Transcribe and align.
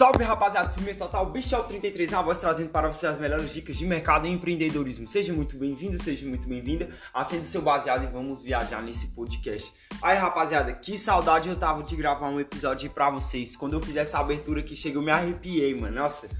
Salve 0.00 0.24
rapaziada, 0.24 0.70
firmeza 0.70 1.00
total, 1.00 1.26
Bichel 1.26 1.62
33 1.64 2.10
na 2.10 2.22
voz 2.22 2.38
trazendo 2.38 2.70
para 2.70 2.90
você 2.90 3.06
as 3.06 3.18
melhores 3.18 3.52
dicas 3.52 3.76
de 3.76 3.84
mercado 3.84 4.26
e 4.26 4.30
empreendedorismo. 4.30 5.06
Seja 5.06 5.30
muito 5.30 5.58
bem-vindo, 5.58 6.02
seja 6.02 6.26
muito 6.26 6.48
bem-vinda. 6.48 6.88
Acenda 7.12 7.44
seu 7.44 7.60
baseado 7.60 8.04
e 8.04 8.06
vamos 8.06 8.40
viajar 8.40 8.82
nesse 8.82 9.08
podcast. 9.08 9.70
Aí 10.00 10.16
rapaziada, 10.16 10.72
que 10.72 10.96
saudade 10.96 11.50
eu 11.50 11.56
tava 11.56 11.82
de 11.82 11.94
gravar 11.96 12.30
um 12.30 12.40
episódio 12.40 12.88
para 12.88 13.10
vocês. 13.10 13.54
Quando 13.58 13.74
eu 13.74 13.80
fiz 13.80 13.94
essa 13.94 14.18
abertura 14.18 14.62
que 14.62 14.74
chega, 14.74 14.96
eu 14.96 15.02
me 15.02 15.10
arrepiei, 15.10 15.78
mano. 15.78 15.96
Nossa, 15.96 16.30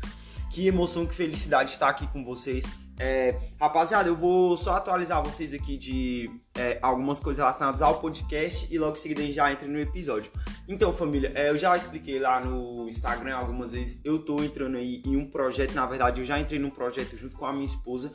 que 0.51 0.67
emoção, 0.67 1.05
que 1.05 1.15
felicidade 1.15 1.71
estar 1.71 1.91
aqui 1.91 2.07
com 2.07 2.25
vocês. 2.25 2.65
É, 3.03 3.35
rapaziada, 3.59 4.11
eu 4.11 4.15
vou 4.15 4.59
só 4.59 4.75
atualizar 4.75 5.23
vocês 5.25 5.55
aqui 5.55 5.79
de 5.79 6.31
é, 6.55 6.79
algumas 6.83 7.19
coisas 7.19 7.39
relacionadas 7.39 7.81
ao 7.81 7.99
podcast 7.99 8.69
e 8.71 8.79
logo 8.79 8.93
em 8.93 9.01
seguida 9.01 9.23
a 9.23 9.25
gente 9.25 9.35
já 9.35 9.51
entra 9.51 9.67
no 9.67 9.81
episódio. 9.81 10.31
Então, 10.69 10.93
família, 10.93 11.33
é, 11.35 11.49
eu 11.49 11.57
já 11.57 11.75
expliquei 11.75 12.19
lá 12.21 12.45
no 12.45 12.87
Instagram 12.87 13.35
algumas 13.37 13.73
vezes, 13.73 13.99
eu 14.05 14.19
tô 14.19 14.45
entrando 14.45 14.77
aí 14.77 15.03
em 15.07 15.17
um 15.17 15.25
projeto, 15.25 15.73
na 15.73 15.87
verdade 15.87 16.21
eu 16.21 16.27
já 16.27 16.39
entrei 16.39 16.59
num 16.59 16.69
projeto 16.69 17.17
junto 17.17 17.35
com 17.37 17.47
a 17.47 17.53
minha 17.55 17.65
esposa, 17.65 18.13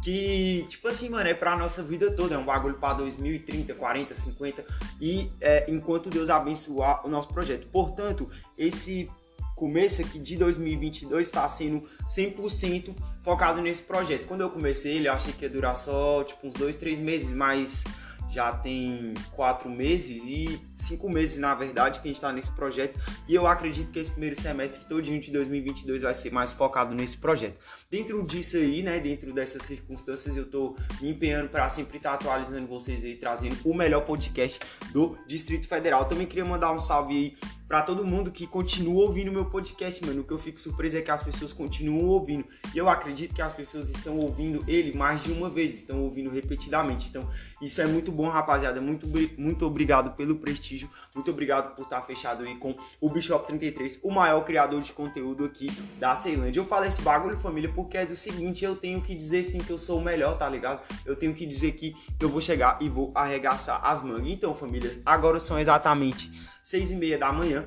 que, 0.00 0.64
tipo 0.68 0.86
assim, 0.86 1.08
mano, 1.08 1.28
é 1.28 1.34
pra 1.34 1.56
nossa 1.56 1.82
vida 1.82 2.12
toda, 2.12 2.36
é 2.36 2.38
um 2.38 2.44
bagulho 2.44 2.76
pra 2.76 2.94
2030, 2.94 3.74
40, 3.74 4.14
50, 4.14 4.64
e 5.00 5.28
é, 5.40 5.64
enquanto 5.68 6.08
Deus 6.08 6.30
abençoar 6.30 7.04
o 7.04 7.10
nosso 7.10 7.28
projeto. 7.28 7.66
Portanto, 7.66 8.30
esse 8.56 9.10
começo 9.56 10.00
aqui 10.00 10.18
de 10.18 10.36
2022 10.36 11.26
está 11.26 11.46
sendo 11.46 11.82
100% 12.06 12.94
focado 13.20 13.60
nesse 13.60 13.82
projeto. 13.82 14.26
Quando 14.26 14.40
eu 14.40 14.50
comecei 14.50 14.96
ele, 14.96 15.08
eu 15.08 15.12
achei 15.12 15.32
que 15.32 15.44
ia 15.44 15.50
durar 15.50 15.76
só 15.76 16.24
tipo 16.24 16.46
uns 16.46 16.54
dois, 16.54 16.76
três 16.76 16.98
meses, 16.98 17.30
mas 17.30 17.84
já 18.30 18.52
tem 18.52 19.12
quatro 19.32 19.68
meses 19.68 20.22
e 20.24 20.60
cinco 20.72 21.10
meses, 21.10 21.38
na 21.38 21.52
verdade, 21.54 21.98
que 21.98 22.06
a 22.06 22.10
gente 22.10 22.16
está 22.16 22.32
nesse 22.32 22.52
projeto. 22.52 22.98
E 23.28 23.34
eu 23.34 23.46
acredito 23.46 23.90
que 23.90 23.98
esse 23.98 24.12
primeiro 24.12 24.40
semestre 24.40 24.86
todinho 24.86 25.20
de 25.20 25.32
2022 25.32 26.02
vai 26.02 26.14
ser 26.14 26.32
mais 26.32 26.52
focado 26.52 26.94
nesse 26.94 27.16
projeto. 27.16 27.58
Dentro 27.90 28.24
disso 28.24 28.56
aí, 28.56 28.84
né, 28.84 29.00
dentro 29.00 29.32
dessas 29.32 29.62
circunstâncias, 29.62 30.36
eu 30.36 30.44
estou 30.44 30.76
me 31.00 31.10
empenhando 31.10 31.48
para 31.48 31.68
sempre 31.68 31.96
estar 31.96 32.10
tá 32.10 32.14
atualizando 32.14 32.68
vocês 32.68 33.04
aí, 33.04 33.16
trazendo 33.16 33.56
o 33.64 33.74
melhor 33.74 34.02
podcast 34.02 34.60
do 34.92 35.18
Distrito 35.26 35.66
Federal. 35.66 36.04
Também 36.04 36.24
queria 36.24 36.44
mandar 36.44 36.72
um 36.72 36.78
salve 36.78 37.16
aí 37.16 37.50
para 37.70 37.82
todo 37.82 38.04
mundo 38.04 38.32
que 38.32 38.48
continua 38.48 39.04
ouvindo 39.04 39.30
meu 39.30 39.44
podcast, 39.44 40.04
mano. 40.04 40.22
O 40.22 40.24
que 40.24 40.32
eu 40.32 40.38
fico 40.40 40.58
surpreso 40.58 40.98
é 40.98 41.02
que 41.02 41.10
as 41.12 41.22
pessoas 41.22 41.52
continuam 41.52 42.08
ouvindo. 42.08 42.44
E 42.74 42.78
eu 42.78 42.88
acredito 42.88 43.32
que 43.32 43.40
as 43.40 43.54
pessoas 43.54 43.88
estão 43.88 44.18
ouvindo 44.18 44.64
ele 44.66 44.92
mais 44.92 45.22
de 45.22 45.30
uma 45.30 45.48
vez, 45.48 45.72
estão 45.72 46.02
ouvindo 46.02 46.30
repetidamente. 46.30 47.08
Então, 47.08 47.28
isso 47.62 47.80
é 47.80 47.86
muito 47.86 48.10
bom, 48.10 48.28
rapaziada. 48.28 48.80
Muito, 48.80 49.06
muito 49.38 49.64
obrigado 49.64 50.16
pelo 50.16 50.34
prestígio. 50.34 50.90
Muito 51.14 51.30
obrigado 51.30 51.76
por 51.76 51.82
estar 51.84 52.02
fechado 52.02 52.44
aí 52.44 52.56
com 52.56 52.74
o 53.00 53.08
Bishop 53.08 53.46
33, 53.46 54.00
o 54.02 54.10
maior 54.10 54.40
criador 54.44 54.82
de 54.82 54.92
conteúdo 54.92 55.44
aqui 55.44 55.70
da 56.00 56.12
Ceilândia. 56.16 56.58
Eu 56.58 56.66
falo 56.66 56.86
esse 56.86 57.00
bagulho, 57.02 57.38
família, 57.38 57.72
porque 57.82 57.96
é 57.96 58.04
do 58.04 58.14
seguinte, 58.14 58.62
eu 58.62 58.76
tenho 58.76 59.00
que 59.00 59.14
dizer 59.14 59.42
sim 59.42 59.58
que 59.58 59.70
eu 59.70 59.78
sou 59.78 60.00
o 60.00 60.04
melhor, 60.04 60.36
tá 60.36 60.46
ligado? 60.48 60.82
Eu 61.06 61.16
tenho 61.16 61.32
que 61.32 61.46
dizer 61.46 61.72
que 61.72 61.94
eu 62.20 62.28
vou 62.28 62.40
chegar 62.40 62.76
e 62.80 62.90
vou 62.90 63.10
arregaçar 63.14 63.80
as 63.82 64.02
mangas. 64.02 64.28
Então, 64.28 64.54
famílias, 64.54 64.98
agora 65.04 65.40
são 65.40 65.58
exatamente 65.58 66.30
seis 66.62 66.90
e 66.90 66.96
meia 66.96 67.16
da 67.16 67.32
manhã. 67.32 67.66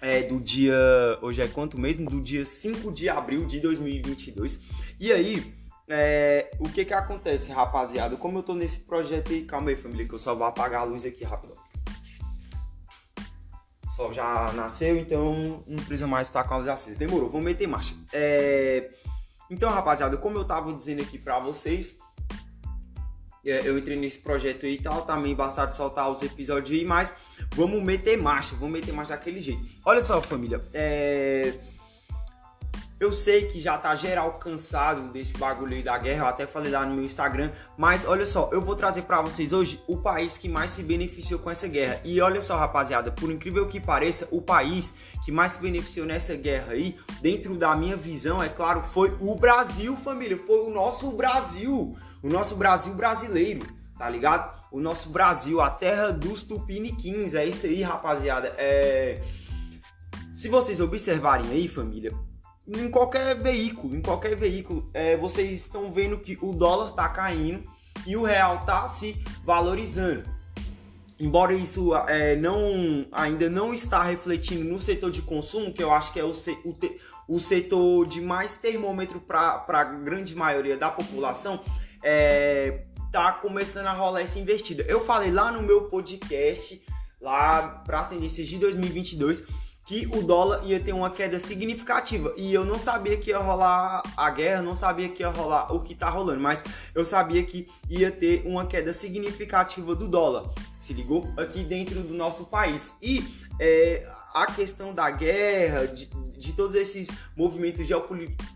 É, 0.00 0.22
do 0.22 0.40
dia. 0.40 0.74
Hoje 1.20 1.42
é 1.42 1.48
quanto 1.48 1.78
mesmo? 1.78 2.08
Do 2.08 2.22
dia 2.22 2.46
5 2.46 2.90
de 2.90 3.10
abril 3.10 3.44
de 3.44 3.60
2022. 3.60 4.62
E 4.98 5.12
aí, 5.12 5.54
é, 5.86 6.50
o 6.58 6.66
que 6.70 6.86
que 6.86 6.94
acontece, 6.94 7.52
rapaziada? 7.52 8.16
Como 8.16 8.38
eu 8.38 8.42
tô 8.42 8.54
nesse 8.54 8.80
projeto 8.80 9.32
aí, 9.32 9.42
calma 9.42 9.68
aí, 9.68 9.76
família, 9.76 10.08
que 10.08 10.14
eu 10.14 10.18
só 10.18 10.34
vou 10.34 10.46
apagar 10.46 10.80
a 10.80 10.84
luz 10.84 11.04
aqui 11.04 11.22
rápido. 11.22 11.52
Sol 13.96 14.12
já 14.12 14.52
nasceu, 14.52 14.96
então 14.96 15.62
não 15.66 15.76
precisa 15.84 16.06
mais 16.06 16.28
estar 16.28 16.44
com 16.44 16.54
a 16.54 16.58
luz. 16.58 16.96
Demorou, 16.96 17.28
vamos 17.28 17.44
meter 17.44 17.66
marcha. 17.66 17.94
É, 18.12 18.90
então, 19.50 19.70
rapaziada, 19.70 20.16
como 20.16 20.38
eu 20.38 20.44
tava 20.44 20.72
dizendo 20.72 21.02
aqui 21.02 21.18
pra 21.18 21.38
vocês, 21.40 21.98
é, 23.44 23.66
eu 23.66 23.76
entrei 23.76 23.96
nesse 23.96 24.20
projeto 24.20 24.66
e 24.66 24.80
tal, 24.80 25.02
tá 25.02 25.16
bastante 25.34 25.74
soltar 25.74 26.10
os 26.10 26.22
episódios 26.22 26.78
aí, 26.78 26.86
mas 26.86 27.14
vamos 27.54 27.82
meter 27.82 28.16
marcha, 28.16 28.54
vamos 28.54 28.72
meter 28.72 28.92
marcha 28.92 29.12
daquele 29.12 29.40
jeito. 29.40 29.62
Olha 29.84 30.04
só, 30.04 30.20
família, 30.22 30.60
é... 30.72 31.69
eu 33.00 33.10
sei 33.10 33.46
que 33.46 33.60
já 33.60 33.76
tá 33.78 33.94
geral 33.94 34.34
cansado 34.34 35.08
desse 35.10 35.36
bagulho 35.38 35.74
aí 35.74 35.82
da 35.82 35.98
guerra, 35.98 36.24
eu 36.24 36.26
até 36.26 36.46
falei 36.46 36.70
lá 36.70 36.86
no 36.86 36.94
meu 36.94 37.04
Instagram, 37.04 37.50
mas 37.76 38.04
olha 38.04 38.26
só, 38.26 38.50
eu 38.52 38.60
vou 38.60 38.76
trazer 38.76 39.02
para 39.02 39.22
vocês 39.22 39.52
hoje 39.52 39.82
o 39.88 39.96
país 39.96 40.36
que 40.36 40.48
mais 40.48 40.70
se 40.70 40.82
beneficiou 40.82 41.40
com 41.40 41.50
essa 41.50 41.66
guerra. 41.66 42.00
E 42.04 42.20
olha 42.20 42.40
só, 42.40 42.56
rapaziada, 42.56 43.10
por 43.10 43.32
incrível 43.32 43.66
que 43.66 43.80
pareça, 43.80 44.28
o 44.30 44.40
país 44.42 44.94
que 45.24 45.32
mais 45.32 45.52
se 45.52 45.60
beneficiou 45.60 46.06
nessa 46.06 46.36
guerra 46.36 46.74
aí, 46.74 46.96
dentro 47.20 47.56
da 47.56 47.74
minha 47.74 47.96
visão, 47.96 48.42
é 48.42 48.48
claro, 48.48 48.82
foi 48.82 49.16
o 49.18 49.34
Brasil, 49.34 49.96
família, 49.96 50.36
foi 50.36 50.60
o 50.60 50.70
nosso 50.70 51.10
Brasil 51.12 51.96
o 52.22 52.28
nosso 52.28 52.54
Brasil 52.56 52.94
brasileiro, 52.94 53.66
tá 53.96 54.08
ligado? 54.08 54.58
O 54.70 54.80
nosso 54.80 55.08
Brasil, 55.10 55.60
a 55.60 55.70
terra 55.70 56.10
dos 56.10 56.44
tupiniquins, 56.44 57.34
é 57.34 57.44
isso 57.46 57.66
aí, 57.66 57.82
rapaziada. 57.82 58.54
É... 58.58 59.20
Se 60.32 60.48
vocês 60.48 60.80
observarem 60.80 61.50
aí, 61.50 61.66
família, 61.66 62.12
em 62.78 62.88
qualquer 62.88 63.34
veículo, 63.36 63.96
em 63.96 64.00
qualquer 64.00 64.36
veículo, 64.36 64.88
é, 64.94 65.16
vocês 65.16 65.50
estão 65.52 65.92
vendo 65.92 66.18
que 66.18 66.38
o 66.40 66.52
dólar 66.52 66.92
tá 66.92 67.08
caindo 67.08 67.64
e 68.06 68.16
o 68.16 68.22
real 68.22 68.64
tá 68.64 68.86
se 68.86 69.22
valorizando. 69.44 70.24
Embora 71.18 71.52
isso 71.52 71.94
é, 72.06 72.36
não, 72.36 73.06
ainda 73.12 73.50
não 73.50 73.74
está 73.74 74.02
refletindo 74.02 74.64
no 74.64 74.80
setor 74.80 75.10
de 75.10 75.20
consumo, 75.20 75.72
que 75.72 75.82
eu 75.82 75.92
acho 75.92 76.12
que 76.12 76.20
é 76.20 76.24
o, 76.24 76.30
o, 76.30 76.76
o 77.28 77.40
setor 77.40 78.06
de 78.06 78.20
mais 78.20 78.54
termômetro 78.54 79.20
para 79.20 79.64
a 79.68 79.84
grande 79.84 80.34
maioria 80.34 80.78
da 80.78 80.90
população, 80.90 81.60
é, 82.02 82.86
tá 83.12 83.32
começando 83.32 83.86
a 83.86 83.92
rolar 83.92 84.22
essa 84.22 84.38
investida. 84.38 84.82
Eu 84.88 85.04
falei 85.04 85.30
lá 85.30 85.52
no 85.52 85.60
meu 85.60 85.88
podcast, 85.88 86.82
lá 87.20 87.82
para 87.84 88.00
as 88.00 88.08
tendências 88.08 88.48
de 88.48 88.56
2022, 88.58 89.44
que 89.90 90.06
o 90.06 90.22
dólar 90.22 90.64
ia 90.64 90.78
ter 90.78 90.92
uma 90.92 91.10
queda 91.10 91.40
significativa. 91.40 92.32
E 92.36 92.54
eu 92.54 92.64
não 92.64 92.78
sabia 92.78 93.16
que 93.16 93.30
ia 93.30 93.38
rolar 93.38 94.00
a 94.16 94.30
guerra, 94.30 94.62
não 94.62 94.76
sabia 94.76 95.08
que 95.08 95.20
ia 95.20 95.28
rolar 95.28 95.74
o 95.74 95.80
que 95.80 95.96
tá 95.96 96.08
rolando, 96.08 96.40
mas 96.40 96.62
eu 96.94 97.04
sabia 97.04 97.42
que 97.42 97.68
ia 97.88 98.08
ter 98.08 98.46
uma 98.46 98.64
queda 98.64 98.92
significativa 98.92 99.96
do 99.96 100.06
dólar. 100.06 100.48
Se 100.78 100.92
ligou? 100.92 101.28
Aqui 101.36 101.64
dentro 101.64 102.02
do 102.02 102.14
nosso 102.14 102.44
país. 102.44 102.96
E 103.02 103.24
é, 103.58 104.08
a 104.32 104.46
questão 104.46 104.94
da 104.94 105.10
guerra, 105.10 105.88
de, 105.88 106.06
de 106.38 106.52
todos 106.52 106.76
esses 106.76 107.08
movimentos 107.36 107.84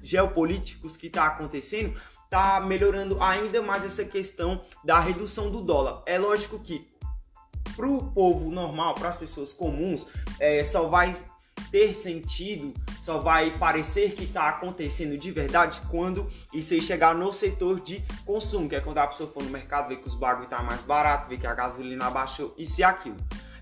geopolíticos 0.04 0.96
que 0.96 1.10
tá 1.10 1.26
acontecendo, 1.26 2.00
tá 2.30 2.60
melhorando 2.60 3.20
ainda 3.20 3.60
mais 3.60 3.84
essa 3.84 4.04
questão 4.04 4.60
da 4.84 5.00
redução 5.00 5.50
do 5.50 5.60
dólar. 5.60 6.00
É 6.06 6.16
lógico 6.16 6.60
que 6.60 6.93
para 7.76 7.86
o 7.86 8.10
povo 8.12 8.50
normal, 8.50 8.94
para 8.94 9.08
as 9.08 9.16
pessoas 9.16 9.52
comuns, 9.52 10.06
é, 10.38 10.62
só 10.64 10.88
vai 10.88 11.14
ter 11.70 11.94
sentido, 11.94 12.72
só 12.98 13.18
vai 13.18 13.56
parecer 13.58 14.12
que 14.12 14.24
está 14.24 14.48
acontecendo 14.48 15.16
de 15.18 15.30
verdade 15.30 15.80
quando 15.90 16.28
isso 16.52 16.74
aí 16.74 16.80
chegar 16.80 17.14
no 17.14 17.32
setor 17.32 17.80
de 17.80 18.04
consumo, 18.24 18.68
que 18.68 18.76
é 18.76 18.80
quando 18.80 18.98
a 18.98 19.06
pessoa 19.06 19.30
for 19.30 19.42
no 19.42 19.50
mercado, 19.50 19.88
ver 19.88 19.96
que 19.96 20.08
os 20.08 20.14
bagulho 20.14 20.48
tá 20.48 20.62
mais 20.62 20.82
barato, 20.82 21.28
ver 21.28 21.38
que 21.38 21.46
a 21.46 21.54
gasolina 21.54 22.06
abaixou, 22.06 22.54
isso 22.56 22.80
e 22.80 22.84
aquilo. 22.84 23.16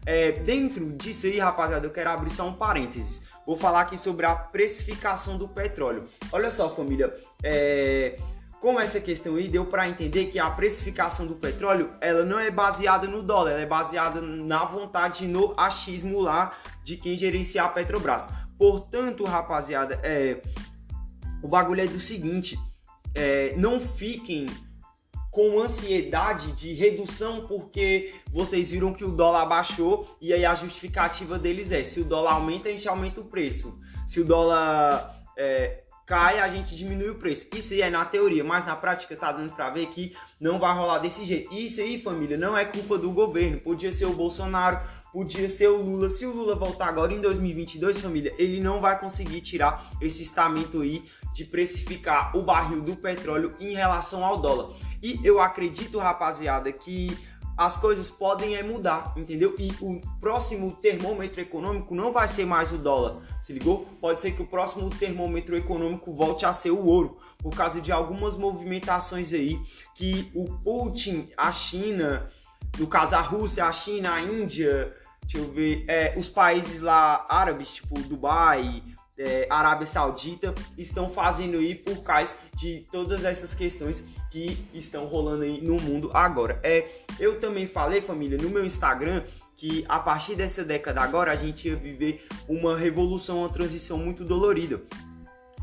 É, 0.04 0.32
dentro 0.32 0.90
disso 0.92 1.26
aí, 1.26 1.38
rapaziada, 1.38 1.86
eu 1.86 1.90
quero 1.90 2.10
abrir 2.10 2.30
só 2.30 2.48
um 2.48 2.54
parênteses. 2.54 3.22
Vou 3.46 3.56
falar 3.56 3.82
aqui 3.82 3.98
sobre 3.98 4.26
a 4.26 4.34
precificação 4.34 5.38
do 5.38 5.48
petróleo. 5.48 6.04
Olha 6.32 6.50
só, 6.50 6.74
família, 6.74 7.12
é, 7.42 8.16
com 8.62 8.78
essa 8.78 9.00
questão 9.00 9.34
aí, 9.34 9.48
deu 9.48 9.66
para 9.66 9.88
entender 9.88 10.26
que 10.26 10.38
a 10.38 10.48
precificação 10.48 11.26
do 11.26 11.34
petróleo 11.34 11.90
ela 12.00 12.24
não 12.24 12.38
é 12.38 12.48
baseada 12.48 13.09
no 13.09 13.20
dólar, 13.20 13.50
ela 13.50 13.60
é 13.60 13.66
baseada 13.66 14.20
na 14.20 14.64
vontade, 14.64 15.26
no 15.26 15.53
achismo 15.59 16.20
lá 16.20 16.56
de 16.84 16.97
quem 16.97 17.16
gerenciar 17.16 17.66
a 17.66 17.68
Petrobras. 17.70 18.30
Portanto, 18.56 19.24
rapaziada, 19.24 19.98
é, 20.04 20.41
o 21.42 21.48
bagulho 21.48 21.80
é 21.80 21.86
do 21.88 21.98
seguinte: 21.98 22.56
é, 23.16 23.53
não 23.56 23.80
fiquem 23.80 24.47
com 25.32 25.60
ansiedade 25.60 26.53
de 26.53 26.72
redução 26.72 27.48
porque 27.48 28.15
vocês 28.30 28.70
viram 28.70 28.94
que 28.94 29.04
o 29.04 29.10
dólar 29.10 29.44
baixou 29.47 30.16
e 30.20 30.32
aí 30.32 30.44
a 30.44 30.54
justificativa 30.54 31.36
deles 31.36 31.72
é 31.72 31.82
se 31.82 31.98
o 31.98 32.04
dólar 32.04 32.34
aumenta, 32.34 32.68
a 32.68 32.70
gente 32.70 32.88
aumenta 32.88 33.20
o 33.20 33.24
preço. 33.24 33.80
Se 34.06 34.20
o 34.20 34.24
dólar 34.24 35.20
é, 35.36 35.82
cai, 36.07 36.41
a 36.41 36.49
gente 36.49 36.77
diminui 36.77 37.10
o 37.10 37.15
preço. 37.15 37.49
Isso 37.54 37.75
aí 37.75 37.83
é 37.83 37.91
na 37.91 38.04
teoria, 38.04 38.45
mas 38.45 38.66
na 38.66 38.77
prática 38.77 39.16
tá 39.16 39.33
dando 39.33 39.53
para 39.53 39.71
ver 39.71 39.87
que 39.87 40.13
não 40.41 40.59
vai 40.59 40.75
rolar 40.75 40.99
desse 40.99 41.25
jeito. 41.25 41.53
Isso 41.54 41.81
aí, 41.81 42.01
família, 42.01 42.37
não 42.37 42.57
é 42.57 42.65
culpa 42.65 42.99
do 42.99 43.10
governo. 43.10 43.60
Podia 43.60 43.93
ser 43.93 44.07
o 44.07 44.13
Bolsonaro, 44.13 44.81
podia 45.13 45.49
ser 45.49 45.69
o 45.69 45.77
Lula. 45.77 46.09
Se 46.09 46.27
o 46.27 46.33
Lula 46.33 46.54
voltar 46.54 46.87
agora 46.87 47.13
em 47.13 47.21
2022, 47.21 48.01
família, 48.01 48.34
ele 48.39 48.60
não 48.60 48.81
vai 48.81 48.99
conseguir 48.99 49.41
tirar 49.41 49.91
esse 50.01 50.22
estamento 50.22 50.81
aí 50.81 51.04
de 51.33 51.45
precificar 51.45 52.37
o 52.37 52.43
barril 52.43 52.83
do 52.83 52.97
petróleo 52.97 53.54
em 53.59 53.75
relação 53.75 54.25
ao 54.25 54.39
dólar. 54.39 54.75
E 55.03 55.19
eu 55.25 55.41
acredito, 55.41 55.99
rapaziada, 55.99 56.71
que 56.71 57.16
as 57.64 57.76
coisas 57.76 58.10
podem 58.10 58.56
é 58.56 58.62
mudar, 58.62 59.12
entendeu? 59.16 59.54
E 59.59 59.72
o 59.80 60.00
próximo 60.20 60.72
termômetro 60.72 61.41
econômico 61.41 61.94
não 61.94 62.12
vai 62.12 62.26
ser 62.26 62.44
mais 62.44 62.72
o 62.72 62.78
dólar, 62.78 63.22
se 63.41 63.53
ligou? 63.53 63.86
Pode 64.00 64.20
ser 64.20 64.32
que 64.32 64.42
o 64.42 64.47
próximo 64.47 64.91
termômetro 64.91 65.56
econômico 65.56 66.12
volte 66.12 66.44
a 66.44 66.53
ser 66.53 66.70
o 66.70 66.84
ouro, 66.84 67.18
por 67.38 67.54
causa 67.54 67.80
de 67.80 67.92
algumas 67.92 68.36
movimentações 68.36 69.32
aí 69.32 69.60
que 69.94 70.30
o 70.34 70.47
Putin, 70.59 71.28
a 71.36 71.53
China, 71.53 72.26
no 72.78 72.86
caso 72.86 73.14
a 73.14 73.20
Rússia, 73.20 73.65
a 73.65 73.72
China, 73.72 74.15
a 74.15 74.20
Índia, 74.20 74.94
deixa 75.22 75.38
eu 75.38 75.53
ver, 75.53 75.84
é, 75.86 76.15
os 76.16 76.28
países 76.28 76.80
lá 76.80 77.26
árabes, 77.28 77.74
tipo 77.74 78.00
Dubai, 78.00 78.82
é, 79.18 79.47
Arábia 79.48 79.86
Saudita 79.86 80.54
estão 80.76 81.08
fazendo 81.08 81.58
aí 81.58 81.74
por 81.74 82.03
causa 82.03 82.36
de 82.56 82.84
todas 82.91 83.24
essas 83.24 83.54
questões 83.54 84.08
que 84.32 84.66
estão 84.72 85.04
rolando 85.04 85.44
aí 85.44 85.60
no 85.60 85.78
mundo 85.78 86.10
agora. 86.14 86.58
É, 86.62 86.88
eu 87.20 87.38
também 87.38 87.66
falei, 87.66 88.00
família, 88.00 88.38
no 88.38 88.48
meu 88.48 88.64
Instagram 88.64 89.22
que 89.54 89.84
a 89.88 90.00
partir 90.00 90.34
dessa 90.34 90.64
década 90.64 91.02
agora 91.02 91.30
a 91.30 91.36
gente 91.36 91.68
ia 91.68 91.76
viver 91.76 92.26
uma 92.48 92.76
revolução, 92.76 93.40
uma 93.40 93.50
transição 93.50 93.98
muito 93.98 94.24
dolorida. 94.24 94.82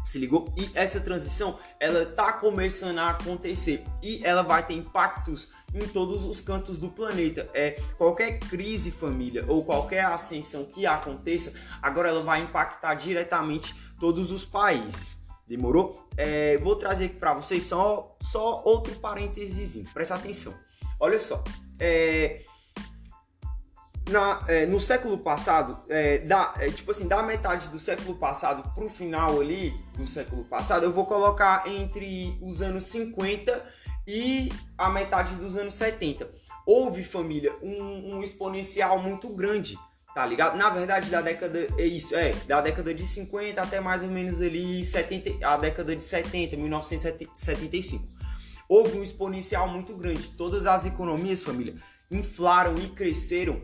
Se 0.05 0.17
ligou? 0.17 0.53
E 0.55 0.69
essa 0.73 0.99
transição, 0.99 1.59
ela 1.79 2.05
tá 2.05 2.31
começando 2.31 2.99
a 2.99 3.09
acontecer 3.09 3.83
e 4.01 4.21
ela 4.23 4.43
vai 4.43 4.65
ter 4.65 4.75
impactos 4.75 5.49
em 5.73 5.85
todos 5.87 6.23
os 6.23 6.39
cantos 6.39 6.77
do 6.77 6.89
planeta. 6.89 7.49
É 7.53 7.71
qualquer 7.97 8.39
crise, 8.39 8.91
família, 8.91 9.43
ou 9.47 9.65
qualquer 9.65 10.05
ascensão 10.05 10.65
que 10.65 10.85
aconteça, 10.85 11.59
agora 11.81 12.09
ela 12.09 12.23
vai 12.23 12.41
impactar 12.41 12.93
diretamente 12.93 13.75
todos 13.99 14.31
os 14.31 14.45
países. 14.45 15.18
Demorou? 15.49 16.07
É, 16.15 16.59
vou 16.59 16.75
trazer 16.75 17.05
aqui 17.05 17.15
para 17.15 17.33
vocês 17.33 17.65
só, 17.65 18.15
só 18.21 18.61
outro 18.63 18.93
parênteses, 18.99 19.83
presta 19.91 20.13
atenção. 20.13 20.53
Olha 20.99 21.19
só, 21.19 21.43
é, 21.79 22.43
na, 24.11 24.43
é, 24.47 24.67
no 24.67 24.79
século 24.79 25.17
passado, 25.17 25.79
é, 25.89 26.19
da, 26.19 26.53
é, 26.59 26.69
tipo 26.69 26.91
assim, 26.91 27.07
da 27.07 27.23
metade 27.23 27.67
do 27.69 27.79
século 27.79 28.15
passado 28.15 28.69
pro 28.75 28.87
final 28.87 29.41
ali 29.41 29.73
do 29.97 30.05
século 30.05 30.43
passado, 30.45 30.83
eu 30.83 30.93
vou 30.93 31.07
colocar 31.07 31.67
entre 31.67 32.37
os 32.43 32.61
anos 32.61 32.83
50 32.85 33.65
e 34.07 34.51
a 34.77 34.87
metade 34.91 35.33
dos 35.33 35.57
anos 35.57 35.73
70. 35.73 36.29
Houve, 36.63 37.01
família, 37.01 37.55
um, 37.63 38.17
um 38.17 38.23
exponencial 38.23 39.01
muito 39.01 39.29
grande, 39.29 39.79
tá 40.19 40.25
ligado? 40.25 40.57
Na 40.57 40.69
verdade, 40.69 41.09
da 41.09 41.21
década. 41.21 41.65
É 41.77 41.85
isso, 41.85 42.13
é, 42.13 42.33
da 42.45 42.59
década 42.59 42.93
de 42.93 43.07
50 43.07 43.61
até 43.61 43.79
mais 43.79 44.03
ou 44.03 44.09
menos 44.09 44.41
ali 44.41 44.83
70, 44.83 45.47
a 45.47 45.55
década 45.55 45.95
de 45.95 46.03
70, 46.03 46.57
1975. 46.57 48.05
Houve 48.67 48.99
um 48.99 49.01
exponencial 49.01 49.69
muito 49.69 49.95
grande. 49.95 50.27
Todas 50.31 50.67
as 50.67 50.85
economias, 50.85 51.41
família, 51.41 51.75
inflaram 52.11 52.75
e 52.75 52.89
cresceram 52.89 53.61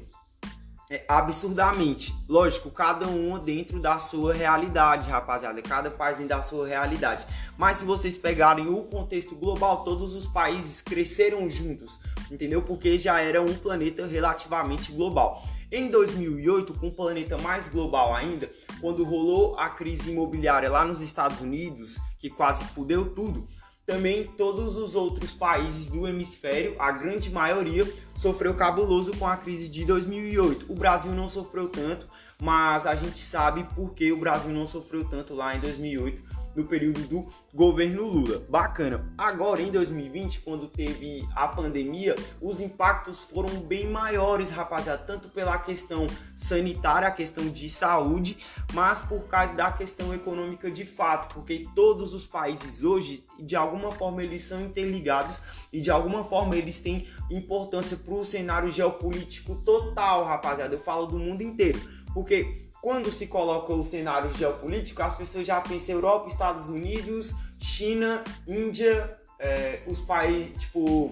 é, 0.89 1.03
absurdamente. 1.09 2.15
Lógico, 2.29 2.71
cada 2.71 3.05
um 3.05 3.37
dentro 3.37 3.81
da 3.81 3.99
sua 3.99 4.33
realidade, 4.33 5.09
rapaziada. 5.09 5.61
Cada 5.61 5.91
país 5.91 6.15
dentro 6.15 6.37
da 6.37 6.41
sua 6.41 6.69
realidade. 6.69 7.27
Mas 7.57 7.77
se 7.77 7.85
vocês 7.85 8.15
pegarem 8.15 8.69
o 8.69 8.83
contexto 8.83 9.35
global, 9.35 9.83
todos 9.83 10.15
os 10.15 10.25
países 10.25 10.79
cresceram 10.79 11.49
juntos, 11.49 11.99
entendeu? 12.31 12.61
Porque 12.61 12.97
já 12.97 13.19
era 13.19 13.41
um 13.41 13.53
planeta 13.55 14.07
relativamente 14.07 14.93
global. 14.93 15.43
Em 15.71 15.89
2008, 15.89 16.73
com 16.75 16.87
um 16.87 16.91
planeta 16.91 17.37
mais 17.37 17.67
global 17.67 18.13
ainda, 18.13 18.49
quando 18.79 19.03
rolou 19.03 19.57
a 19.57 19.69
crise 19.69 20.11
imobiliária 20.11 20.69
lá 20.69 20.85
nos 20.85 21.01
Estados 21.01 21.41
Unidos, 21.41 21.97
que 22.19 22.29
quase 22.29 22.63
fudeu 22.65 23.13
tudo, 23.13 23.47
também 23.85 24.27
todos 24.35 24.75
os 24.75 24.95
outros 24.95 25.31
países 25.31 25.87
do 25.87 26.07
hemisfério, 26.07 26.75
a 26.79 26.91
grande 26.91 27.29
maioria, 27.29 27.85
sofreu 28.15 28.53
cabuloso 28.55 29.11
com 29.17 29.27
a 29.27 29.37
crise 29.37 29.69
de 29.69 29.85
2008. 29.85 30.71
O 30.71 30.75
Brasil 30.75 31.11
não 31.11 31.27
sofreu 31.27 31.69
tanto, 31.69 32.07
mas 32.41 32.87
a 32.87 32.95
gente 32.95 33.19
sabe 33.19 33.63
por 33.75 33.93
que 33.93 34.11
o 34.11 34.17
Brasil 34.17 34.51
não 34.51 34.65
sofreu 34.65 35.05
tanto 35.05 35.33
lá 35.33 35.55
em 35.55 35.59
2008 35.59 36.34
no 36.55 36.63
período 36.63 37.01
do 37.07 37.25
governo 37.53 38.03
Lula. 38.03 38.41
Bacana. 38.49 39.13
Agora 39.17 39.61
em 39.61 39.71
2020, 39.71 40.41
quando 40.41 40.67
teve 40.67 41.27
a 41.35 41.47
pandemia, 41.47 42.15
os 42.41 42.61
impactos 42.61 43.21
foram 43.21 43.49
bem 43.61 43.89
maiores, 43.89 44.49
rapaziada, 44.49 45.03
tanto 45.03 45.29
pela 45.29 45.57
questão 45.57 46.07
sanitária, 46.35 47.07
a 47.07 47.11
questão 47.11 47.47
de 47.47 47.69
saúde, 47.69 48.37
mas 48.73 49.01
por 49.01 49.27
causa 49.27 49.53
da 49.55 49.71
questão 49.71 50.13
econômica 50.13 50.71
de 50.71 50.85
fato, 50.85 51.33
porque 51.33 51.67
todos 51.75 52.13
os 52.13 52.25
países 52.25 52.83
hoje, 52.83 53.25
de 53.39 53.55
alguma 53.55 53.91
forma, 53.91 54.23
eles 54.23 54.43
são 54.45 54.61
interligados 54.61 55.41
e 55.71 55.81
de 55.81 55.91
alguma 55.91 56.23
forma 56.23 56.55
eles 56.55 56.79
têm 56.79 57.07
importância 57.29 57.97
para 57.97 58.13
o 58.13 58.25
cenário 58.25 58.69
geopolítico 58.69 59.55
total, 59.55 60.25
rapaziada. 60.25 60.75
Eu 60.75 60.79
falo 60.79 61.05
do 61.07 61.17
mundo 61.17 61.41
inteiro, 61.41 61.79
porque 62.13 62.64
quando 62.85 63.11
se 63.11 63.25
coloca 63.25 63.73
o 63.73 63.83
cenário 63.83 64.31
geopolítico, 64.35 65.01
as 65.01 65.15
pessoas 65.15 65.47
já 65.47 65.59
pensam 65.59 65.95
Europa, 65.95 66.29
Estados 66.29 66.67
Unidos, 66.67 67.33
China, 67.57 68.23
Índia, 68.47 69.17
é, 69.39 69.81
os 69.87 70.01
países, 70.01 70.55
tipo, 70.59 71.11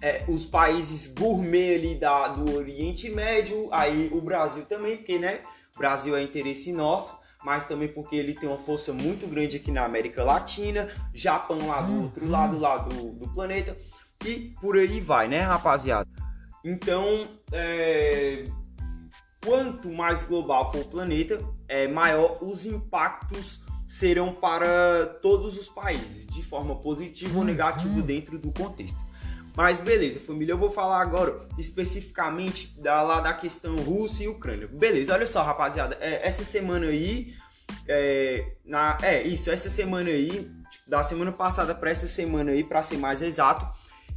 é, 0.00 0.24
os 0.28 0.44
países 0.44 1.08
gourmet 1.08 1.74
ali 1.74 1.94
da, 1.96 2.28
do 2.28 2.54
Oriente 2.54 3.10
Médio, 3.10 3.68
aí 3.72 4.08
o 4.12 4.20
Brasil 4.20 4.64
também, 4.64 4.96
porque, 4.96 5.18
né, 5.18 5.40
o 5.74 5.78
Brasil 5.80 6.14
é 6.14 6.22
interesse 6.22 6.72
nosso, 6.72 7.18
mas 7.44 7.64
também 7.64 7.88
porque 7.88 8.14
ele 8.14 8.32
tem 8.32 8.48
uma 8.48 8.56
força 8.56 8.92
muito 8.92 9.26
grande 9.26 9.56
aqui 9.56 9.72
na 9.72 9.84
América 9.84 10.22
Latina, 10.22 10.88
Japão 11.12 11.66
lá 11.66 11.82
do 11.82 12.02
outro 12.04 12.30
lado 12.30 12.60
lá 12.60 12.78
do, 12.78 13.10
do 13.10 13.28
planeta, 13.32 13.76
e 14.24 14.54
por 14.60 14.76
aí 14.76 15.00
vai, 15.00 15.26
né, 15.26 15.40
rapaziada? 15.40 16.08
Então, 16.64 17.26
é, 17.50 18.44
quanto 19.44 19.90
mais 19.90 20.22
global 20.22 20.72
for 20.72 20.80
o 20.80 20.84
planeta, 20.84 21.38
é, 21.68 21.86
maior 21.86 22.38
os 22.40 22.64
impactos 22.64 23.60
serão 23.86 24.32
para 24.32 25.06
todos 25.20 25.56
os 25.56 25.68
países, 25.68 26.26
de 26.26 26.42
forma 26.42 26.74
positiva 26.76 27.34
ou 27.34 27.40
uhum. 27.40 27.44
negativa 27.44 28.00
dentro 28.02 28.38
do 28.38 28.50
contexto. 28.50 28.98
Mas 29.56 29.80
beleza, 29.80 30.18
família, 30.18 30.52
eu 30.52 30.58
vou 30.58 30.70
falar 30.70 31.00
agora 31.00 31.46
especificamente 31.56 32.74
da, 32.80 33.02
lá 33.02 33.20
da 33.20 33.32
questão 33.32 33.76
Rússia 33.76 34.24
e 34.24 34.28
Ucrânia. 34.28 34.66
Beleza, 34.66 35.14
olha 35.14 35.26
só, 35.26 35.44
rapaziada, 35.44 35.96
é, 36.00 36.26
essa 36.26 36.44
semana 36.44 36.86
aí, 36.86 37.34
é, 37.86 38.54
na, 38.64 38.98
é 39.00 39.22
isso, 39.22 39.50
essa 39.50 39.70
semana 39.70 40.10
aí, 40.10 40.50
tipo, 40.70 40.90
da 40.90 41.04
semana 41.04 41.30
passada 41.30 41.72
para 41.72 41.90
essa 41.90 42.08
semana 42.08 42.50
aí, 42.50 42.64
para 42.64 42.82
ser 42.82 42.96
mais 42.96 43.22
exato, 43.22 43.64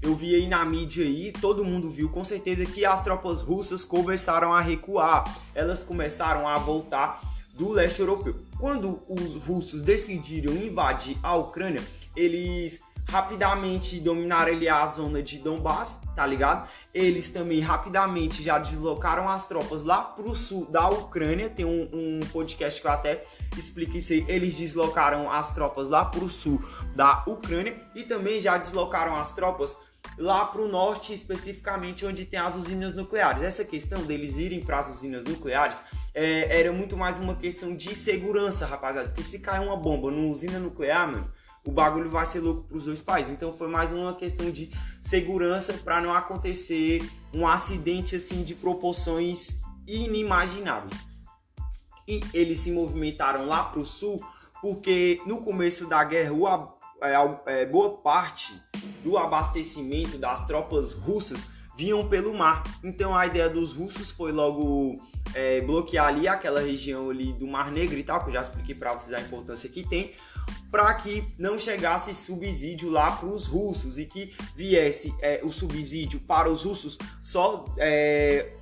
eu 0.01 0.15
vi 0.15 0.35
aí 0.35 0.47
na 0.47 0.63
mídia 0.63 1.05
aí, 1.05 1.31
todo 1.31 1.65
mundo 1.65 1.89
viu 1.89 2.09
com 2.09 2.23
certeza 2.23 2.65
que 2.65 2.85
as 2.85 3.01
tropas 3.01 3.41
russas 3.41 3.83
começaram 3.83 4.53
a 4.53 4.61
recuar, 4.61 5.23
elas 5.55 5.83
começaram 5.83 6.47
a 6.47 6.57
voltar 6.57 7.21
do 7.53 7.71
leste 7.71 7.99
europeu. 7.99 8.35
Quando 8.59 9.01
os 9.09 9.35
russos 9.43 9.81
decidiram 9.81 10.53
invadir 10.53 11.17
a 11.23 11.35
Ucrânia, 11.35 11.81
eles 12.15 12.79
rapidamente 13.09 13.99
dominaram 13.99 14.51
ali 14.51 14.67
a 14.67 14.85
zona 14.85 15.23
de 15.23 15.39
Donbass, 15.39 16.01
tá 16.15 16.25
ligado? 16.25 16.67
Eles 16.93 17.29
também 17.29 17.61
rapidamente 17.61 18.43
já 18.43 18.59
deslocaram 18.59 19.29
as 19.29 19.47
tropas 19.47 19.83
lá 19.83 20.01
pro 20.01 20.35
sul 20.35 20.65
da 20.65 20.89
Ucrânia. 20.89 21.49
Tem 21.49 21.65
um, 21.65 21.87
um 21.93 22.19
podcast 22.31 22.81
que 22.81 22.87
eu 22.87 22.91
até 22.91 23.25
explico 23.57 23.97
isso 23.97 24.13
aí. 24.13 24.25
Eles 24.27 24.55
deslocaram 24.55 25.31
as 25.31 25.53
tropas 25.53 25.87
lá 25.89 26.03
pro 26.03 26.29
sul 26.29 26.61
da 26.95 27.23
Ucrânia 27.27 27.81
e 27.95 28.03
também 28.03 28.39
já 28.39 28.57
deslocaram 28.57 29.15
as 29.15 29.31
tropas 29.33 29.77
lá 30.17 30.45
para 30.45 30.61
o 30.61 30.67
norte, 30.67 31.13
especificamente 31.13 32.05
onde 32.05 32.25
tem 32.25 32.39
as 32.39 32.55
usinas 32.55 32.93
nucleares. 32.93 33.43
Essa 33.43 33.63
questão 33.63 34.03
deles 34.03 34.37
irem 34.37 34.59
para 34.59 34.79
as 34.79 34.89
usinas 34.89 35.23
nucleares 35.23 35.81
é, 36.13 36.59
era 36.59 36.71
muito 36.71 36.97
mais 36.97 37.17
uma 37.19 37.35
questão 37.35 37.75
de 37.75 37.95
segurança, 37.95 38.65
rapaziada. 38.65 39.09
Porque 39.09 39.23
se 39.23 39.39
cair 39.39 39.65
uma 39.65 39.77
bomba 39.77 40.09
numa 40.09 40.31
usina 40.31 40.59
nuclear, 40.59 41.07
mano, 41.11 41.31
o 41.65 41.71
bagulho 41.71 42.09
vai 42.09 42.25
ser 42.25 42.39
louco 42.39 42.63
para 42.63 42.77
os 42.77 42.85
dois 42.85 43.01
países. 43.01 43.31
Então 43.31 43.53
foi 43.53 43.67
mais 43.67 43.91
uma 43.91 44.15
questão 44.15 44.49
de 44.49 44.71
segurança 45.01 45.73
para 45.73 46.01
não 46.01 46.13
acontecer 46.13 47.07
um 47.33 47.45
acidente 47.45 48.15
assim 48.15 48.43
de 48.43 48.55
proporções 48.55 49.59
inimagináveis. 49.85 51.05
E 52.07 52.21
eles 52.33 52.61
se 52.61 52.71
movimentaram 52.71 53.45
lá 53.45 53.65
para 53.65 53.81
o 53.81 53.85
sul 53.85 54.19
porque 54.61 55.21
no 55.25 55.41
começo 55.41 55.87
da 55.87 56.03
guerra 56.03 56.33
o 56.33 56.47
é, 57.01 57.61
é, 57.61 57.65
boa 57.65 57.97
parte 57.97 58.61
do 59.03 59.17
abastecimento 59.17 60.17
das 60.17 60.45
tropas 60.45 60.93
russas 60.93 61.47
vinham 61.75 62.07
pelo 62.07 62.33
mar. 62.33 62.63
Então 62.83 63.15
a 63.15 63.25
ideia 63.25 63.49
dos 63.49 63.71
russos 63.71 64.09
foi 64.09 64.31
logo 64.31 64.99
é, 65.33 65.61
bloquear 65.61 66.07
ali 66.07 66.27
aquela 66.27 66.59
região 66.59 67.09
ali 67.09 67.31
do 67.33 67.45
Mar 67.45 67.71
Negro 67.71 67.97
e 67.97 68.03
tal, 68.03 68.21
que 68.21 68.29
eu 68.29 68.33
já 68.33 68.41
expliquei 68.41 68.73
para 68.73 68.93
vocês 68.93 69.13
a 69.13 69.21
importância 69.21 69.69
que 69.69 69.87
tem, 69.87 70.13
para 70.71 70.93
que 70.95 71.23
não 71.37 71.59
chegasse 71.59 72.13
subsídio 72.15 72.89
lá 72.89 73.11
para 73.11 73.27
os 73.27 73.45
russos 73.45 73.99
e 73.99 74.05
que 74.05 74.35
viesse 74.55 75.13
é, 75.21 75.41
o 75.43 75.51
subsídio 75.51 76.19
para 76.21 76.49
os 76.49 76.63
russos 76.63 76.97
só 77.21 77.65
é, 77.77 78.53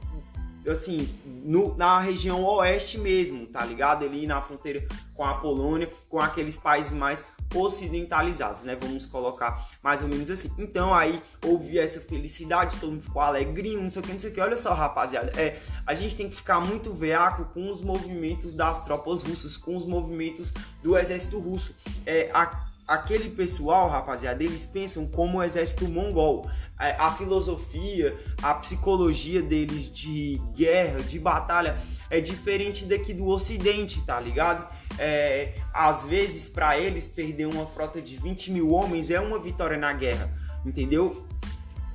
assim 0.67 1.07
no, 1.25 1.75
na 1.75 1.99
região 1.99 2.43
oeste 2.43 2.97
mesmo, 2.97 3.45
tá 3.47 3.63
ligado? 3.63 4.03
Ali 4.03 4.25
na 4.27 4.41
fronteira 4.41 4.85
com 5.13 5.23
a 5.23 5.35
Polônia, 5.35 5.89
com 6.09 6.19
aqueles 6.19 6.57
países 6.57 6.91
mais 6.91 7.25
ocidentalizados, 7.53 8.63
né? 8.63 8.75
Vamos 8.79 9.05
colocar 9.05 9.69
mais 9.83 10.01
ou 10.01 10.07
menos 10.07 10.29
assim. 10.29 10.51
Então 10.57 10.93
aí 10.93 11.21
houve 11.43 11.77
essa 11.77 11.99
felicidade, 11.99 12.77
todo 12.77 12.91
mundo 12.91 13.03
ficou 13.03 13.21
alegrinho, 13.21 13.81
não 13.81 13.91
sei 13.91 14.01
o 14.01 14.05
que, 14.05 14.11
não 14.11 14.19
sei 14.19 14.31
o 14.31 14.33
que. 14.33 14.41
Olha 14.41 14.57
só, 14.57 14.73
rapaziada, 14.73 15.31
é, 15.39 15.59
a 15.85 15.93
gente 15.93 16.15
tem 16.15 16.29
que 16.29 16.35
ficar 16.35 16.59
muito 16.59 16.93
veaco 16.93 17.45
com 17.53 17.71
os 17.71 17.81
movimentos 17.81 18.53
das 18.53 18.81
tropas 18.81 19.21
russas, 19.21 19.57
com 19.57 19.75
os 19.75 19.85
movimentos 19.85 20.53
do 20.81 20.97
exército 20.97 21.39
russo. 21.39 21.75
É, 22.05 22.29
a, 22.33 22.65
aquele 22.87 23.29
pessoal, 23.29 23.89
rapaziada, 23.89 24.43
eles 24.43 24.65
pensam 24.65 25.07
como 25.07 25.39
o 25.39 25.43
exército 25.43 25.87
mongol. 25.87 26.49
É, 26.79 26.91
a 26.99 27.11
filosofia, 27.11 28.17
a 28.41 28.53
psicologia 28.55 29.41
deles 29.41 29.89
de 29.89 30.41
guerra, 30.53 31.01
de 31.01 31.17
batalha, 31.17 31.77
é 32.09 32.19
diferente 32.19 32.85
daqui 32.85 33.13
do 33.13 33.27
Ocidente, 33.27 34.03
tá 34.03 34.19
ligado? 34.19 34.67
É, 34.99 35.53
às 35.73 36.03
vezes, 36.03 36.49
para 36.49 36.77
eles, 36.77 37.07
perder 37.07 37.45
uma 37.45 37.65
frota 37.65 38.01
de 38.01 38.17
20 38.17 38.51
mil 38.51 38.71
homens 38.71 39.09
é 39.09 39.19
uma 39.19 39.39
vitória 39.39 39.77
na 39.77 39.93
guerra, 39.93 40.29
entendeu? 40.65 41.25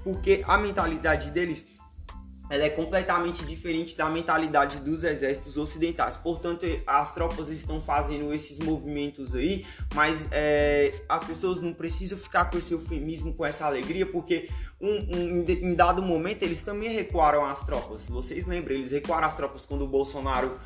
Porque 0.03 0.43
a 0.47 0.57
mentalidade 0.57 1.31
deles 1.31 1.67
ela 2.51 2.65
é 2.65 2.69
completamente 2.69 3.45
diferente 3.45 3.97
da 3.97 4.11
mentalidade 4.11 4.81
dos 4.81 5.05
exércitos 5.05 5.57
ocidentais. 5.57 6.17
Portanto, 6.17 6.67
as 6.85 7.15
tropas 7.15 7.49
estão 7.49 7.81
fazendo 7.81 8.35
esses 8.35 8.59
movimentos 8.59 9.37
aí, 9.37 9.65
mas 9.95 10.29
é, 10.33 10.93
as 11.09 11.23
pessoas 11.23 11.61
não 11.61 11.73
precisam 11.73 12.19
ficar 12.19 12.51
com 12.51 12.59
esse 12.59 12.75
eufemismo, 12.75 13.33
com 13.33 13.47
essa 13.47 13.65
alegria, 13.65 14.05
porque 14.05 14.51
um, 14.81 14.89
um, 14.89 15.45
em 15.49 15.75
dado 15.75 16.03
momento 16.03 16.43
eles 16.43 16.61
também 16.61 16.91
recuaram 16.91 17.45
as 17.45 17.65
tropas. 17.65 18.07
Vocês 18.07 18.47
lembram? 18.47 18.75
Eles 18.75 18.91
recuaram 18.91 19.29
as 19.29 19.37
tropas 19.37 19.65
quando 19.65 19.83
o 19.83 19.89
Bolsonaro 19.89 20.59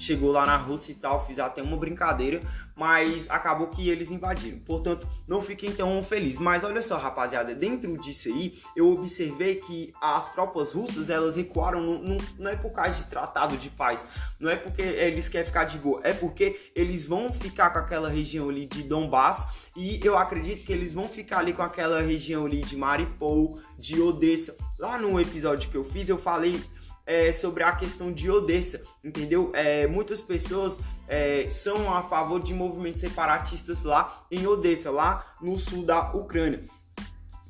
chegou 0.00 0.32
lá 0.32 0.46
na 0.46 0.56
Rússia 0.56 0.92
e 0.92 0.94
tal, 0.94 1.24
fiz 1.26 1.38
até 1.38 1.62
uma 1.62 1.76
brincadeira, 1.76 2.40
mas 2.74 3.28
acabou 3.28 3.66
que 3.66 3.90
eles 3.90 4.10
invadiram. 4.10 4.58
Portanto, 4.60 5.06
não 5.28 5.42
fiquem 5.42 5.68
então 5.68 6.02
felizes. 6.02 6.40
Mas 6.40 6.64
olha 6.64 6.80
só, 6.80 6.96
rapaziada, 6.96 7.54
dentro 7.54 7.98
disso 7.98 8.28
aí, 8.28 8.58
eu 8.74 8.90
observei 8.90 9.56
que 9.56 9.92
as 10.00 10.32
tropas 10.32 10.72
russas, 10.72 11.10
elas 11.10 11.36
recuaram, 11.36 11.82
no, 11.82 11.98
no, 11.98 12.16
não 12.38 12.50
é 12.50 12.56
por 12.56 12.72
causa 12.72 12.96
de 12.96 13.04
tratado 13.04 13.56
de 13.58 13.68
paz, 13.68 14.06
não 14.38 14.50
é 14.50 14.56
porque 14.56 14.80
eles 14.80 15.28
querem 15.28 15.46
ficar 15.46 15.64
de 15.64 15.76
boa, 15.76 16.00
é 16.02 16.14
porque 16.14 16.70
eles 16.74 17.04
vão 17.06 17.30
ficar 17.30 17.68
com 17.70 17.78
aquela 17.78 18.08
região 18.08 18.48
ali 18.48 18.64
de 18.64 18.82
Donbass 18.82 19.46
e 19.76 20.00
eu 20.02 20.16
acredito 20.16 20.64
que 20.64 20.72
eles 20.72 20.94
vão 20.94 21.08
ficar 21.08 21.40
ali 21.40 21.52
com 21.52 21.62
aquela 21.62 22.00
região 22.00 22.46
ali 22.46 22.62
de 22.62 22.76
Mariupol, 22.76 23.58
de 23.78 24.00
Odessa. 24.00 24.56
Lá 24.78 24.96
no 24.96 25.20
episódio 25.20 25.70
que 25.70 25.76
eu 25.76 25.84
fiz, 25.84 26.08
eu 26.08 26.16
falei 26.18 26.58
é, 27.06 27.32
sobre 27.32 27.62
a 27.62 27.72
questão 27.72 28.12
de 28.12 28.30
Odessa, 28.30 28.82
entendeu? 29.04 29.50
É, 29.54 29.86
muitas 29.86 30.20
pessoas 30.20 30.80
é, 31.08 31.48
são 31.50 31.92
a 31.92 32.02
favor 32.02 32.40
de 32.42 32.54
movimentos 32.54 33.00
separatistas 33.00 33.82
lá 33.82 34.22
em 34.30 34.46
Odessa, 34.46 34.90
lá 34.90 35.34
no 35.40 35.58
sul 35.58 35.84
da 35.84 36.12
Ucrânia. 36.12 36.62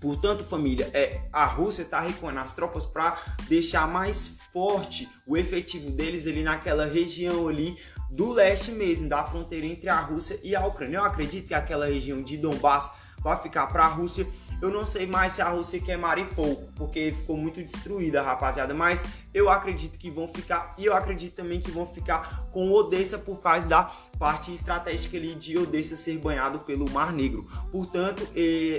Portanto, 0.00 0.45
família, 0.45 0.90
é, 0.95 1.21
a 1.30 1.45
Rússia 1.45 1.83
está 1.83 2.00
recuando 2.00 2.40
as 2.40 2.54
tropas 2.54 2.87
para 2.87 3.19
deixar 3.49 3.87
mais 3.87 4.38
forte 4.50 5.07
o 5.26 5.37
efetivo 5.37 5.90
deles 5.90 6.26
ali 6.26 6.42
naquela 6.42 6.87
região 6.87 7.47
ali 7.47 7.76
do 8.11 8.33
leste 8.33 8.73
mesmo, 8.73 9.09
da 9.09 9.23
fronteira 9.25 9.66
entre 9.66 9.88
a 9.88 10.00
Rússia 10.00 10.40
e 10.42 10.57
a 10.57 10.66
Ucrânia. 10.66 10.97
Eu 10.97 11.04
acredito 11.04 11.47
que 11.47 11.54
aquela 11.54 11.87
região 11.87 12.23
de 12.23 12.38
Donbass 12.38 12.90
vai 13.20 13.36
ficar 13.40 13.66
para 13.66 13.84
a 13.84 13.88
Rússia 13.88 14.26
eu 14.60 14.70
não 14.70 14.84
sei 14.84 15.06
mais 15.06 15.32
se 15.32 15.42
a 15.42 15.48
Rússia 15.48 15.80
quer 15.80 15.96
Mariupol, 15.96 16.68
porque 16.76 17.12
ficou 17.12 17.34
muito 17.34 17.62
destruída, 17.62 18.20
rapaziada. 18.20 18.74
Mas 18.74 19.06
eu 19.32 19.48
acredito 19.48 19.98
que 19.98 20.10
vão 20.10 20.28
ficar. 20.28 20.74
E 20.76 20.84
eu 20.84 20.94
acredito 20.94 21.34
também 21.34 21.60
que 21.60 21.70
vão 21.70 21.86
ficar 21.86 22.44
com 22.52 22.70
Odessa 22.70 23.18
por 23.18 23.40
causa 23.40 23.66
da 23.66 23.90
parte 24.18 24.52
estratégica 24.52 25.16
ali 25.16 25.34
de 25.34 25.56
Odessa 25.56 25.96
ser 25.96 26.18
banhado 26.18 26.58
pelo 26.58 26.90
Mar 26.90 27.10
Negro. 27.10 27.48
Portanto, 27.72 28.28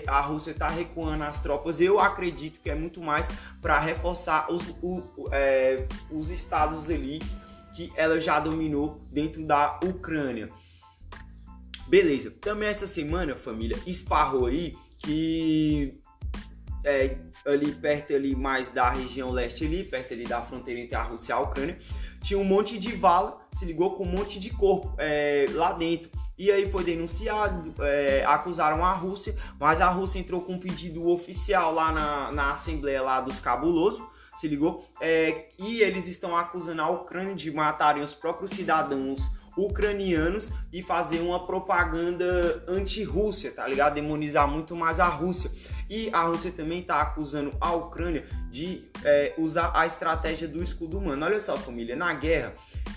a 0.06 0.22
Rússia 0.22 0.52
está 0.52 0.68
recuando 0.68 1.24
as 1.24 1.40
tropas. 1.42 1.82
Eu 1.82 2.00
acredito 2.00 2.60
que 2.60 2.70
é 2.70 2.76
muito 2.76 3.02
mais 3.02 3.32
para 3.60 3.80
reforçar 3.80 4.52
os, 4.52 4.64
o, 4.84 5.02
é, 5.32 5.88
os 6.12 6.30
estados 6.30 6.92
ali 6.92 7.20
que 7.74 7.92
ela 7.96 8.20
já 8.20 8.40
dominou 8.40 9.02
dentro 9.12 9.44
da 9.44 9.80
Ucrânia. 9.84 10.52
Beleza, 11.88 12.32
também 12.32 12.70
essa 12.70 12.88
semana, 12.88 13.36
família, 13.36 13.78
esparrou 13.86 14.46
aí 14.46 14.76
que 15.00 16.00
é 16.84 17.18
ali 17.46 17.72
perto 17.74 18.14
ali 18.16 18.36
mais 18.36 18.72
da 18.72 18.90
região 18.90 19.30
leste 19.30 19.66
ali, 19.66 19.84
perto 19.84 20.14
ali 20.14 20.24
da 20.24 20.42
fronteira 20.42 20.80
entre 20.80 20.96
a 20.96 21.04
Rússia 21.04 21.34
e 21.34 21.36
a 21.36 21.40
Ucrânia, 21.40 21.78
tinha 22.22 22.40
um 22.40 22.44
monte 22.44 22.78
de 22.78 22.92
vala, 22.96 23.40
se 23.52 23.66
ligou 23.66 23.96
com 23.96 24.04
um 24.04 24.12
monte 24.12 24.40
de 24.40 24.50
corpo 24.52 24.96
é, 24.98 25.46
lá 25.52 25.74
dentro. 25.74 26.10
E 26.38 26.52
aí 26.52 26.70
foi 26.72 26.84
denunciado, 26.84 27.74
é, 27.84 28.24
acusaram 28.26 28.84
a 28.84 28.94
Rússia, 28.94 29.36
mas 29.60 29.80
a 29.80 29.90
Rússia 29.90 30.18
entrou 30.20 30.42
com 30.42 30.54
um 30.54 30.60
pedido 30.60 31.08
oficial 31.08 31.74
lá 31.74 31.92
na, 31.92 32.32
na 32.32 32.52
Assembleia 32.52 33.02
lá 33.02 33.22
dos 33.22 33.40
Cabulosos, 33.40 34.02
se 34.36 34.48
ligou? 34.48 34.88
É, 35.00 35.50
e 35.60 35.82
eles 35.82 36.08
estão 36.08 36.36
acusando 36.36 36.82
a 36.82 36.90
Ucrânia 36.90 37.36
de 37.36 37.52
matarem 37.52 38.02
os 38.02 38.16
próprios 38.16 38.52
cidadãos 38.52 39.32
ucranianos 39.58 40.52
e 40.72 40.82
fazer 40.82 41.20
uma 41.20 41.46
propaganda 41.46 42.64
anti-Rússia, 42.68 43.52
tá 43.52 43.68
ligado? 43.68 43.96
Demonizar 43.96 44.48
muito 44.48 44.76
mais 44.76 45.00
a 45.00 45.08
Rússia. 45.08 45.52
E 45.90 46.10
a 46.14 46.24
Rússia 46.24 46.52
também 46.52 46.80
está 46.80 47.02
acusando 47.02 47.52
a 47.60 47.74
Ucrânia 47.74 48.26
de 48.50 48.90
é, 49.04 49.34
usar 49.38 49.72
a 49.76 49.86
estratégia 49.86 50.48
do 50.48 50.64
escudo 50.64 50.98
humano. 50.98 51.26
Olha 51.26 51.40
só, 51.40 51.58
família, 51.58 51.96
na 51.96 52.14
guerra 52.14 52.54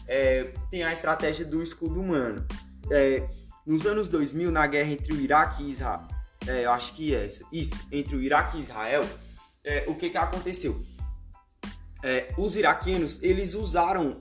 é, 0.06 0.52
tem 0.70 0.84
a 0.84 0.92
estratégia 0.92 1.44
do 1.44 1.62
escudo 1.62 2.00
humano. 2.00 2.46
É, 2.90 3.26
nos 3.66 3.87
anos 3.87 4.08
2000, 4.08 4.52
na 4.52 4.66
guerra 4.66 4.90
entre 4.90 5.12
o 5.12 5.20
Iraque 5.20 5.64
e 5.64 5.70
Israel, 5.70 6.06
é, 6.46 6.66
eu 6.66 6.70
acho 6.70 6.94
que 6.94 7.14
é 7.14 7.25
essa, 7.25 7.44
isso, 7.50 7.75
entre 7.90 8.14
o 8.14 8.23
Iraque 8.23 8.58
e 8.58 8.61
Israel, 8.61 9.04
é, 9.64 9.84
o 9.88 9.94
que 9.94 10.11
que 10.11 10.18
aconteceu? 10.18 10.84
É, 12.02 12.28
os 12.37 12.54
iraquianos, 12.54 13.18
eles 13.23 13.54
usaram 13.54 14.20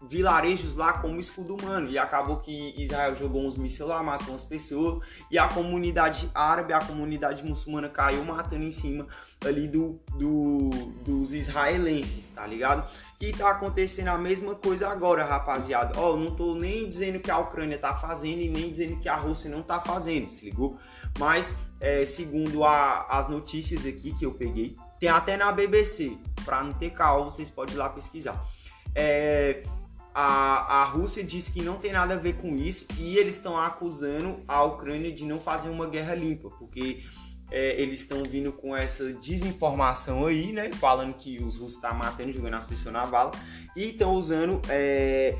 vilarejos 0.00 0.76
lá 0.76 0.92
como 0.94 1.18
escudo 1.18 1.56
humano. 1.56 1.88
E 1.88 1.98
acabou 1.98 2.36
que 2.36 2.74
Israel 2.80 3.14
jogou 3.14 3.46
uns 3.46 3.56
mísseis 3.56 3.88
lá, 3.88 4.02
matou 4.02 4.28
umas 4.28 4.42
pessoas. 4.42 5.04
E 5.30 5.38
a 5.38 5.48
comunidade 5.48 6.30
árabe, 6.34 6.72
a 6.72 6.80
comunidade 6.80 7.44
muçulmana 7.44 7.88
caiu 7.88 8.24
matando 8.24 8.64
em 8.64 8.70
cima 8.70 9.06
ali 9.44 9.68
do, 9.68 10.00
do, 10.16 10.70
dos 11.04 11.32
israelenses, 11.32 12.30
tá 12.30 12.46
ligado? 12.46 12.88
E 13.20 13.32
tá 13.32 13.50
acontecendo 13.50 14.08
a 14.08 14.18
mesma 14.18 14.54
coisa 14.54 14.88
agora, 14.88 15.24
rapaziada. 15.24 15.98
Ó, 15.98 16.12
oh, 16.12 16.16
não 16.16 16.34
tô 16.34 16.54
nem 16.54 16.86
dizendo 16.86 17.20
que 17.20 17.30
a 17.30 17.38
Ucrânia 17.38 17.78
tá 17.78 17.94
fazendo 17.94 18.40
e 18.40 18.48
nem 18.48 18.70
dizendo 18.70 18.98
que 19.00 19.08
a 19.08 19.16
Rússia 19.16 19.50
não 19.50 19.62
tá 19.62 19.80
fazendo, 19.80 20.28
se 20.28 20.44
ligou? 20.44 20.78
Mas, 21.18 21.56
é, 21.80 22.04
segundo 22.04 22.64
a, 22.64 23.06
as 23.08 23.28
notícias 23.28 23.84
aqui 23.86 24.14
que 24.16 24.24
eu 24.24 24.34
peguei, 24.34 24.76
tem 25.00 25.08
até 25.08 25.36
na 25.36 25.50
BBC, 25.52 26.16
pra 26.44 26.62
não 26.62 26.72
ter 26.72 26.90
caos, 26.90 27.34
vocês 27.34 27.50
podem 27.50 27.74
ir 27.74 27.78
lá 27.78 27.88
pesquisar. 27.88 28.44
É, 28.94 29.62
a, 30.14 30.82
a 30.82 30.84
Rússia 30.84 31.22
diz 31.22 31.48
que 31.48 31.62
não 31.62 31.76
tem 31.76 31.92
nada 31.92 32.14
a 32.14 32.18
ver 32.18 32.34
com 32.34 32.56
isso 32.56 32.86
e 32.98 33.16
eles 33.16 33.36
estão 33.36 33.58
acusando 33.58 34.42
a 34.48 34.62
Ucrânia 34.64 35.12
de 35.12 35.24
não 35.24 35.38
fazer 35.40 35.68
uma 35.68 35.86
guerra 35.86 36.14
limpa, 36.14 36.48
porque 36.58 37.02
é, 37.50 37.80
eles 37.80 38.00
estão 38.00 38.22
vindo 38.22 38.52
com 38.52 38.76
essa 38.76 39.12
desinformação 39.14 40.26
aí, 40.26 40.52
né? 40.52 40.70
Falando 40.72 41.14
que 41.14 41.38
os 41.38 41.56
russos 41.56 41.76
estão 41.76 41.90
tá 41.90 41.96
matando, 41.96 42.32
jogando 42.32 42.54
as 42.54 42.64
pessoas 42.64 42.92
na 42.92 43.06
bala 43.06 43.32
e 43.76 43.90
estão 43.90 44.14
usando 44.14 44.60
é, 44.68 45.36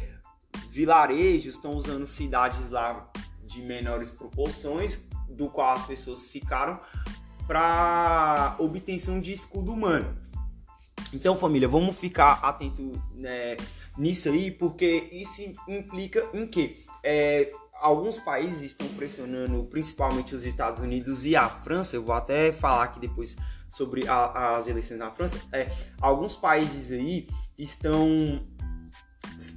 vilarejos, 0.71 1.55
estão 1.55 1.75
usando 1.75 2.07
cidades 2.07 2.71
lá 2.71 3.11
de 3.45 3.63
menores 3.63 4.11
proporções, 4.11 5.09
do 5.29 5.51
qual 5.51 5.75
as 5.75 5.85
pessoas 5.85 6.27
ficaram 6.27 6.81
para 7.47 8.57
obtenção 8.59 9.21
de 9.21 9.33
escudo 9.33 9.73
humano. 9.73 10.17
Então, 11.13 11.37
família, 11.37 11.69
vamos 11.69 11.97
ficar 11.97 12.41
atento 12.43 12.93
né, 13.15 13.57
nisso 13.99 14.29
aí, 14.29 14.51
porque 14.51 15.09
isso 15.13 15.43
implica 15.67 16.25
em 16.33 16.47
que 16.47 16.85
é, 17.03 17.53
alguns 17.75 18.19
países 18.19 18.63
estão 18.63 18.87
pressionando, 18.89 19.65
principalmente 19.65 20.35
os 20.35 20.45
Estados 20.45 20.81
Unidos 20.81 21.25
e 21.25 21.37
a 21.37 21.49
França. 21.49 21.97
Eu 21.97 22.05
vou 22.05 22.15
até 22.15 22.53
falar 22.53 22.85
aqui 22.85 23.01
depois 23.01 23.37
sobre 23.69 24.09
a, 24.09 24.57
as 24.57 24.69
eleições 24.69 24.99
na 24.99 25.11
França. 25.11 25.39
É, 25.53 25.71
alguns 26.01 26.37
países 26.37 26.93
aí 26.93 27.29
estão 27.59 28.43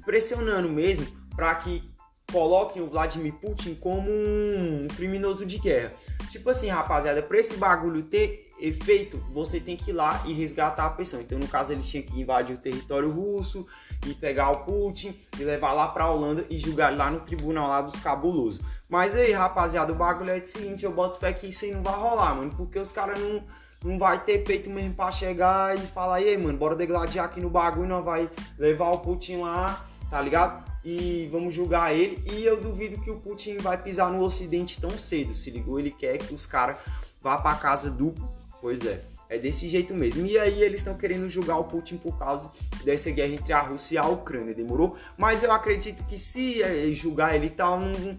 pressionando 0.04 0.68
mesmo 0.68 1.06
para 1.34 1.54
que 1.54 1.90
coloquem 2.30 2.82
o 2.82 2.88
Vladimir 2.88 3.34
Putin 3.34 3.74
como 3.74 4.10
um 4.10 4.88
criminoso 4.88 5.44
de 5.44 5.58
guerra. 5.58 5.92
Tipo 6.30 6.50
assim, 6.50 6.68
rapaziada, 6.68 7.22
para 7.22 7.38
esse 7.38 7.56
bagulho 7.56 8.02
ter 8.04 8.51
efeito, 8.62 9.18
você 9.30 9.58
tem 9.58 9.76
que 9.76 9.90
ir 9.90 9.94
lá 9.94 10.22
e 10.24 10.32
resgatar 10.32 10.86
a 10.86 10.90
pessoa. 10.90 11.20
Então, 11.22 11.38
no 11.38 11.48
caso, 11.48 11.72
eles 11.72 11.86
tinham 11.86 12.04
que 12.04 12.20
invadir 12.20 12.54
o 12.54 12.58
território 12.58 13.10
russo 13.10 13.66
e 14.06 14.14
pegar 14.14 14.50
o 14.50 14.64
Putin 14.64 15.14
e 15.38 15.44
levar 15.44 15.72
lá 15.72 15.88
pra 15.88 16.10
Holanda 16.10 16.46
e 16.48 16.56
julgar 16.56 16.96
lá 16.96 17.10
no 17.10 17.20
tribunal 17.20 17.68
lá 17.68 17.82
dos 17.82 17.98
cabulosos. 17.98 18.60
Mas 18.88 19.14
aí, 19.14 19.32
rapaziada, 19.32 19.92
o 19.92 19.96
bagulho 19.96 20.30
é 20.30 20.38
o 20.38 20.46
seguinte, 20.46 20.84
eu 20.84 20.92
boto 20.92 21.18
fé 21.18 21.32
que 21.32 21.48
isso 21.48 21.64
aí 21.64 21.72
não 21.72 21.82
vai 21.82 21.94
rolar, 21.94 22.34
mano, 22.34 22.52
porque 22.56 22.78
os 22.78 22.92
caras 22.92 23.18
não 23.20 23.42
não 23.84 23.98
vai 23.98 24.22
ter 24.22 24.44
peito 24.44 24.70
mesmo 24.70 24.94
pra 24.94 25.10
chegar 25.10 25.76
e 25.76 25.80
falar, 25.88 26.14
aí, 26.14 26.38
mano, 26.38 26.56
bora 26.56 26.76
degladiar 26.76 27.24
aqui 27.24 27.40
no 27.40 27.50
bagulho, 27.50 27.88
não 27.88 28.00
vai 28.00 28.30
levar 28.56 28.92
o 28.92 29.00
Putin 29.00 29.38
lá 29.38 29.84
tá 30.12 30.20
ligado? 30.20 30.62
E 30.84 31.26
vamos 31.32 31.54
julgar 31.54 31.96
ele. 31.96 32.22
E 32.30 32.44
eu 32.44 32.60
duvido 32.60 33.00
que 33.00 33.10
o 33.10 33.16
Putin 33.16 33.56
vai 33.56 33.78
pisar 33.78 34.12
no 34.12 34.22
Ocidente 34.22 34.78
tão 34.78 34.90
cedo. 34.90 35.34
Se 35.34 35.50
ligou? 35.50 35.80
Ele 35.80 35.90
quer 35.90 36.18
que 36.18 36.34
os 36.34 36.44
caras 36.44 36.76
vá 37.22 37.38
pra 37.38 37.54
casa 37.54 37.90
do. 37.90 38.14
Pois 38.62 38.80
é. 38.86 39.02
É 39.28 39.38
desse 39.38 39.68
jeito 39.68 39.92
mesmo. 39.92 40.24
E 40.24 40.38
aí 40.38 40.62
eles 40.62 40.80
estão 40.80 40.94
querendo 40.94 41.28
julgar 41.28 41.58
o 41.58 41.64
Putin 41.64 41.96
por 41.96 42.16
causa 42.18 42.50
dessa 42.84 43.10
guerra 43.10 43.32
entre 43.32 43.52
a 43.52 43.60
Rússia 43.60 43.94
e 43.94 43.98
a 43.98 44.06
Ucrânia. 44.06 44.54
Demorou? 44.54 44.96
Mas 45.18 45.42
eu 45.42 45.50
acredito 45.50 46.04
que 46.04 46.18
se 46.18 46.62
é, 46.62 46.92
julgar 46.92 47.34
ele 47.34 47.50
tal, 47.50 47.80
não, 47.80 48.18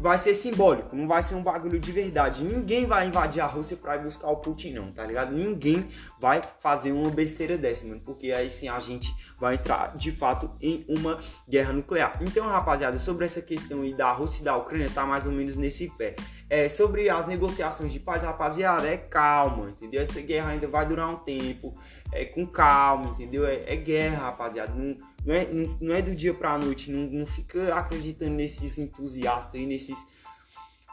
vai 0.00 0.16
ser 0.16 0.34
simbólico, 0.34 0.96
não 0.96 1.06
vai 1.06 1.22
ser 1.22 1.34
um 1.34 1.42
bagulho 1.42 1.78
de 1.78 1.92
verdade. 1.92 2.42
Ninguém 2.42 2.86
vai 2.86 3.06
invadir 3.06 3.40
a 3.40 3.46
Rússia 3.46 3.76
para 3.76 3.98
buscar 3.98 4.28
o 4.28 4.36
Putin, 4.36 4.72
não, 4.72 4.90
tá 4.90 5.04
ligado? 5.04 5.32
Ninguém 5.32 5.88
vai 6.18 6.40
fazer 6.58 6.92
uma 6.92 7.10
besteira 7.10 7.58
dessa, 7.58 7.86
mano, 7.86 8.00
porque 8.00 8.32
aí 8.32 8.48
sim 8.48 8.68
a 8.68 8.78
gente 8.80 9.14
vai 9.38 9.54
entrar 9.54 9.96
de 9.96 10.10
fato 10.10 10.50
em 10.60 10.84
uma 10.88 11.18
guerra 11.48 11.72
nuclear. 11.72 12.18
Então, 12.22 12.46
rapaziada, 12.46 12.98
sobre 12.98 13.26
essa 13.26 13.42
questão 13.42 13.82
aí 13.82 13.92
da 13.92 14.10
Rússia 14.10 14.40
e 14.40 14.44
da 14.44 14.56
Ucrânia, 14.56 14.90
tá 14.90 15.04
mais 15.04 15.26
ou 15.26 15.32
menos 15.32 15.56
nesse 15.56 15.90
pé. 15.96 16.16
É, 16.50 16.68
sobre 16.68 17.08
as 17.08 17.28
negociações 17.28 17.92
de 17.92 18.00
paz, 18.00 18.24
rapaziada, 18.24 18.88
é 18.88 18.96
calma, 18.96 19.70
entendeu? 19.70 20.02
Essa 20.02 20.20
guerra 20.20 20.50
ainda 20.50 20.66
vai 20.66 20.84
durar 20.84 21.08
um 21.08 21.16
tempo, 21.16 21.76
é 22.12 22.24
com 22.24 22.44
calma, 22.44 23.10
entendeu? 23.10 23.46
É, 23.46 23.72
é 23.72 23.76
guerra, 23.76 24.24
rapaziada. 24.24 24.74
Não, 24.74 24.98
não 25.24 25.32
é, 25.32 25.46
não, 25.46 25.78
não 25.80 25.94
é 25.94 26.02
do 26.02 26.12
dia 26.12 26.34
pra 26.34 26.58
noite. 26.58 26.90
Não, 26.90 27.08
não 27.08 27.24
fica 27.24 27.72
acreditando 27.74 28.32
nesses 28.32 28.78
entusiastas 28.78 29.54
aí, 29.54 29.64
nesses. 29.64 29.96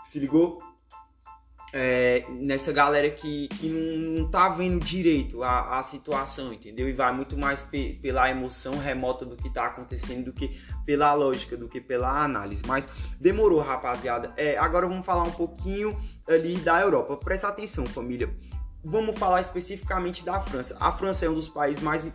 Se 0.03 0.19
ligou? 0.19 0.61
É, 1.73 2.25
nessa 2.29 2.71
galera 2.71 3.09
que, 3.09 3.49
que 3.49 3.67
não, 3.67 4.21
não 4.21 4.31
tá 4.31 4.47
vendo 4.47 4.83
direito 4.83 5.43
a, 5.43 5.77
a 5.77 5.83
situação, 5.83 6.53
entendeu? 6.53 6.87
E 6.87 6.93
vai 6.93 7.13
muito 7.13 7.37
mais 7.37 7.61
pe, 7.63 7.99
pela 8.01 8.29
emoção 8.29 8.77
remota 8.77 9.25
do 9.25 9.35
que 9.35 9.49
tá 9.49 9.65
acontecendo 9.65 10.25
do 10.25 10.33
que 10.33 10.59
pela 10.85 11.13
lógica, 11.13 11.57
do 11.57 11.67
que 11.67 11.81
pela 11.81 12.23
análise. 12.23 12.63
Mas 12.65 12.87
demorou, 13.19 13.59
rapaziada. 13.59 14.33
É, 14.37 14.57
agora 14.57 14.87
vamos 14.87 15.05
falar 15.05 15.23
um 15.23 15.31
pouquinho 15.31 15.99
ali 16.27 16.55
da 16.57 16.79
Europa. 16.79 17.17
Presta 17.17 17.49
atenção, 17.49 17.85
família. 17.85 18.33
Vamos 18.83 19.17
falar 19.17 19.41
especificamente 19.41 20.23
da 20.23 20.39
França. 20.39 20.77
A 20.79 20.91
França 20.93 21.25
é 21.25 21.29
um 21.29 21.35
dos 21.35 21.49
países 21.49 21.83
mais 21.83 22.09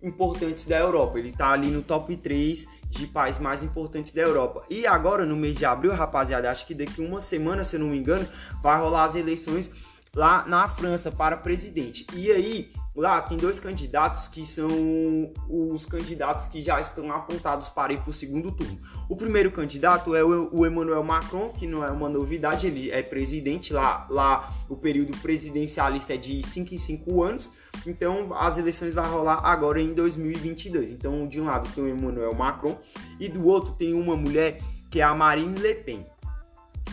importantes 0.00 0.64
da 0.64 0.78
Europa. 0.78 1.18
Ele 1.18 1.32
tá 1.32 1.50
ali 1.50 1.68
no 1.68 1.82
top 1.82 2.16
3 2.16 2.66
de 2.94 3.06
países 3.06 3.40
mais 3.40 3.62
importantes 3.62 4.12
da 4.12 4.22
Europa. 4.22 4.62
E 4.70 4.86
agora, 4.86 5.26
no 5.26 5.36
mês 5.36 5.56
de 5.56 5.64
abril, 5.64 5.92
rapaziada, 5.92 6.50
acho 6.50 6.66
que 6.66 6.74
daqui 6.74 7.00
uma 7.00 7.20
semana, 7.20 7.64
se 7.64 7.76
eu 7.76 7.80
não 7.80 7.88
me 7.88 7.98
engano, 7.98 8.26
vai 8.62 8.78
rolar 8.80 9.04
as 9.04 9.14
eleições 9.14 9.70
lá 10.14 10.44
na 10.46 10.68
França 10.68 11.10
para 11.10 11.36
presidente. 11.36 12.06
E 12.14 12.30
aí, 12.30 12.72
lá 12.94 13.20
tem 13.20 13.36
dois 13.36 13.58
candidatos 13.58 14.28
que 14.28 14.46
são 14.46 15.32
os 15.48 15.84
candidatos 15.84 16.46
que 16.46 16.62
já 16.62 16.78
estão 16.78 17.10
apontados 17.10 17.68
para 17.68 17.92
ir 17.92 18.00
para 18.00 18.10
o 18.10 18.12
segundo 18.12 18.52
turno. 18.52 18.78
O 19.08 19.16
primeiro 19.16 19.50
candidato 19.50 20.14
é 20.14 20.22
o 20.24 20.64
Emmanuel 20.64 21.02
Macron, 21.02 21.50
que 21.50 21.66
não 21.66 21.84
é 21.84 21.90
uma 21.90 22.08
novidade, 22.08 22.66
ele 22.66 22.90
é 22.90 23.02
presidente 23.02 23.72
lá, 23.72 24.06
lá 24.08 24.52
o 24.68 24.76
período 24.76 25.16
presidencialista 25.18 26.14
é 26.14 26.16
de 26.16 26.42
5 26.42 26.74
em 26.74 26.78
5 26.78 27.22
anos. 27.22 27.50
Então, 27.86 28.32
as 28.34 28.58
eleições 28.58 28.94
vão 28.94 29.04
rolar 29.04 29.40
agora 29.44 29.80
em 29.80 29.92
2022. 29.92 30.90
Então, 30.90 31.26
de 31.26 31.40
um 31.40 31.44
lado 31.44 31.68
tem 31.74 31.84
o 31.84 31.88
Emmanuel 31.88 32.34
Macron 32.34 32.78
e 33.20 33.28
do 33.28 33.46
outro 33.46 33.72
tem 33.72 33.94
uma 33.94 34.16
mulher 34.16 34.60
que 34.90 35.00
é 35.00 35.04
a 35.04 35.14
Marine 35.14 35.58
Le 35.58 35.74
Pen. 35.74 36.06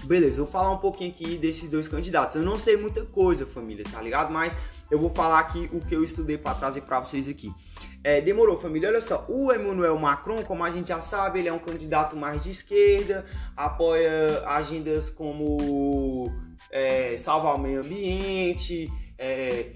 Beleza, 0.05 0.41
vou 0.41 0.51
falar 0.51 0.71
um 0.71 0.77
pouquinho 0.77 1.11
aqui 1.11 1.37
desses 1.37 1.69
dois 1.69 1.87
candidatos. 1.87 2.35
Eu 2.35 2.41
não 2.41 2.57
sei 2.57 2.75
muita 2.75 3.05
coisa, 3.05 3.45
família, 3.45 3.85
tá 3.89 4.01
ligado? 4.01 4.31
Mas 4.31 4.57
eu 4.89 4.99
vou 4.99 5.09
falar 5.09 5.39
aqui 5.39 5.69
o 5.71 5.79
que 5.79 5.95
eu 5.95 6.03
estudei 6.03 6.37
para 6.37 6.55
trazer 6.55 6.81
para 6.81 6.99
vocês 6.99 7.27
aqui. 7.27 7.53
É, 8.03 8.19
demorou, 8.19 8.57
família. 8.57 8.89
Olha 8.89 9.01
só, 9.01 9.25
o 9.29 9.53
Emmanuel 9.53 9.97
Macron, 9.99 10.43
como 10.43 10.63
a 10.63 10.71
gente 10.71 10.87
já 10.87 10.99
sabe, 10.99 11.39
ele 11.39 11.49
é 11.49 11.53
um 11.53 11.59
candidato 11.59 12.15
mais 12.15 12.43
de 12.43 12.49
esquerda, 12.49 13.25
apoia 13.55 14.43
agendas 14.47 15.09
como 15.11 16.31
é, 16.71 17.15
salvar 17.17 17.55
o 17.55 17.59
meio 17.59 17.81
ambiente, 17.81 18.91
é, 19.19 19.71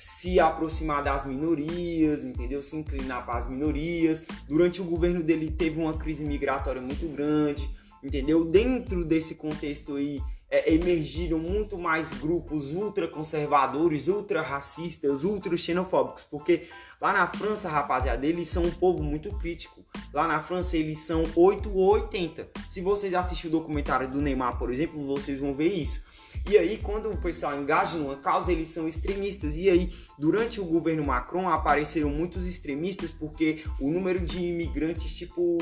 se 0.00 0.38
aproximar 0.38 1.02
das 1.02 1.26
minorias, 1.26 2.24
entendeu? 2.24 2.62
Se 2.62 2.76
inclinar 2.76 3.26
para 3.26 3.38
as 3.38 3.48
minorias. 3.48 4.24
Durante 4.46 4.80
o 4.80 4.84
governo 4.84 5.22
dele 5.22 5.50
teve 5.50 5.80
uma 5.80 5.94
crise 5.94 6.24
migratória 6.24 6.80
muito 6.80 7.06
grande 7.08 7.68
entendeu? 8.02 8.44
Dentro 8.44 9.04
desse 9.04 9.34
contexto 9.34 9.96
aí, 9.96 10.20
é, 10.50 10.72
emergiram 10.72 11.38
muito 11.38 11.76
mais 11.76 12.12
grupos 12.14 12.72
ultraconservadores, 12.72 14.08
ultra-racistas, 14.08 15.22
ultra-xenofóbicos, 15.24 16.24
porque 16.24 16.68
lá 17.00 17.12
na 17.12 17.26
França, 17.26 17.68
rapaziada, 17.68 18.26
eles 18.26 18.48
são 18.48 18.64
um 18.64 18.70
povo 18.70 19.02
muito 19.02 19.30
crítico. 19.38 19.84
Lá 20.12 20.26
na 20.26 20.40
França, 20.40 20.76
eles 20.76 21.00
são 21.00 21.24
8 21.36 21.70
ou 21.70 21.92
80. 21.92 22.48
Se 22.66 22.80
vocês 22.80 23.12
assistirem 23.12 23.54
o 23.54 23.60
documentário 23.60 24.10
do 24.10 24.22
Neymar, 24.22 24.58
por 24.58 24.72
exemplo, 24.72 25.04
vocês 25.06 25.38
vão 25.38 25.54
ver 25.54 25.72
isso. 25.74 26.06
E 26.48 26.56
aí, 26.56 26.78
quando 26.78 27.10
o 27.10 27.16
pessoal 27.18 27.60
engaja 27.60 27.98
numa 27.98 28.16
causa, 28.16 28.50
eles 28.50 28.68
são 28.68 28.88
extremistas. 28.88 29.54
E 29.58 29.68
aí, 29.68 29.92
durante 30.18 30.58
o 30.60 30.64
governo 30.64 31.04
Macron, 31.04 31.46
apareceram 31.46 32.08
muitos 32.08 32.46
extremistas 32.46 33.12
porque 33.12 33.62
o 33.78 33.90
número 33.90 34.18
de 34.24 34.40
imigrantes, 34.42 35.14
tipo, 35.14 35.58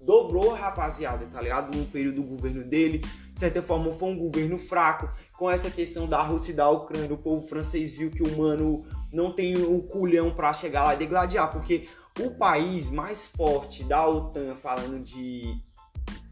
dobrou, 0.00 0.54
rapaziada, 0.54 1.26
tá 1.26 1.42
ligado? 1.42 1.76
No 1.76 1.84
período 1.84 2.16
do 2.16 2.22
governo 2.22 2.64
dele. 2.64 2.98
De 3.34 3.38
certa 3.38 3.60
forma, 3.60 3.92
foi 3.92 4.08
um 4.08 4.18
governo 4.18 4.58
fraco. 4.58 5.10
Com 5.36 5.50
essa 5.50 5.70
questão 5.70 6.08
da 6.08 6.22
Rússia 6.22 6.52
e 6.52 6.56
da 6.56 6.70
Ucrânia, 6.70 7.12
o 7.12 7.18
povo 7.18 7.46
francês 7.46 7.92
viu 7.92 8.10
que 8.10 8.22
o 8.22 8.38
mano 8.38 8.86
não 9.12 9.30
tem 9.30 9.54
o 9.62 9.82
culhão 9.82 10.34
para 10.34 10.54
chegar 10.54 10.84
lá 10.84 10.94
e 10.94 10.98
degladiar, 10.98 11.50
porque 11.50 11.86
o 12.18 12.30
país 12.30 12.88
mais 12.88 13.26
forte 13.26 13.84
da 13.84 14.08
OTAN, 14.08 14.54
falando 14.56 14.98
de 14.98 15.54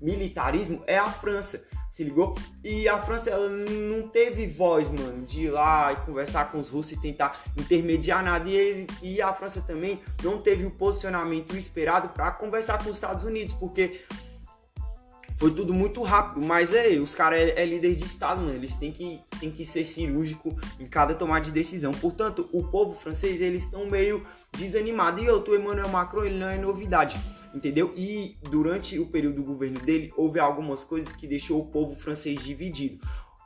militarismo, 0.00 0.82
é 0.87 0.98
a 0.98 1.11
França 1.11 1.66
se 1.88 2.04
ligou? 2.04 2.37
E 2.62 2.87
a 2.88 3.00
França 3.00 3.30
ela 3.30 3.48
não 3.48 4.08
teve 4.08 4.46
voz, 4.46 4.90
mano, 4.90 5.24
de 5.24 5.44
ir 5.44 5.50
lá 5.50 5.92
e 5.92 5.96
conversar 5.96 6.52
com 6.52 6.58
os 6.58 6.68
russos 6.68 6.92
e 6.92 7.00
tentar 7.00 7.42
intermediar 7.56 8.22
nada. 8.22 8.48
E, 8.48 8.54
ele, 8.54 8.87
e 9.02 9.22
a 9.22 9.32
França 9.32 9.62
também 9.62 10.00
não 10.22 10.38
teve 10.38 10.66
o 10.66 10.70
posicionamento 10.70 11.56
esperado 11.56 12.11
para 12.11 12.30
conversar 12.30 12.82
com 12.82 12.90
os 12.90 12.96
Estados 12.96 13.24
Unidos, 13.24 13.54
porque 13.54 14.02
foi 15.38 15.50
tudo 15.52 15.72
muito 15.72 16.02
rápido. 16.02 16.44
Mas 16.44 16.74
é, 16.74 16.88
os 16.98 17.14
caras 17.14 17.40
é, 17.40 17.62
é, 17.62 17.64
líder 17.64 17.94
de 17.94 18.04
Estado, 18.04 18.42
mano. 18.42 18.54
Eles 18.54 18.74
têm 18.74 18.92
que, 18.92 19.20
têm 19.40 19.50
que 19.50 19.64
ser 19.64 19.84
cirúrgico 19.87 20.54
em 20.78 20.87
cada 20.87 21.14
tomada 21.14 21.46
de 21.46 21.52
decisão. 21.52 21.92
Portanto, 21.92 22.50
o 22.52 22.64
povo 22.64 22.92
francês, 22.92 23.40
eles 23.40 23.62
estão 23.64 23.87
meio 23.87 24.22
desanimados. 24.52 25.22
E 25.22 25.26
eu, 25.26 25.42
Emmanuel 25.54 25.88
Macron, 25.88 26.24
ele 26.24 26.38
não 26.38 26.48
é 26.48 26.58
novidade 26.58 27.18
entendeu? 27.54 27.92
E 27.96 28.37
durante 28.50 28.98
o 28.98 29.06
período 29.06 29.37
do 29.37 29.44
governo 29.44 29.80
dele, 29.80 30.12
houve 30.16 30.38
algumas 30.38 30.84
coisas 30.84 31.12
que 31.12 31.26
deixou 31.26 31.61
o 31.61 31.66
povo 31.66 31.94
francês 31.94 32.42
dividido. 32.42 32.98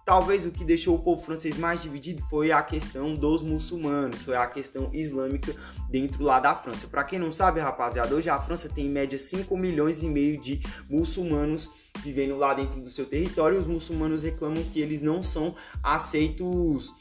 Talvez 0.04 0.44
o 0.44 0.50
que 0.50 0.64
deixou 0.64 0.96
o 0.96 0.98
povo 0.98 1.22
francês 1.22 1.56
mais 1.56 1.80
dividido 1.80 2.24
foi 2.28 2.50
a 2.50 2.60
questão 2.60 3.14
dos 3.14 3.40
muçulmanos, 3.40 4.22
foi 4.22 4.34
a 4.34 4.48
questão 4.48 4.90
islâmica 4.92 5.54
dentro 5.88 6.24
lá 6.24 6.40
da 6.40 6.56
França. 6.56 6.88
Para 6.88 7.04
quem 7.04 7.20
não 7.20 7.30
sabe, 7.30 7.60
rapaziada, 7.60 8.12
hoje 8.12 8.28
a 8.28 8.38
França 8.40 8.68
tem 8.68 8.86
em 8.86 8.90
média 8.90 9.16
5 9.16 9.56
milhões 9.56 10.02
e 10.02 10.06
meio 10.06 10.40
de 10.40 10.60
muçulmanos 10.90 11.70
vivendo 12.00 12.36
lá 12.36 12.52
dentro 12.52 12.80
do 12.80 12.88
seu 12.88 13.06
território. 13.06 13.60
Os 13.60 13.66
muçulmanos 13.66 14.22
reclamam 14.22 14.64
que 14.64 14.80
eles 14.80 15.00
não 15.02 15.22
são 15.22 15.54
aceitos 15.84 16.92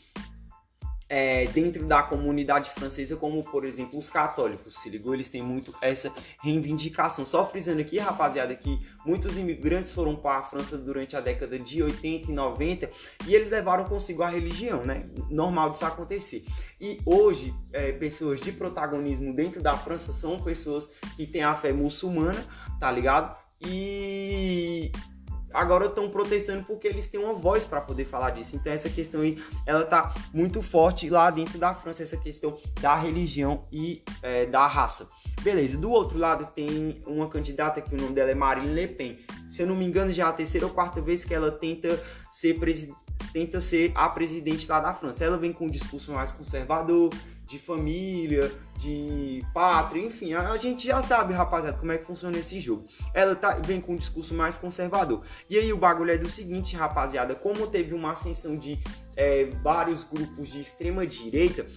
é, 1.12 1.45
dentro 1.47 1.86
da 1.86 2.02
comunidade 2.02 2.69
francesa, 2.69 3.17
como 3.17 3.43
por 3.43 3.65
exemplo 3.65 4.00
os 4.00 4.10
católicos, 4.10 4.76
se 4.76 4.89
ligou? 4.89 5.13
Eles 5.13 5.28
têm 5.28 5.43
muito 5.43 5.76
essa 5.82 6.10
reivindicação. 6.41 7.26
Só 7.26 7.45
frisando 7.45 7.82
aqui, 7.82 8.00
rapaziada, 8.00 8.56
que 8.56 8.80
muitos 9.06 9.36
imigrantes 9.36 9.91
foram 9.91 10.15
para 10.15 10.38
a 10.38 10.41
França 10.41 10.78
durante 10.78 11.17
a 11.17 11.19
década 11.19 11.60
de 11.60 11.84
80 11.84 12.32
e 12.32 12.34
90 12.34 12.89
e 13.28 13.36
eles 13.36 13.50
levaram 13.50 13.84
consigo 13.84 14.24
a 14.24 14.30
religião, 14.30 14.86
né? 14.86 15.04
Normal 15.30 15.71
disso 15.71 15.86
acontecer. 15.86 16.45
E 16.80 17.02
hoje, 17.06 17.54
é, 17.74 17.91
pessoas 17.91 18.39
de 18.39 18.54
protagonismo 18.54 19.36
dentro 19.36 19.62
da 19.62 19.76
França 19.76 20.13
são 20.13 20.41
pessoas 20.41 20.89
que 21.17 21.28
têm 21.28 21.43
a 21.43 21.54
fé 21.54 21.74
muçulmana, 21.74 22.41
tá 22.80 22.89
ligado? 22.89 23.38
E 23.60 24.93
agora 25.53 25.85
estão 25.85 26.09
protestando 26.09 26.63
porque 26.63 26.87
eles 26.87 27.07
têm 27.07 27.19
uma 27.19 27.33
voz 27.33 27.63
para 27.65 27.81
poder 27.81 28.05
falar 28.05 28.31
disso. 28.31 28.55
Então 28.55 28.71
essa 28.71 28.89
questão 28.89 29.21
aí, 29.21 29.41
ela 29.65 29.85
tá 29.85 30.13
muito 30.33 30.61
forte 30.61 31.09
lá 31.09 31.29
dentro 31.29 31.57
da 31.57 31.73
França, 31.73 32.03
essa 32.03 32.17
questão 32.17 32.57
da 32.79 32.95
religião 32.95 33.65
e 33.71 34.03
é, 34.21 34.45
da 34.45 34.67
raça. 34.67 35.09
Beleza, 35.41 35.77
do 35.77 35.89
outro 35.89 36.19
lado 36.19 36.45
tem 36.53 37.01
uma 37.05 37.27
candidata 37.27 37.81
que 37.81 37.95
o 37.95 37.97
nome 37.99 38.13
dela 38.13 38.29
é 38.29 38.35
Marine 38.35 38.73
Le 38.73 38.87
Pen. 38.87 39.17
Se 39.49 39.63
eu 39.63 39.67
não 39.67 39.75
me 39.75 39.85
engano, 39.85 40.13
já 40.13 40.27
é 40.27 40.29
a 40.29 40.33
terceira 40.33 40.67
ou 40.67 40.73
quarta 40.73 41.01
vez 41.01 41.23
que 41.23 41.33
ela 41.33 41.51
tenta 41.51 42.01
ser, 42.29 42.59
tenta 43.33 43.59
ser 43.59 43.91
a 43.95 44.07
presidente 44.09 44.67
lá 44.69 44.79
da 44.79 44.93
França. 44.93 45.25
Ela 45.25 45.37
vem 45.37 45.51
com 45.51 45.65
um 45.65 45.69
discurso 45.69 46.11
mais 46.11 46.31
conservador, 46.31 47.09
de 47.51 47.59
família, 47.59 48.51
de 48.77 49.45
pátria, 49.53 50.05
enfim, 50.05 50.33
a, 50.33 50.55
gente 50.55 50.87
já 50.87 51.01
sabe, 51.01 51.33
rapaziada, 51.33 51.77
como 51.77 51.91
é 51.91 51.97
que 51.97 52.05
funciona 52.05 52.37
esse 52.37 52.59
jogo. 52.59 52.85
Ela 53.13 53.35
tá, 53.35 53.55
vem 53.55 53.81
com 53.81 53.93
um 53.93 53.97
discurso 53.97 54.33
mais 54.33 54.55
conservador. 54.55 55.21
E 55.49 55.57
aí 55.57 55.73
o 55.73 55.77
bagulho 55.77 56.11
é 56.11 56.17
do 56.17 56.29
seguinte, 56.29 56.75
rapaziada, 56.75 57.35
como 57.35 57.67
teve 57.67 57.93
uma 57.93 58.11
ascensão 58.11 58.57
de 58.57 58.79
é, 59.17 59.45
vários 59.61 60.03
grupos 60.03 60.49
de 60.49 60.61
extrema 60.61 61.05
direita, 61.05 61.67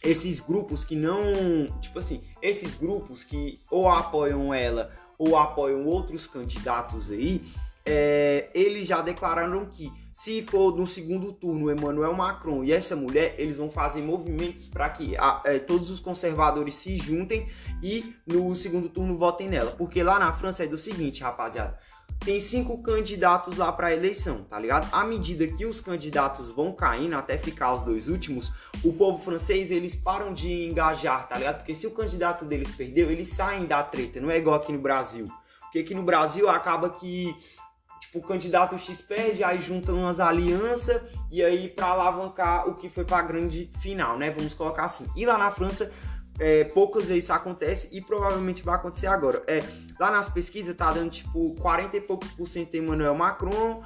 esses 0.00 0.40
grupos 0.40 0.84
que 0.84 0.94
não, 0.94 1.66
tipo 1.80 1.98
assim, 1.98 2.22
esses 2.40 2.74
grupos 2.74 3.24
que 3.24 3.60
ou 3.68 3.88
apoiam 3.88 4.54
ela 4.54 4.92
ou 5.18 5.36
apoiam 5.36 5.84
outros 5.84 6.28
candidatos 6.28 7.10
aí, 7.10 7.44
é, 7.84 8.48
eles 8.54 8.86
já 8.86 9.02
declararam 9.02 9.66
que 9.66 9.92
se 10.18 10.42
for 10.42 10.76
no 10.76 10.84
segundo 10.84 11.32
turno 11.32 11.70
Emmanuel 11.70 12.12
Macron 12.12 12.64
e 12.64 12.72
essa 12.72 12.96
mulher, 12.96 13.36
eles 13.38 13.58
vão 13.58 13.70
fazer 13.70 14.02
movimentos 14.02 14.66
para 14.66 14.90
que 14.90 15.16
a, 15.16 15.40
é, 15.44 15.60
todos 15.60 15.90
os 15.90 16.00
conservadores 16.00 16.74
se 16.74 16.96
juntem 16.96 17.46
e 17.80 18.16
no 18.26 18.56
segundo 18.56 18.88
turno 18.88 19.16
votem 19.16 19.48
nela. 19.48 19.70
Porque 19.70 20.02
lá 20.02 20.18
na 20.18 20.32
França 20.32 20.64
é 20.64 20.66
do 20.66 20.76
seguinte, 20.76 21.22
rapaziada. 21.22 21.78
Tem 22.18 22.40
cinco 22.40 22.82
candidatos 22.82 23.56
lá 23.56 23.70
para 23.70 23.86
a 23.86 23.94
eleição, 23.94 24.42
tá 24.42 24.58
ligado? 24.58 24.88
À 24.90 25.04
medida 25.04 25.46
que 25.46 25.64
os 25.64 25.80
candidatos 25.80 26.50
vão 26.50 26.72
caindo, 26.72 27.14
até 27.14 27.38
ficar 27.38 27.72
os 27.72 27.82
dois 27.82 28.08
últimos, 28.08 28.50
o 28.82 28.92
povo 28.92 29.22
francês 29.22 29.70
eles 29.70 29.94
param 29.94 30.34
de 30.34 30.52
engajar, 30.68 31.28
tá 31.28 31.38
ligado? 31.38 31.58
Porque 31.58 31.76
se 31.76 31.86
o 31.86 31.92
candidato 31.92 32.44
deles 32.44 32.72
perdeu, 32.72 33.08
eles 33.08 33.28
saem 33.28 33.66
da 33.66 33.84
treta, 33.84 34.20
não 34.20 34.32
é 34.32 34.38
igual 34.38 34.56
aqui 34.56 34.72
no 34.72 34.80
Brasil. 34.80 35.28
Porque 35.60 35.78
aqui 35.78 35.94
no 35.94 36.02
Brasil 36.02 36.48
acaba 36.48 36.90
que 36.90 37.36
o 38.18 38.22
candidato 38.22 38.76
X 38.76 39.00
perde, 39.00 39.44
aí 39.44 39.58
juntam 39.58 39.96
umas 39.96 40.18
alianças 40.18 41.00
e 41.30 41.42
aí 41.42 41.68
para 41.68 41.86
alavancar 41.86 42.68
o 42.68 42.74
que 42.74 42.88
foi 42.88 43.04
para 43.04 43.18
a 43.18 43.22
grande 43.22 43.70
final, 43.80 44.18
né? 44.18 44.30
Vamos 44.30 44.52
colocar 44.54 44.84
assim. 44.84 45.06
E 45.16 45.24
lá 45.24 45.38
na 45.38 45.50
França, 45.50 45.92
é, 46.38 46.64
poucas 46.64 47.06
vezes 47.06 47.24
isso 47.24 47.32
acontece 47.32 47.88
e 47.96 48.00
provavelmente 48.00 48.62
vai 48.62 48.74
acontecer 48.74 49.06
agora. 49.06 49.42
É, 49.46 49.62
lá 49.98 50.10
nas 50.10 50.28
pesquisas 50.28 50.76
tá 50.76 50.92
dando 50.92 51.10
tipo 51.10 51.54
40 51.54 51.96
e 51.96 52.00
poucos 52.00 52.30
por 52.32 52.46
cento 52.46 52.76
Emmanuel 52.76 53.14
Macron 53.14 53.82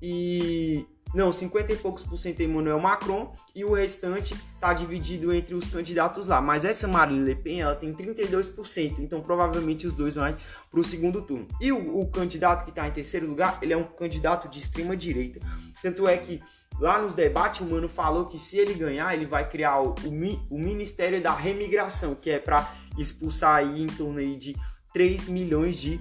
e 0.00 0.86
não, 1.16 1.32
50 1.32 1.72
e 1.72 1.76
poucos 1.76 2.02
por 2.04 2.18
cento 2.18 2.42
Emmanuel 2.42 2.78
Macron 2.78 3.34
e 3.54 3.64
o 3.64 3.72
restante 3.72 4.34
está 4.34 4.74
dividido 4.74 5.32
entre 5.32 5.54
os 5.54 5.66
candidatos 5.66 6.26
lá. 6.26 6.42
Mas 6.42 6.62
essa 6.62 6.86
Marine 6.86 7.24
Le 7.24 7.34
Pen 7.34 7.62
ela 7.62 7.74
tem 7.74 7.90
32%, 7.90 8.98
então 8.98 9.22
provavelmente 9.22 9.86
os 9.86 9.94
dois 9.94 10.14
vão 10.14 10.36
para 10.70 10.78
o 10.78 10.84
segundo 10.84 11.22
turno. 11.22 11.48
E 11.58 11.72
o, 11.72 12.00
o 12.00 12.06
candidato 12.10 12.64
que 12.64 12.70
está 12.70 12.86
em 12.86 12.90
terceiro 12.90 13.26
lugar, 13.26 13.58
ele 13.62 13.72
é 13.72 13.76
um 13.78 13.84
candidato 13.84 14.46
de 14.46 14.58
extrema 14.58 14.94
direita. 14.94 15.40
Tanto 15.80 16.06
é 16.06 16.18
que 16.18 16.42
lá 16.78 17.00
nos 17.00 17.14
debates 17.14 17.62
o 17.62 17.64
mano 17.64 17.88
falou 17.88 18.26
que 18.26 18.38
se 18.38 18.58
ele 18.58 18.74
ganhar, 18.74 19.14
ele 19.14 19.24
vai 19.24 19.48
criar 19.48 19.80
o, 19.80 19.94
o, 20.04 20.54
o 20.54 20.58
Ministério 20.58 21.22
da 21.22 21.34
Remigração, 21.34 22.14
que 22.14 22.28
é 22.28 22.38
para 22.38 22.70
expulsar 22.98 23.56
aí 23.56 23.82
em 23.82 23.86
torno 23.86 24.18
aí 24.18 24.36
de 24.36 24.54
3 24.92 25.28
milhões 25.28 25.78
de 25.78 25.98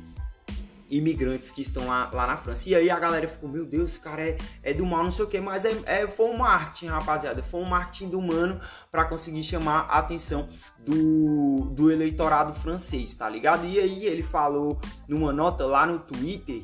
imigrantes 0.97 1.49
que 1.49 1.61
estão 1.61 1.87
lá, 1.87 2.09
lá 2.11 2.27
na 2.27 2.37
França. 2.37 2.69
E 2.69 2.75
aí 2.75 2.89
a 2.89 2.99
galera 2.99 3.27
ficou, 3.27 3.49
meu 3.49 3.65
Deus, 3.65 3.91
esse 3.91 3.99
cara 3.99 4.21
é, 4.21 4.37
é 4.63 4.73
do 4.73 4.85
mal, 4.85 5.03
não 5.03 5.11
sei 5.11 5.25
o 5.25 5.27
que, 5.27 5.39
mas 5.39 5.65
é, 5.65 5.75
é, 5.85 6.07
foi 6.07 6.27
um 6.27 6.37
marketing, 6.37 6.87
rapaziada. 6.87 7.43
Foi 7.43 7.61
um 7.61 7.65
marketing 7.65 8.09
do 8.09 8.19
humano 8.19 8.59
para 8.91 9.05
conseguir 9.05 9.43
chamar 9.43 9.81
a 9.89 9.99
atenção 9.99 10.47
do, 10.79 11.69
do 11.71 11.91
eleitorado 11.91 12.53
francês, 12.53 13.15
tá 13.15 13.29
ligado? 13.29 13.65
E 13.65 13.79
aí 13.79 14.05
ele 14.05 14.23
falou 14.23 14.79
numa 15.07 15.33
nota 15.33 15.65
lá 15.65 15.85
no 15.85 15.99
Twitter, 15.99 16.61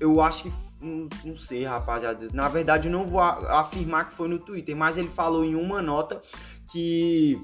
eu 0.00 0.20
acho 0.20 0.44
que. 0.44 0.52
Não, 0.80 1.08
não 1.24 1.36
sei, 1.36 1.64
rapaziada. 1.64 2.28
Na 2.32 2.48
verdade, 2.48 2.88
eu 2.88 2.92
não 2.92 3.06
vou 3.06 3.20
afirmar 3.20 4.08
que 4.08 4.14
foi 4.14 4.26
no 4.26 4.40
Twitter, 4.40 4.76
mas 4.76 4.98
ele 4.98 5.08
falou 5.08 5.44
em 5.44 5.54
uma 5.54 5.80
nota 5.80 6.20
que 6.72 7.38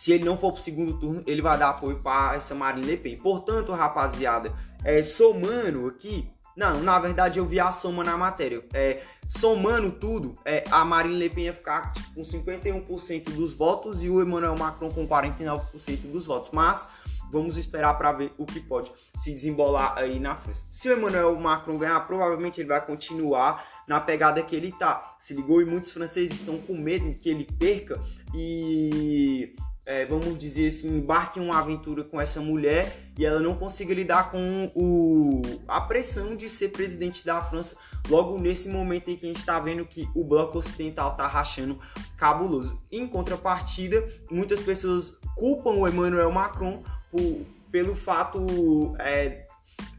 se 0.00 0.12
ele 0.12 0.24
não 0.24 0.34
for 0.34 0.52
para 0.52 0.60
o 0.60 0.62
segundo 0.62 0.94
turno, 0.94 1.22
ele 1.26 1.42
vai 1.42 1.58
dar 1.58 1.68
apoio 1.68 1.98
para 1.98 2.34
essa 2.34 2.54
Marine 2.54 2.86
Le 2.86 2.96
Pen. 2.96 3.18
Portanto, 3.18 3.70
rapaziada, 3.72 4.50
é, 4.82 5.02
somando 5.02 5.88
aqui, 5.88 6.26
não, 6.56 6.80
na 6.80 6.98
verdade 6.98 7.38
eu 7.38 7.44
vi 7.44 7.60
a 7.60 7.70
soma 7.70 8.02
na 8.02 8.16
matéria. 8.16 8.64
É, 8.72 9.02
somando 9.28 9.92
tudo, 9.92 10.38
é, 10.42 10.64
a 10.70 10.86
Marine 10.86 11.16
Le 11.16 11.28
Pen 11.28 11.44
ia 11.44 11.52
ficar 11.52 11.92
tipo, 11.92 12.14
com 12.14 12.22
51% 12.22 13.24
dos 13.34 13.52
votos 13.52 14.02
e 14.02 14.08
o 14.08 14.22
Emmanuel 14.22 14.56
Macron 14.56 14.88
com 14.88 15.06
49% 15.06 16.10
dos 16.10 16.24
votos. 16.24 16.48
Mas 16.50 16.88
vamos 17.30 17.58
esperar 17.58 17.92
para 17.98 18.10
ver 18.12 18.32
o 18.38 18.46
que 18.46 18.58
pode 18.58 18.90
se 19.16 19.30
desembolar 19.34 19.98
aí 19.98 20.18
na 20.18 20.34
França. 20.34 20.64
Se 20.70 20.88
o 20.88 20.96
Emmanuel 20.96 21.38
Macron 21.38 21.76
ganhar, 21.76 22.00
provavelmente 22.06 22.58
ele 22.58 22.68
vai 22.68 22.80
continuar 22.80 23.68
na 23.86 24.00
pegada 24.00 24.42
que 24.42 24.56
ele 24.56 24.72
tá. 24.72 25.14
Se 25.18 25.34
ligou 25.34 25.60
e 25.60 25.66
muitos 25.66 25.90
franceses 25.90 26.40
estão 26.40 26.56
com 26.56 26.74
medo 26.74 27.14
que 27.18 27.28
ele 27.28 27.44
perca 27.44 28.00
e 28.34 29.54
é, 29.84 30.04
vamos 30.04 30.38
dizer 30.38 30.68
assim, 30.68 30.98
embarque 30.98 31.38
em 31.38 31.42
uma 31.42 31.58
aventura 31.58 32.04
com 32.04 32.20
essa 32.20 32.40
mulher 32.40 33.10
e 33.18 33.24
ela 33.24 33.40
não 33.40 33.56
consiga 33.56 33.92
lidar 33.92 34.30
com 34.30 34.70
o, 34.74 35.42
a 35.66 35.80
pressão 35.80 36.36
de 36.36 36.48
ser 36.48 36.68
presidente 36.68 37.24
da 37.24 37.40
França 37.40 37.76
logo 38.08 38.38
nesse 38.38 38.68
momento 38.68 39.10
em 39.10 39.16
que 39.16 39.24
a 39.24 39.28
gente 39.28 39.38
está 39.38 39.58
vendo 39.58 39.84
que 39.84 40.08
o 40.14 40.24
bloco 40.24 40.58
ocidental 40.58 41.12
está 41.12 41.26
rachando 41.26 41.78
cabuloso. 42.16 42.80
Em 42.90 43.06
contrapartida, 43.06 44.06
muitas 44.30 44.60
pessoas 44.60 45.18
culpam 45.36 45.70
o 45.70 45.88
Emmanuel 45.88 46.30
Macron 46.30 46.82
por, 47.10 47.44
pelo 47.70 47.94
fato, 47.94 48.94
é, 48.98 49.46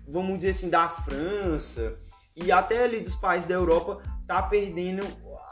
vamos 0.08 0.38
dizer 0.38 0.50
assim, 0.50 0.70
da 0.70 0.88
França 0.88 2.00
e 2.36 2.52
até 2.52 2.84
ali 2.84 3.02
dos 3.02 3.16
países 3.16 3.48
da 3.48 3.56
Europa 3.56 4.02
tá 4.26 4.42
perdendo 4.42 5.06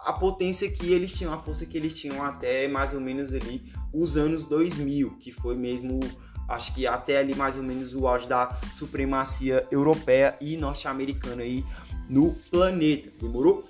a 0.05 0.13
potência 0.13 0.69
que 0.69 0.91
eles 0.91 1.13
tinham, 1.13 1.33
a 1.33 1.37
força 1.37 1.65
que 1.65 1.77
eles 1.77 1.93
tinham 1.93 2.23
até 2.23 2.67
mais 2.67 2.93
ou 2.93 2.99
menos 2.99 3.33
ali 3.33 3.71
os 3.93 4.17
anos 4.17 4.45
2000, 4.45 5.17
que 5.19 5.31
foi 5.31 5.55
mesmo, 5.55 5.99
acho 6.47 6.73
que 6.73 6.85
até 6.87 7.17
ali 7.17 7.35
mais 7.35 7.57
ou 7.57 7.63
menos 7.63 7.93
o 7.93 8.07
auge 8.07 8.27
da 8.27 8.57
supremacia 8.73 9.67
europeia 9.71 10.37
e 10.39 10.57
norte-americana 10.57 11.43
aí 11.43 11.63
no 12.09 12.33
planeta, 12.49 13.09
demorou? 13.21 13.67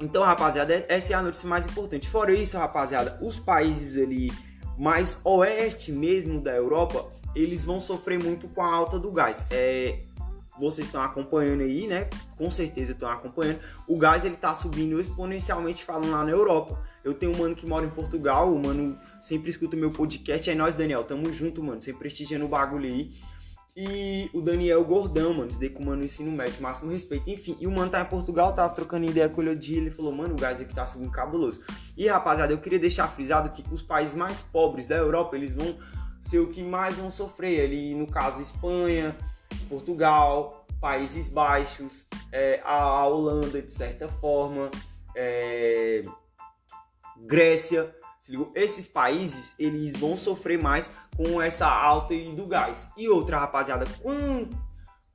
Então, 0.00 0.24
rapaziada, 0.24 0.84
essa 0.88 1.12
é 1.12 1.16
a 1.16 1.22
notícia 1.22 1.48
mais 1.48 1.64
importante. 1.64 2.08
Fora 2.08 2.32
isso, 2.34 2.58
rapaziada, 2.58 3.18
os 3.22 3.38
países 3.38 4.02
ali 4.02 4.32
mais 4.76 5.20
oeste 5.24 5.92
mesmo 5.92 6.40
da 6.40 6.52
Europa, 6.52 7.06
eles 7.34 7.64
vão 7.64 7.80
sofrer 7.80 8.22
muito 8.22 8.48
com 8.48 8.62
a 8.62 8.74
alta 8.74 8.98
do 8.98 9.12
gás. 9.12 9.46
É, 9.50 10.00
vocês 10.70 10.86
estão 10.86 11.02
acompanhando 11.02 11.62
aí, 11.62 11.86
né? 11.86 12.08
Com 12.36 12.50
certeza 12.50 12.92
estão 12.92 13.08
acompanhando. 13.08 13.58
O 13.86 13.96
gás 13.96 14.24
ele 14.24 14.36
tá 14.36 14.54
subindo 14.54 15.00
exponencialmente 15.00 15.84
falando 15.84 16.10
lá 16.10 16.24
na 16.24 16.30
Europa. 16.30 16.80
Eu 17.04 17.12
tenho 17.12 17.34
um 17.34 17.38
mano 17.38 17.54
que 17.54 17.66
mora 17.66 17.84
em 17.84 17.90
Portugal, 17.90 18.54
o 18.54 18.62
mano 18.62 18.98
sempre 19.20 19.50
escuta 19.50 19.76
o 19.76 19.78
meu 19.78 19.90
podcast. 19.90 20.48
É 20.48 20.54
nós, 20.54 20.74
Daniel, 20.74 21.04
tamo 21.04 21.32
junto, 21.32 21.62
mano. 21.62 21.80
Sempre 21.80 22.00
prestigiando 22.00 22.44
o 22.44 22.48
bagulho 22.48 22.86
aí. 22.86 23.10
E 23.74 24.28
o 24.34 24.42
Daniel 24.42 24.84
Gordão, 24.84 25.32
mano, 25.32 25.50
daí 25.58 25.70
com 25.70 25.82
o 25.82 25.86
mano 25.86 26.04
ensino 26.04 26.30
médio, 26.30 26.62
máximo 26.62 26.92
respeito. 26.92 27.30
Enfim, 27.30 27.56
e 27.58 27.66
o 27.66 27.70
mano 27.70 27.90
tá 27.90 28.02
em 28.02 28.04
Portugal, 28.04 28.52
tava 28.52 28.72
trocando 28.74 29.06
ideia 29.06 29.28
com 29.28 29.40
ele 29.40 29.50
o 29.50 29.56
dia. 29.56 29.78
Ele 29.78 29.90
falou, 29.90 30.12
mano, 30.12 30.34
o 30.34 30.36
gás 30.36 30.60
aqui 30.60 30.74
tá 30.74 30.86
subindo 30.86 31.10
cabuloso. 31.10 31.60
E 31.96 32.06
rapaziada, 32.06 32.52
eu 32.52 32.58
queria 32.58 32.78
deixar 32.78 33.08
frisado 33.08 33.48
que 33.48 33.64
os 33.74 33.82
países 33.82 34.14
mais 34.14 34.42
pobres 34.42 34.86
da 34.86 34.96
Europa, 34.96 35.34
eles 35.34 35.54
vão 35.54 35.76
ser 36.20 36.38
o 36.38 36.50
que 36.50 36.62
mais 36.62 36.96
vão 36.96 37.10
sofrer. 37.10 37.64
Ali, 37.64 37.94
no 37.94 38.06
caso, 38.06 38.42
Espanha, 38.42 39.16
Portugal, 39.68 40.66
Países 40.80 41.28
Baixos, 41.28 42.06
é, 42.30 42.60
a 42.64 43.06
Holanda, 43.06 43.62
de 43.62 43.72
certa 43.72 44.08
forma, 44.08 44.70
é, 45.14 46.02
Grécia. 47.18 47.94
Esses 48.54 48.86
países 48.86 49.56
eles 49.58 49.96
vão 49.96 50.16
sofrer 50.16 50.60
mais 50.60 50.92
com 51.16 51.42
essa 51.42 51.66
alta 51.66 52.14
do 52.36 52.46
gás. 52.46 52.90
E 52.96 53.08
outra, 53.08 53.38
rapaziada, 53.38 53.84
quanto 54.00 54.56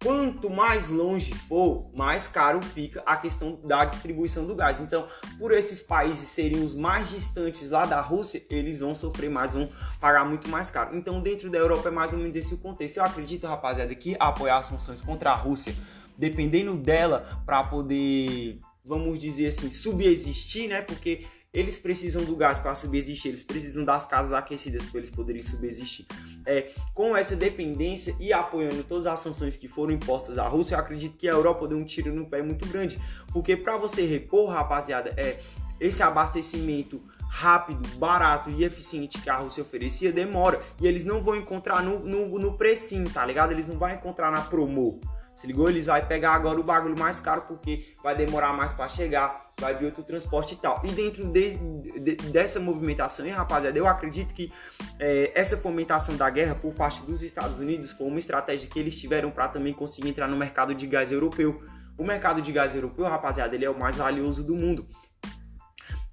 Quanto 0.03 0.47
mais 0.47 0.89
longe 0.89 1.33
for, 1.33 1.89
mais 1.95 2.27
caro 2.27 2.61
fica 2.61 3.01
a 3.03 3.17
questão 3.17 3.59
da 3.63 3.83
distribuição 3.83 4.45
do 4.45 4.53
gás. 4.53 4.79
Então, 4.79 5.07
por 5.39 5.51
esses 5.51 5.81
países 5.81 6.29
serem 6.29 6.63
os 6.63 6.71
mais 6.71 7.09
distantes 7.09 7.71
lá 7.71 7.83
da 7.83 7.99
Rússia, 7.99 8.43
eles 8.47 8.79
vão 8.79 8.93
sofrer 8.93 9.27
mais, 9.29 9.53
vão 9.53 9.67
pagar 9.99 10.23
muito 10.23 10.47
mais 10.49 10.69
caro. 10.69 10.95
Então, 10.95 11.19
dentro 11.19 11.49
da 11.49 11.57
Europa 11.57 11.87
é 11.87 11.91
mais 11.91 12.13
ou 12.13 12.19
menos 12.19 12.35
esse 12.35 12.53
o 12.53 12.59
contexto. 12.59 12.97
Eu 12.97 13.03
acredito, 13.05 13.47
rapaziada, 13.47 13.93
que 13.95 14.15
apoiar 14.19 14.57
as 14.57 14.67
sanções 14.67 15.01
contra 15.01 15.31
a 15.31 15.35
Rússia, 15.35 15.75
dependendo 16.15 16.77
dela, 16.77 17.41
para 17.43 17.63
poder, 17.63 18.59
vamos 18.85 19.17
dizer 19.17 19.47
assim, 19.47 19.67
subsistir, 19.67 20.67
né? 20.67 20.81
Porque 20.81 21.25
eles 21.57 21.75
precisam 21.75 22.23
do 22.23 22.35
gás 22.35 22.59
para 22.59 22.75
subsistir, 22.75 23.29
eles 23.29 23.41
precisam 23.41 23.83
das 23.83 24.05
casas 24.05 24.31
aquecidas 24.31 24.85
para 24.85 24.99
eles 24.99 25.09
poderem 25.09 25.41
subsistir. 25.41 26.05
É, 26.45 26.71
com 26.93 27.17
essa 27.17 27.35
dependência 27.35 28.15
e 28.19 28.31
apoiando 28.31 28.83
todas 28.83 29.07
as 29.07 29.19
sanções 29.19 29.57
que 29.57 29.67
foram 29.67 29.91
impostas 29.91 30.37
à 30.37 30.47
Rússia, 30.47 30.75
eu 30.75 30.79
acredito 30.79 31.17
que 31.17 31.27
a 31.27 31.31
Europa 31.31 31.67
deu 31.67 31.79
um 31.79 31.83
tiro 31.83 32.13
no 32.13 32.27
pé 32.27 32.43
muito 32.43 32.67
grande, 32.67 33.01
porque 33.33 33.57
para 33.57 33.75
você 33.75 34.05
repor, 34.05 34.51
rapaziada, 34.51 35.11
é 35.17 35.39
esse 35.79 36.03
abastecimento 36.03 37.01
rápido, 37.27 37.87
barato 37.97 38.51
e 38.51 38.63
eficiente 38.63 39.19
que 39.19 39.29
a 39.29 39.37
Rússia 39.37 39.63
oferecia 39.63 40.13
demora 40.13 40.61
e 40.79 40.85
eles 40.85 41.03
não 41.03 41.23
vão 41.23 41.35
encontrar 41.35 41.81
no, 41.81 41.99
no, 41.99 42.37
no 42.37 42.53
precinho, 42.55 43.09
tá 43.09 43.25
ligado? 43.25 43.51
Eles 43.51 43.65
não 43.65 43.79
vão 43.79 43.89
encontrar 43.89 44.31
na 44.31 44.41
promo. 44.41 44.99
Se 45.33 45.47
ligou? 45.47 45.67
Eles 45.67 45.87
vão 45.87 45.99
pegar 46.05 46.33
agora 46.33 46.59
o 46.59 46.63
bagulho 46.63 46.97
mais 46.97 47.19
caro 47.19 47.45
porque 47.47 47.95
vai 48.03 48.15
demorar 48.15 48.53
mais 48.53 48.71
para 48.73 48.87
chegar, 48.87 49.46
vai 49.59 49.75
vir 49.75 49.85
outro 49.85 50.03
transporte 50.03 50.53
e 50.53 50.57
tal. 50.57 50.81
E 50.83 50.91
dentro 50.91 51.27
de, 51.27 51.57
de, 51.99 52.15
dessa 52.15 52.59
movimentação, 52.59 53.25
hein, 53.25 53.31
rapaziada, 53.31 53.77
eu 53.77 53.87
acredito 53.87 54.33
que 54.33 54.51
é, 54.99 55.31
essa 55.33 55.57
fomentação 55.57 56.15
da 56.15 56.29
guerra 56.29 56.55
por 56.55 56.73
parte 56.73 57.03
dos 57.03 57.23
Estados 57.23 57.57
Unidos 57.57 57.91
foi 57.91 58.07
uma 58.07 58.19
estratégia 58.19 58.69
que 58.69 58.79
eles 58.79 58.99
tiveram 58.99 59.31
para 59.31 59.47
também 59.47 59.73
conseguir 59.73 60.09
entrar 60.09 60.27
no 60.27 60.37
mercado 60.37 60.75
de 60.75 60.85
gás 60.85 61.11
europeu. 61.11 61.61
O 61.97 62.03
mercado 62.03 62.41
de 62.41 62.51
gás 62.51 62.75
europeu, 62.75 63.05
rapaziada, 63.05 63.55
ele 63.55 63.65
é 63.65 63.69
o 63.69 63.77
mais 63.77 63.97
valioso 63.97 64.43
do 64.43 64.55
mundo. 64.55 64.85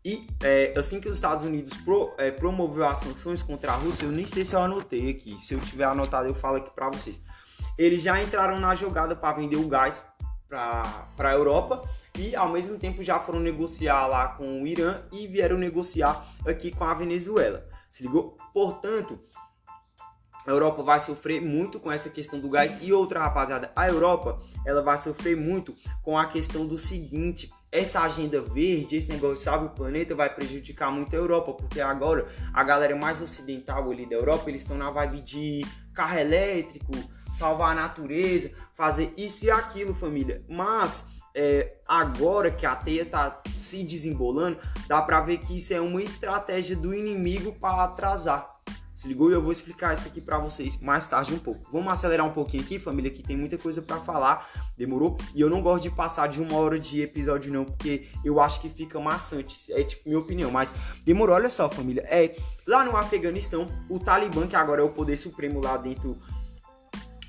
E 0.02 0.26
é, 0.42 0.74
assim 0.76 1.00
que 1.00 1.08
os 1.08 1.14
Estados 1.14 1.44
Unidos 1.44 1.74
pro, 1.78 2.14
é, 2.18 2.30
promoveu 2.30 2.86
as 2.86 2.98
sanções 2.98 3.42
contra 3.42 3.72
a 3.72 3.76
Rússia, 3.76 4.04
eu 4.04 4.12
nem 4.12 4.26
sei 4.26 4.44
se 4.44 4.54
eu 4.54 4.60
anotei 4.60 5.10
aqui. 5.10 5.38
Se 5.38 5.54
eu 5.54 5.60
tiver 5.60 5.84
anotado, 5.84 6.28
eu 6.28 6.34
falo 6.34 6.56
aqui 6.56 6.70
para 6.74 6.88
vocês. 6.90 7.22
Eles 7.76 8.02
já 8.02 8.22
entraram 8.22 8.58
na 8.58 8.74
jogada 8.74 9.14
para 9.14 9.36
vender 9.36 9.56
o 9.56 9.66
gás 9.66 10.04
para 10.48 11.08
a 11.18 11.32
Europa 11.32 11.82
e 12.18 12.34
ao 12.36 12.50
mesmo 12.50 12.78
tempo 12.78 13.02
já 13.02 13.18
foram 13.18 13.40
negociar 13.40 14.06
lá 14.06 14.28
com 14.28 14.62
o 14.62 14.66
Irã 14.66 15.02
e 15.12 15.26
vieram 15.26 15.58
negociar 15.58 16.24
aqui 16.46 16.70
com 16.70 16.84
a 16.84 16.94
Venezuela. 16.94 17.66
Se 17.90 18.02
ligou? 18.02 18.36
Portanto, 18.52 19.18
a 20.46 20.50
Europa 20.50 20.82
vai 20.82 21.00
sofrer 21.00 21.40
muito 21.40 21.80
com 21.80 21.90
essa 21.90 22.10
questão 22.10 22.38
do 22.38 22.48
gás 22.48 22.78
e 22.82 22.92
outra 22.92 23.20
rapaziada, 23.20 23.72
a 23.74 23.88
Europa 23.88 24.38
ela 24.64 24.82
vai 24.82 24.98
sofrer 24.98 25.36
muito 25.36 25.74
com 26.02 26.18
a 26.18 26.26
questão 26.26 26.66
do 26.66 26.76
seguinte, 26.76 27.50
essa 27.72 28.02
agenda 28.02 28.40
verde, 28.40 28.96
esse 28.96 29.08
negócio 29.08 29.42
sabe 29.42 29.66
o 29.66 29.70
planeta 29.70 30.14
vai 30.14 30.32
prejudicar 30.32 30.92
muito 30.92 31.14
a 31.14 31.18
Europa, 31.18 31.54
porque 31.54 31.80
agora 31.80 32.28
a 32.52 32.62
galera 32.62 32.94
mais 32.94 33.20
ocidental 33.20 33.90
ali 33.90 34.06
da 34.06 34.16
Europa, 34.16 34.48
eles 34.48 34.60
estão 34.60 34.76
na 34.76 34.90
vibe 34.90 35.22
de 35.22 35.66
carro 35.94 36.18
elétrico, 36.18 36.92
salvar 37.32 37.72
a 37.72 37.74
natureza, 37.74 38.52
fazer 38.74 39.12
isso 39.16 39.46
e 39.46 39.50
aquilo, 39.50 39.94
família. 39.94 40.44
Mas 40.48 41.08
é, 41.34 41.74
agora 41.86 42.50
que 42.50 42.64
a 42.64 42.76
teia 42.76 43.04
tá 43.04 43.42
se 43.54 43.82
desembolando, 43.82 44.58
dá 44.86 45.02
para 45.02 45.20
ver 45.20 45.38
que 45.38 45.56
isso 45.56 45.74
é 45.74 45.80
uma 45.80 46.02
estratégia 46.02 46.76
do 46.76 46.94
inimigo 46.94 47.52
para 47.52 47.84
atrasar. 47.84 48.54
Se 48.94 49.08
ligou? 49.08 49.28
Eu 49.28 49.42
vou 49.42 49.50
explicar 49.50 49.92
isso 49.92 50.06
aqui 50.06 50.20
para 50.20 50.38
vocês 50.38 50.80
mais 50.80 51.04
tarde 51.04 51.34
um 51.34 51.38
pouco. 51.38 51.68
Vamos 51.72 51.92
acelerar 51.92 52.24
um 52.24 52.30
pouquinho 52.30 52.62
aqui, 52.62 52.78
família, 52.78 53.10
que 53.10 53.24
tem 53.24 53.36
muita 53.36 53.58
coisa 53.58 53.82
para 53.82 53.96
falar. 53.96 54.48
Demorou? 54.78 55.18
E 55.34 55.40
eu 55.40 55.50
não 55.50 55.60
gosto 55.60 55.82
de 55.82 55.90
passar 55.90 56.28
de 56.28 56.40
uma 56.40 56.56
hora 56.56 56.78
de 56.78 57.02
episódio 57.02 57.52
não, 57.52 57.64
porque 57.64 58.06
eu 58.24 58.38
acho 58.38 58.60
que 58.60 58.68
fica 58.68 59.00
maçante. 59.00 59.72
É 59.72 59.82
tipo 59.82 60.08
minha 60.08 60.18
opinião, 60.18 60.48
mas 60.48 60.76
demorou. 61.04 61.34
Olha 61.34 61.50
só, 61.50 61.68
família. 61.68 62.06
É 62.08 62.36
lá 62.68 62.84
no 62.84 62.96
Afeganistão, 62.96 63.68
o 63.90 63.98
Talibã, 63.98 64.46
que 64.46 64.54
agora 64.54 64.80
é 64.80 64.84
o 64.84 64.90
poder 64.90 65.16
supremo 65.16 65.60
lá 65.60 65.76
dentro 65.76 66.16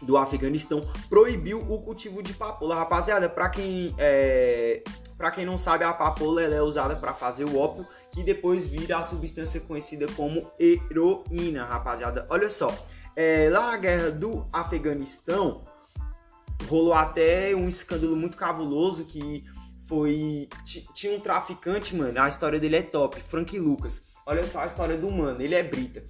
do 0.01 0.17
Afeganistão, 0.17 0.87
proibiu 1.09 1.59
o 1.59 1.81
cultivo 1.81 2.21
de 2.21 2.33
papoula. 2.33 2.75
Rapaziada, 2.75 3.29
para 3.29 3.49
quem 3.49 3.93
é, 3.97 4.83
para 5.17 5.31
quem 5.31 5.45
não 5.45 5.57
sabe, 5.57 5.83
a 5.83 5.93
papoula 5.93 6.41
é 6.41 6.61
usada 6.61 6.95
para 6.95 7.13
fazer 7.13 7.45
o 7.45 7.57
ópio 7.57 7.87
que 8.11 8.23
depois 8.23 8.65
vira 8.65 8.97
a 8.97 9.03
substância 9.03 9.59
conhecida 9.61 10.07
como 10.13 10.49
heroína, 10.59 11.65
rapaziada. 11.65 12.25
Olha 12.29 12.49
só, 12.49 12.73
é, 13.15 13.49
lá 13.49 13.67
na 13.67 13.77
guerra 13.77 14.11
do 14.11 14.45
Afeganistão, 14.51 15.65
rolou 16.67 16.93
até 16.93 17.53
um 17.55 17.67
escândalo 17.67 18.15
muito 18.15 18.37
cabuloso 18.37 19.05
que 19.05 19.43
foi. 19.87 20.49
Tinha 20.93 21.15
um 21.15 21.19
traficante, 21.19 21.95
mano, 21.95 22.19
a 22.19 22.27
história 22.27 22.59
dele 22.59 22.77
é 22.77 22.81
top, 22.81 23.19
Frank 23.21 23.57
Lucas. 23.57 24.01
Olha 24.25 24.45
só 24.45 24.61
a 24.61 24.65
história 24.65 24.97
do 24.97 25.09
mano, 25.11 25.41
ele 25.41 25.55
é 25.55 25.63
brita. 25.63 26.03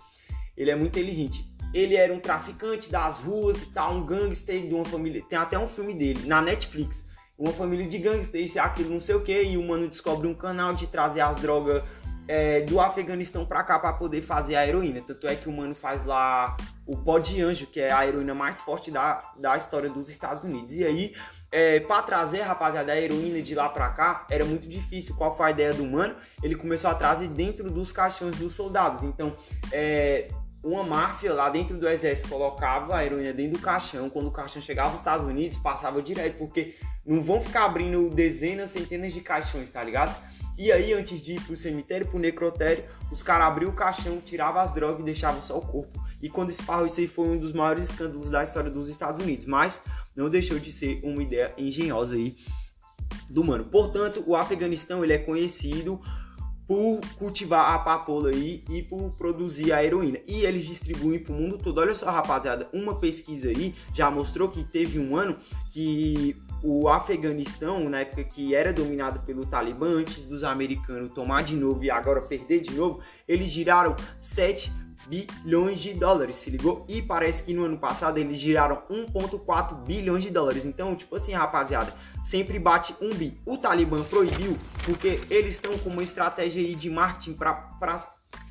Ele 0.56 0.72
é 0.72 0.76
muito 0.76 0.98
inteligente. 0.98 1.55
Ele 1.74 1.96
era 1.96 2.14
um 2.14 2.20
traficante 2.20 2.92
das 2.92 3.20
ruas 3.20 3.64
e 3.64 3.72
tal, 3.72 3.96
um 3.96 4.06
gangster 4.06 4.68
de 4.68 4.74
uma 4.74 4.86
família. 4.86 5.24
Tem 5.28 5.38
até 5.38 5.58
um 5.58 5.68
filme 5.68 5.94
dele 5.94 6.26
na 6.26 6.42
Netflix 6.42 7.06
uma 7.38 7.52
família 7.52 7.86
de 7.86 7.98
gangsters, 7.98 8.58
aquilo 8.58 8.92
não 8.92 9.00
sei 9.00 9.16
o 9.16 9.22
que, 9.22 9.44
e 9.44 9.58
o 9.58 9.64
mano 9.64 9.88
descobre 9.88 10.28
um 10.28 10.34
canal 10.34 10.74
de 10.74 10.88
trazer 10.88 11.22
as 11.22 11.36
drogas 11.38 11.84
é, 12.28 12.62
do 12.62 12.80
Afeganistão 12.80 13.46
pra 13.46 13.64
cá 13.64 13.78
para 13.78 13.94
poder 13.94 14.22
fazer 14.22 14.56
a 14.56 14.66
heroína. 14.66 15.02
Tanto 15.02 15.28
é 15.28 15.36
que 15.36 15.48
o 15.48 15.52
mano 15.52 15.76
faz 15.76 16.06
lá 16.06 16.56
o 16.86 16.96
pó 16.96 17.20
de 17.20 17.42
anjo, 17.42 17.68
que 17.68 17.80
é 17.80 17.92
a 17.92 18.08
heroína 18.08 18.34
mais 18.34 18.62
forte 18.62 18.90
da, 18.90 19.20
da 19.38 19.56
história 19.58 19.90
dos 19.90 20.10
Estados 20.10 20.44
Unidos. 20.44 20.74
E 20.74 20.84
aí, 20.84 21.14
é, 21.52 21.80
para 21.82 22.02
trazer, 22.02 22.42
rapaziada, 22.42 22.94
a 22.94 23.00
heroína 23.00 23.42
de 23.42 23.54
lá 23.54 23.70
pra 23.70 23.90
cá, 23.90 24.26
era 24.30 24.46
muito 24.46 24.68
difícil. 24.68 25.16
Qual 25.16 25.36
foi 25.36 25.48
a 25.48 25.52
ideia 25.52 25.74
do 25.74 25.86
mano? 25.86 26.16
Ele 26.42 26.56
começou 26.56 26.90
a 26.90 26.96
trazer 26.96 27.28
dentro 27.28 27.70
dos 27.70 27.92
caixões 27.92 28.36
dos 28.38 28.56
soldados. 28.56 29.04
Então, 29.04 29.32
é, 29.72 30.30
uma 30.66 30.84
máfia 30.84 31.32
lá 31.32 31.48
dentro 31.50 31.78
do 31.78 31.88
exército 31.88 32.28
colocava 32.28 32.96
a 32.96 33.06
heroína 33.06 33.32
dentro 33.32 33.60
do 33.60 33.64
caixão. 33.64 34.10
Quando 34.10 34.28
o 34.28 34.32
caixão 34.32 34.60
chegava 34.62 34.90
nos 34.90 35.02
Estados 35.02 35.24
Unidos, 35.24 35.60
passava 35.60 36.02
direto, 36.02 36.38
porque 36.40 36.76
não 37.06 37.22
vão 37.22 37.40
ficar 37.40 37.66
abrindo 37.66 38.10
dezenas, 38.10 38.72
centenas 38.72 39.14
de 39.14 39.22
caixões, 39.22 39.70
tá 39.70 39.84
ligado? 39.84 40.16
E 40.58 40.72
aí, 40.72 40.92
antes 40.94 41.22
de 41.22 41.34
ir 41.34 41.42
pro 41.42 41.56
cemitério, 41.56 42.08
pro 42.08 42.18
necrotério, 42.18 42.84
os 43.12 43.22
caras 43.22 43.48
abriam 43.48 43.70
o 43.70 43.76
caixão, 43.76 44.20
tiravam 44.20 44.60
as 44.60 44.72
drogas 44.74 45.02
e 45.02 45.04
deixavam 45.04 45.42
só 45.42 45.58
o 45.58 45.62
corpo. 45.62 46.04
E 46.20 46.30
quando 46.30 46.50
esparrou, 46.50 46.88
isso 46.88 47.00
aí 47.00 47.08
foi 47.08 47.28
um 47.28 47.38
dos 47.38 47.52
maiores 47.52 47.84
escândalos 47.84 48.32
da 48.32 48.44
história 48.44 48.72
dos 48.72 48.90
Estados 48.90 49.22
Unidos. 49.22 49.46
Mas 49.46 49.84
não 50.16 50.30
deixou 50.30 50.58
de 50.58 50.72
ser 50.72 51.00
uma 51.04 51.22
ideia 51.22 51.54
engenhosa 51.58 52.16
aí 52.16 52.36
do 53.30 53.44
mano. 53.44 53.66
Portanto, 53.66 54.24
o 54.26 54.36
Afeganistão 54.36 55.04
ele 55.04 55.14
é 55.14 55.20
conhecido 55.20 56.02
por 56.68 57.00
cultivar 57.18 57.74
a 57.74 57.80
papoula 57.80 58.30
aí 58.30 58.64
e 58.70 58.82
por 58.82 59.12
produzir 59.12 59.72
a 59.72 59.84
heroína. 59.84 60.20
E 60.28 60.46
eles 60.46 60.66
distribuem 60.66 61.20
para 61.20 61.34
o 61.34 61.36
mundo 61.36 61.58
todo. 61.58 61.80
Olha 61.80 61.94
só, 61.94 62.10
rapaziada, 62.10 62.68
uma 62.74 62.96
pesquisa 62.96 63.50
aí 63.50 63.76
já 63.94 64.10
mostrou 64.10 64.50
que 64.50 64.64
teve 64.64 65.00
um 65.00 65.16
ano 65.16 65.38
que 65.72 66.36
o 66.64 66.90
Afeganistão, 66.90 67.88
na 67.90 68.00
época 68.00 68.24
que 68.24 68.56
era 68.56 68.74
dominado 68.74 69.20
pelo 69.20 69.46
Talibã, 69.46 70.00
antes 70.00 70.26
dos 70.26 70.44
americanos 70.44 71.12
tomar 71.12 71.44
de 71.44 71.56
novo 71.56 71.84
e 71.84 71.92
agora 71.92 72.22
perder 72.22 72.62
de 72.62 72.74
novo, 72.74 73.02
eles 73.28 73.52
giraram 73.52 73.96
7 74.20 74.72
bilhões 75.08 75.80
de 75.80 75.94
dólares, 75.94 76.38
se 76.38 76.50
ligou? 76.50 76.86
E 76.88 77.02
parece 77.02 77.44
que 77.44 77.54
no 77.54 77.66
ano 77.66 77.78
passado 77.78 78.18
eles 78.18 78.40
giraram 78.40 78.82
1.4 78.90 79.84
bilhões 79.86 80.24
de 80.24 80.30
dólares. 80.30 80.66
Então, 80.66 80.96
tipo 80.96 81.16
assim, 81.16 81.34
rapaziada, 81.34 81.94
sempre 82.24 82.60
bate 82.60 82.96
um 83.02 83.10
bi. 83.14 83.40
O 83.46 83.58
Talibã 83.58 84.04
proibiu 84.04 84.58
porque 84.84 85.22
eles 85.30 85.56
estão 85.56 85.78
com 85.78 85.90
uma 85.90 86.04
estratégia 86.04 86.62
aí 86.62 86.76
de 86.76 86.90
marketing 86.90 87.34
pra, 87.34 87.70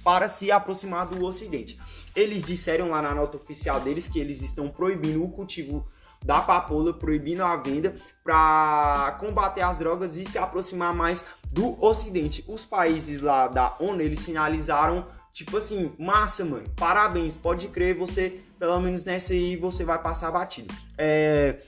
para 0.05 0.29
se 0.29 0.51
aproximar 0.51 1.07
do 1.07 1.25
Ocidente. 1.25 1.79
Eles 2.15 2.43
disseram 2.43 2.91
lá 2.91 3.03
na 3.03 3.15
nota 3.15 3.37
oficial 3.37 3.81
deles 3.81 4.09
que 4.09 4.19
eles 4.19 4.41
estão 4.41 4.69
proibindo 4.69 5.23
o 5.23 5.31
cultivo 5.31 5.87
da 6.25 6.41
papoula, 6.41 6.93
proibindo 6.93 7.43
a 7.45 7.55
venda 7.57 7.95
para 8.23 9.17
combater 9.21 9.61
as 9.61 9.77
drogas 9.77 10.17
e 10.17 10.25
se 10.25 10.39
aproximar 10.39 10.95
mais 10.95 11.25
do 11.53 11.83
Ocidente. 11.85 12.43
Os 12.49 12.65
países 12.65 13.21
lá 13.21 13.47
da 13.47 13.77
ONU 13.79 14.01
eles 14.01 14.21
sinalizaram 14.21 15.07
Tipo 15.35 15.57
assim, 15.57 15.93
massa, 15.99 16.45
mano. 16.45 16.65
Parabéns, 16.77 17.35
pode 17.35 17.67
crer, 17.67 17.93
você, 17.93 18.41
pelo 18.57 18.79
menos 18.81 19.03
nessa 19.03 19.33
aí, 19.33 19.57
você 19.57 19.83
vai 19.83 20.01
passar 20.01 20.31
batido. 20.31 20.73
É. 20.97 21.59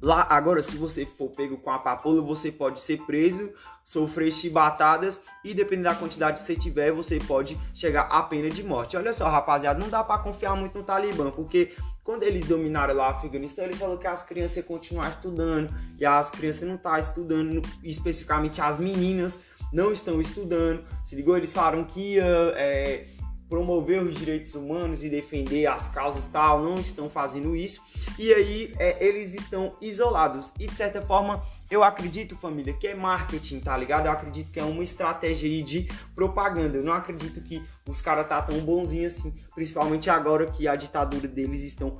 Lá, 0.00 0.26
agora, 0.30 0.62
se 0.62 0.74
você 0.74 1.04
for 1.04 1.28
pego 1.28 1.58
com 1.58 1.70
a 1.70 1.78
papoula, 1.78 2.22
você 2.22 2.50
pode 2.50 2.80
ser 2.80 3.02
preso, 3.02 3.52
sofrer 3.84 4.32
chibatadas 4.32 5.20
e, 5.44 5.52
dependendo 5.52 5.90
da 5.90 5.94
quantidade 5.94 6.38
que 6.38 6.42
você 6.42 6.56
tiver, 6.56 6.90
você 6.92 7.20
pode 7.20 7.60
chegar 7.74 8.08
à 8.10 8.22
pena 8.22 8.48
de 8.48 8.64
morte. 8.64 8.96
Olha 8.96 9.12
só, 9.12 9.28
rapaziada, 9.28 9.78
não 9.78 9.90
dá 9.90 10.02
para 10.02 10.22
confiar 10.22 10.56
muito 10.56 10.76
no 10.76 10.82
Talibã, 10.82 11.30
porque 11.30 11.74
quando 12.02 12.24
eles 12.24 12.46
dominaram 12.46 12.94
lá 12.94 13.08
o 13.08 13.10
Afeganistão, 13.10 13.64
eles 13.64 13.78
falaram 13.78 13.98
que 13.98 14.08
as 14.08 14.22
crianças 14.22 14.56
iam 14.56 14.66
continuar 14.66 15.08
estudando 15.08 15.72
e 16.00 16.04
as 16.04 16.32
crianças 16.32 16.66
não 16.66 16.74
estão 16.74 16.92
tá 16.92 16.98
estudando, 16.98 17.62
especificamente 17.84 18.60
as 18.60 18.78
meninas 18.78 19.40
não 19.72 19.92
estão 19.92 20.20
estudando. 20.20 20.84
Se 21.02 21.16
ligou? 21.16 21.36
Eles 21.36 21.52
falaram 21.52 21.84
que 21.84 22.14
ia 22.14 22.24
é, 22.56 23.06
promover 23.52 24.02
os 24.02 24.14
direitos 24.14 24.54
humanos 24.54 25.04
e 25.04 25.10
defender 25.10 25.66
as 25.66 25.86
causas 25.86 26.26
tal, 26.26 26.62
não 26.62 26.76
estão 26.76 27.10
fazendo 27.10 27.54
isso. 27.54 27.82
E 28.18 28.32
aí 28.32 28.74
é, 28.78 29.04
eles 29.06 29.34
estão 29.34 29.74
isolados. 29.78 30.54
E 30.58 30.66
de 30.66 30.74
certa 30.74 31.02
forma, 31.02 31.42
eu 31.70 31.84
acredito, 31.84 32.34
família, 32.34 32.72
que 32.72 32.86
é 32.86 32.94
marketing, 32.94 33.60
tá 33.60 33.76
ligado? 33.76 34.06
Eu 34.06 34.12
acredito 34.12 34.50
que 34.50 34.58
é 34.58 34.64
uma 34.64 34.82
estratégia 34.82 35.46
aí 35.46 35.62
de 35.62 35.86
propaganda. 36.14 36.78
Eu 36.78 36.82
não 36.82 36.94
acredito 36.94 37.42
que 37.42 37.62
os 37.86 38.00
caras 38.00 38.26
tá 38.26 38.40
tão 38.40 38.58
bonzinhos 38.60 39.16
assim, 39.16 39.34
principalmente 39.54 40.08
agora 40.08 40.46
que 40.46 40.66
a 40.66 40.74
ditadura 40.74 41.28
deles 41.28 41.62
estão 41.62 41.98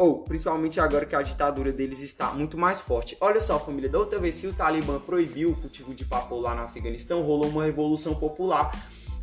ou 0.00 0.24
principalmente 0.24 0.80
agora 0.80 1.04
que 1.04 1.14
a 1.14 1.20
ditadura 1.20 1.70
deles 1.70 2.00
está 2.00 2.32
muito 2.32 2.56
mais 2.56 2.80
forte. 2.80 3.18
Olha 3.20 3.38
só, 3.38 3.60
família, 3.60 3.86
da 3.86 3.98
outra 3.98 4.18
vez 4.18 4.40
que 4.40 4.46
o 4.46 4.52
Talibã 4.54 4.98
proibiu 4.98 5.50
o 5.50 5.54
cultivo 5.54 5.94
de 5.94 6.06
papo 6.06 6.40
lá 6.40 6.54
no 6.54 6.62
Afeganistão, 6.62 7.20
rolou 7.20 7.50
uma 7.50 7.66
revolução 7.66 8.14
popular 8.14 8.70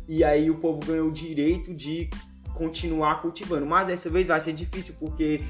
e 0.06 0.22
aí 0.22 0.48
o 0.48 0.58
povo 0.58 0.78
ganhou 0.78 1.08
o 1.08 1.12
direito 1.12 1.74
de 1.74 2.08
continuar 2.54 3.20
cultivando. 3.20 3.66
Mas 3.66 3.88
dessa 3.88 4.08
vez 4.08 4.28
vai 4.28 4.38
ser 4.38 4.52
difícil 4.52 4.94
porque 5.00 5.42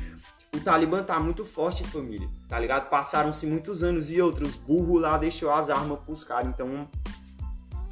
o 0.56 0.60
Talibã 0.60 1.02
tá 1.02 1.20
muito 1.20 1.44
forte, 1.44 1.84
família, 1.84 2.26
tá 2.48 2.58
ligado? 2.58 2.88
Passaram-se 2.88 3.46
muitos 3.46 3.84
anos 3.84 4.10
e 4.10 4.22
outros 4.22 4.54
burro 4.54 4.98
lá 4.98 5.18
deixou 5.18 5.50
as 5.50 5.68
armas 5.68 5.98
pros 6.06 6.24
caras, 6.24 6.48
então 6.48 6.88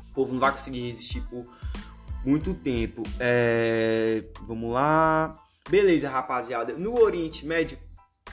o 0.09 0.15
povo 0.15 0.33
não 0.33 0.41
vai 0.41 0.53
conseguir 0.53 0.87
resistir 0.87 1.21
por 1.29 1.45
muito 2.25 2.55
tempo. 2.55 3.03
É... 3.21 4.25
Vamos 4.47 4.73
lá. 4.73 5.46
Beleza, 5.69 6.09
rapaziada. 6.09 6.75
No 6.75 7.01
Oriente 7.01 7.45
Médio, 7.47 7.79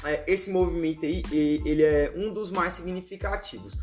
é, 0.03 0.23
esse 0.27 0.51
movimento 0.51 1.05
aí, 1.05 1.23
ele 1.31 1.83
é 1.83 2.13
um 2.15 2.33
dos 2.33 2.51
mais 2.51 2.73
significativos. 2.73 3.77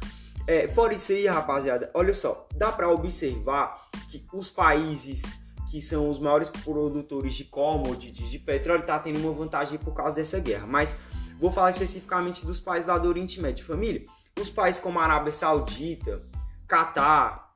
É, 0.47 0.67
fora 0.69 0.95
isso 0.95 1.13
aí, 1.13 1.27
rapaziada, 1.27 1.91
olha 1.95 2.15
só, 2.15 2.49
dá 2.55 2.73
para 2.73 2.91
observar 2.91 3.89
que 4.11 4.25
os 4.33 4.49
países 4.49 5.41
que 5.71 5.81
são 5.81 6.11
os 6.11 6.19
maiores 6.19 6.49
produtores 6.49 7.35
de 7.35 7.45
commodities, 7.45 8.29
de 8.29 8.41
petróleo, 8.41 8.85
tá 8.85 8.99
tendo 8.99 9.21
uma 9.21 9.33
vantagem 9.33 9.79
por 9.79 9.95
causa 9.95 10.17
dessa 10.17 10.41
guerra. 10.41 10.67
Mas 10.67 10.99
vou 11.39 11.53
falar 11.53 11.71
especificamente 11.71 12.45
dos 12.45 12.59
países 12.59 12.89
lá 12.89 12.99
do 12.99 13.09
Oriente 13.09 13.41
Médio, 13.41 13.65
família. 13.65 14.05
Os 14.39 14.51
países 14.51 14.81
como 14.81 14.99
a 14.99 15.05
Arábia 15.05 15.33
Saudita, 15.33 16.23
Catar, 16.67 17.50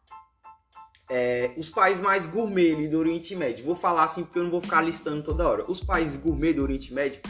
é, 1.08 1.52
os 1.56 1.68
países 1.68 2.02
mais 2.02 2.26
gourmet 2.26 2.72
ali 2.72 2.88
do 2.88 2.98
Oriente 2.98 3.34
Médio. 3.36 3.64
Vou 3.64 3.76
falar 3.76 4.04
assim 4.04 4.24
porque 4.24 4.38
eu 4.38 4.44
não 4.44 4.50
vou 4.50 4.60
ficar 4.60 4.82
listando 4.82 5.22
toda 5.22 5.48
hora. 5.48 5.70
Os 5.70 5.80
países 5.80 6.16
gourmet 6.16 6.52
do 6.52 6.62
Oriente 6.62 6.92
Médio, 6.92 7.20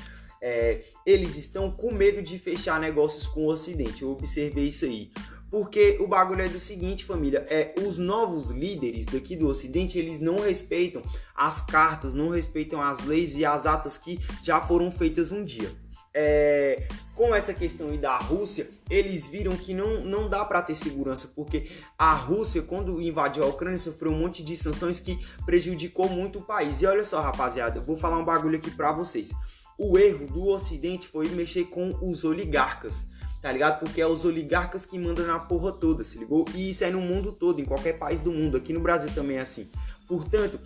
é, 0.40 0.82
eles 1.04 1.36
estão 1.36 1.70
com 1.70 1.92
medo 1.92 2.22
de 2.22 2.38
fechar 2.38 2.78
negócios 2.80 3.26
com 3.26 3.46
o 3.46 3.50
Ocidente. 3.50 4.02
Eu 4.02 4.10
observei 4.10 4.68
isso 4.68 4.84
aí. 4.84 5.10
Porque 5.50 5.98
o 6.00 6.08
bagulho 6.08 6.42
é 6.42 6.48
do 6.48 6.58
seguinte, 6.58 7.04
família, 7.04 7.46
é 7.48 7.74
os 7.86 7.96
novos 7.96 8.50
líderes 8.50 9.06
daqui 9.06 9.36
do 9.36 9.48
Ocidente, 9.48 9.96
eles 9.96 10.20
não 10.20 10.40
respeitam 10.40 11.00
as 11.32 11.60
cartas, 11.60 12.12
não 12.12 12.30
respeitam 12.30 12.82
as 12.82 13.04
leis 13.04 13.36
e 13.36 13.44
as 13.44 13.64
atas 13.64 13.96
que 13.96 14.18
já 14.42 14.60
foram 14.60 14.90
feitas 14.90 15.30
um 15.30 15.44
dia. 15.44 15.70
É, 16.14 16.86
com 17.14 17.34
essa 17.34 17.52
questão 17.52 17.90
aí 17.90 17.98
da 17.98 18.16
Rússia, 18.16 18.70
eles 18.88 19.26
viram 19.26 19.56
que 19.56 19.74
não, 19.74 20.04
não 20.04 20.28
dá 20.28 20.44
para 20.44 20.62
ter 20.62 20.74
segurança, 20.74 21.32
porque 21.34 21.68
a 21.98 22.14
Rússia, 22.14 22.62
quando 22.62 23.02
invadiu 23.02 23.42
a 23.42 23.48
Ucrânia, 23.48 23.78
sofreu 23.78 24.12
um 24.12 24.18
monte 24.18 24.42
de 24.42 24.56
sanções 24.56 25.00
que 25.00 25.18
prejudicou 25.44 26.08
muito 26.08 26.38
o 26.38 26.42
país. 26.42 26.82
E 26.82 26.86
olha 26.86 27.04
só, 27.04 27.20
rapaziada, 27.20 27.80
vou 27.80 27.96
falar 27.96 28.18
um 28.18 28.24
bagulho 28.24 28.58
aqui 28.58 28.70
para 28.70 28.92
vocês. 28.92 29.32
O 29.76 29.98
erro 29.98 30.26
do 30.26 30.46
Ocidente 30.46 31.08
foi 31.08 31.28
mexer 31.28 31.64
com 31.64 31.88
os 32.00 32.22
oligarcas 32.24 33.12
tá 33.44 33.52
ligado? 33.52 33.78
Porque 33.78 34.00
é 34.00 34.06
os 34.06 34.24
oligarcas 34.24 34.86
que 34.86 34.98
mandam 34.98 35.26
na 35.26 35.38
porra 35.38 35.70
toda, 35.70 36.02
se 36.02 36.16
ligou? 36.16 36.46
E 36.54 36.70
isso 36.70 36.82
é 36.82 36.90
no 36.90 37.02
mundo 37.02 37.30
todo, 37.30 37.60
em 37.60 37.64
qualquer 37.66 37.98
país 37.98 38.22
do 38.22 38.32
mundo. 38.32 38.56
Aqui 38.56 38.72
no 38.72 38.80
Brasil 38.80 39.10
também 39.14 39.36
é 39.36 39.40
assim. 39.40 39.68
Portanto, 40.08 40.58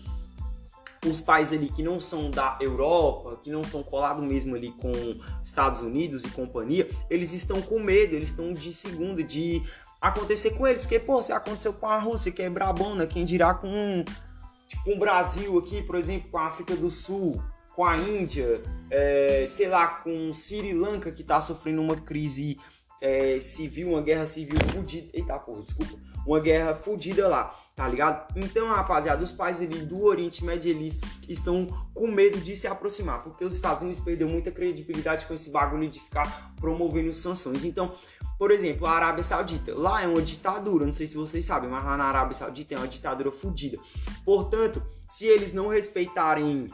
os 1.06 1.20
países 1.20 1.56
ali 1.56 1.68
que 1.68 1.82
não 1.82 2.00
são 2.00 2.30
da 2.30 2.58
Europa, 2.60 3.38
que 3.42 3.50
não 3.50 3.62
são 3.62 3.82
colados 3.82 4.24
mesmo 4.24 4.56
ali 4.56 4.72
com 4.72 4.92
Estados 5.42 5.80
Unidos 5.80 6.24
e 6.24 6.30
companhia, 6.30 6.88
eles 7.08 7.32
estão 7.32 7.62
com 7.62 7.78
medo, 7.78 8.14
eles 8.14 8.28
estão 8.28 8.52
de 8.52 8.72
segunda, 8.72 9.22
de 9.22 9.62
acontecer 10.00 10.50
com 10.52 10.66
eles. 10.66 10.82
Porque, 10.82 10.98
pô, 10.98 11.22
se 11.22 11.32
aconteceu 11.32 11.72
com 11.72 11.86
a 11.86 11.98
Rússia, 11.98 12.32
que 12.32 12.42
é 12.42 12.50
brabona, 12.50 13.06
quem 13.06 13.24
dirá 13.24 13.54
com, 13.54 14.04
tipo, 14.66 14.90
o 14.90 14.98
Brasil 14.98 15.58
aqui, 15.58 15.82
por 15.82 15.96
exemplo, 15.96 16.30
com 16.30 16.38
a 16.38 16.46
África 16.46 16.74
do 16.74 16.90
Sul, 16.90 17.42
com 17.74 17.84
a 17.84 17.96
Índia, 17.96 18.60
é, 18.90 19.44
sei 19.46 19.68
lá, 19.68 19.86
com 19.86 20.34
Sri 20.34 20.72
Lanka 20.72 21.12
que 21.12 21.22
está 21.22 21.40
sofrendo 21.40 21.80
uma 21.80 21.94
crise 21.94 22.58
é, 23.00 23.38
civil, 23.40 23.90
uma 23.90 24.02
guerra 24.02 24.26
civil 24.26 24.58
fudida. 24.72 25.08
Eita 25.12 25.38
porra, 25.38 25.62
desculpa. 25.62 26.07
Uma 26.28 26.40
guerra 26.40 26.74
fudida 26.74 27.26
lá, 27.26 27.54
tá 27.74 27.88
ligado? 27.88 28.30
Então, 28.36 28.68
rapaziada, 28.68 29.24
os 29.24 29.32
países 29.32 29.62
ali 29.62 29.80
do 29.80 30.02
Oriente 30.02 30.44
Médio, 30.44 30.70
eles 30.70 31.00
estão 31.26 31.66
com 31.94 32.06
medo 32.06 32.38
de 32.38 32.54
se 32.54 32.66
aproximar, 32.66 33.22
porque 33.22 33.42
os 33.42 33.54
Estados 33.54 33.80
Unidos 33.80 33.98
perdeu 33.98 34.28
muita 34.28 34.50
credibilidade 34.50 35.24
com 35.24 35.32
esse 35.32 35.48
bagulho 35.50 35.88
de 35.88 35.98
ficar 35.98 36.54
promovendo 36.60 37.10
sanções. 37.14 37.64
Então, 37.64 37.92
por 38.38 38.50
exemplo, 38.50 38.86
a 38.86 38.90
Arábia 38.90 39.22
Saudita, 39.22 39.74
lá 39.74 40.02
é 40.02 40.06
uma 40.06 40.20
ditadura, 40.20 40.84
não 40.84 40.92
sei 40.92 41.06
se 41.06 41.16
vocês 41.16 41.46
sabem, 41.46 41.70
mas 41.70 41.82
lá 41.82 41.96
na 41.96 42.04
Arábia 42.04 42.36
Saudita 42.36 42.74
é 42.74 42.78
uma 42.78 42.86
ditadura 42.86 43.32
fudida. 43.32 43.78
Portanto, 44.22 44.82
se 45.08 45.24
eles 45.24 45.54
não 45.54 45.68
respeitarem 45.68 46.66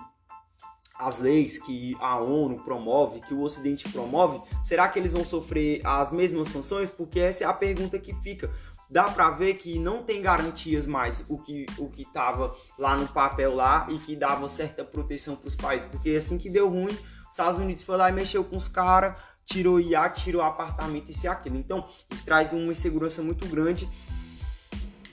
as 0.98 1.18
leis 1.18 1.58
que 1.58 1.96
a 2.00 2.18
ONU 2.18 2.60
promove, 2.60 3.20
que 3.20 3.34
o 3.34 3.40
Ocidente 3.40 3.88
promove, 3.88 4.40
será 4.62 4.88
que 4.88 4.98
eles 4.98 5.12
vão 5.12 5.24
sofrer 5.24 5.80
as 5.84 6.12
mesmas 6.12 6.48
sanções? 6.48 6.90
Porque 6.90 7.18
essa 7.18 7.44
é 7.44 7.46
a 7.46 7.52
pergunta 7.52 7.98
que 7.98 8.14
fica. 8.14 8.50
Dá 8.90 9.04
para 9.04 9.30
ver 9.30 9.54
que 9.54 9.78
não 9.78 10.02
tem 10.02 10.20
garantias 10.20 10.86
mais 10.86 11.24
o 11.28 11.38
que 11.38 11.66
o 11.78 11.88
que 11.88 12.02
estava 12.02 12.54
lá 12.78 12.96
no 12.96 13.08
papel 13.08 13.54
lá 13.54 13.86
e 13.90 13.98
que 13.98 14.14
dava 14.14 14.48
certa 14.48 14.84
proteção 14.84 15.36
para 15.36 15.48
os 15.48 15.56
países, 15.56 15.88
porque 15.88 16.10
assim 16.10 16.38
que 16.38 16.50
deu 16.50 16.68
ruim, 16.68 16.92
os 16.92 17.30
Estados 17.30 17.58
Unidos 17.58 17.82
foi 17.82 17.96
lá 17.96 18.10
e 18.10 18.12
mexeu 18.12 18.44
com 18.44 18.56
os 18.56 18.68
caras, 18.68 19.16
tirou 19.44 19.80
IA, 19.80 20.08
tirou 20.10 20.42
apartamento 20.42 21.10
e 21.10 21.14
se 21.14 21.26
aquilo. 21.26 21.56
Então, 21.56 21.86
isso 22.10 22.24
traz 22.24 22.52
uma 22.52 22.72
insegurança 22.72 23.22
muito 23.22 23.46
grande 23.46 23.88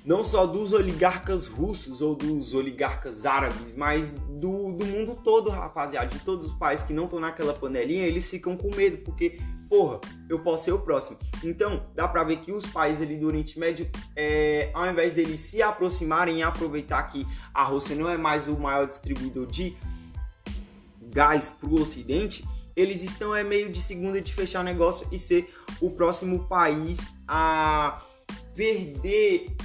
não 0.04 0.24
só 0.24 0.46
dos 0.48 0.74
oligarcas 0.74 1.48
russos 1.48 2.02
ou 2.02 2.16
dos 2.16 2.54
oligarcas 2.54 3.26
árabes, 3.26 3.76
mas 3.76 4.12
do, 4.12 4.72
do 4.72 4.86
mundo 4.86 5.18
todo, 5.24 5.50
rapaziada, 5.50 6.08
de 6.08 6.20
todos 6.20 6.48
os 6.48 6.54
países 6.54 6.86
que 6.86 6.94
não 6.94 7.06
estão 7.06 7.20
naquela 7.20 7.54
panelinha, 7.54 8.06
eles 8.06 8.30
ficam 8.30 8.58
com 8.58 8.76
medo, 8.76 8.98
porque, 9.00 9.40
porra, 9.72 10.02
eu 10.28 10.38
posso 10.40 10.66
ser 10.66 10.74
o 10.74 10.80
próximo. 10.80 11.18
Então, 11.42 11.82
dá 11.96 12.06
pra 12.06 12.26
ver 12.26 12.42
que 12.42 12.52
os 12.52 12.66
países 12.66 13.02
ali 13.02 13.18
do 13.18 13.26
Oriente 13.26 13.58
Médio, 13.58 13.90
é, 14.18 14.70
ao 14.74 14.86
invés 14.86 15.14
deles 15.14 15.40
se 15.40 15.62
aproximarem 15.62 16.40
e 16.40 16.44
aproveitar 16.44 17.02
que 17.04 17.26
a 17.54 17.64
Rússia 17.64 17.96
não 17.96 18.10
é 18.10 18.18
mais 18.18 18.50
o 18.50 18.60
maior 18.60 18.86
distribuidor 18.86 19.48
de 19.48 19.78
gás 21.04 21.50
pro 21.50 21.82
Ocidente, 21.82 22.46
eles 22.76 23.02
estão 23.02 23.34
é 23.34 23.46
meio 23.46 23.72
de 23.72 23.82
segunda 23.82 24.20
de 24.20 24.34
fechar 24.34 24.62
negócio 24.62 25.08
e 25.10 25.18
ser 25.18 25.50
o 25.80 25.90
próximo 25.92 26.48
país 26.48 27.08
a 27.26 28.02
perder 28.54 29.56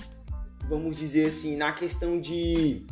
vamos 0.68 0.96
dizer 0.96 1.26
assim, 1.26 1.56
na 1.56 1.72
questão 1.72 2.20
de 2.20 2.86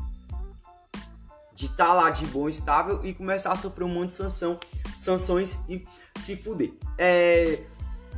de 1.55 1.67
estar 1.67 1.87
tá 1.87 1.93
lá 1.93 2.11
de 2.11 2.27
bom 2.27 2.49
estável 2.49 3.01
e 3.05 3.15
começar 3.15 3.53
a 3.53 3.57
sofrer 3.57 3.85
um 3.85 3.89
monte 3.89 4.09
de 4.09 4.15
sanção, 4.15 4.59
sanções 4.97 5.59
e 5.69 5.85
se 6.19 6.37
fuder. 6.37 6.73
É, 6.99 7.59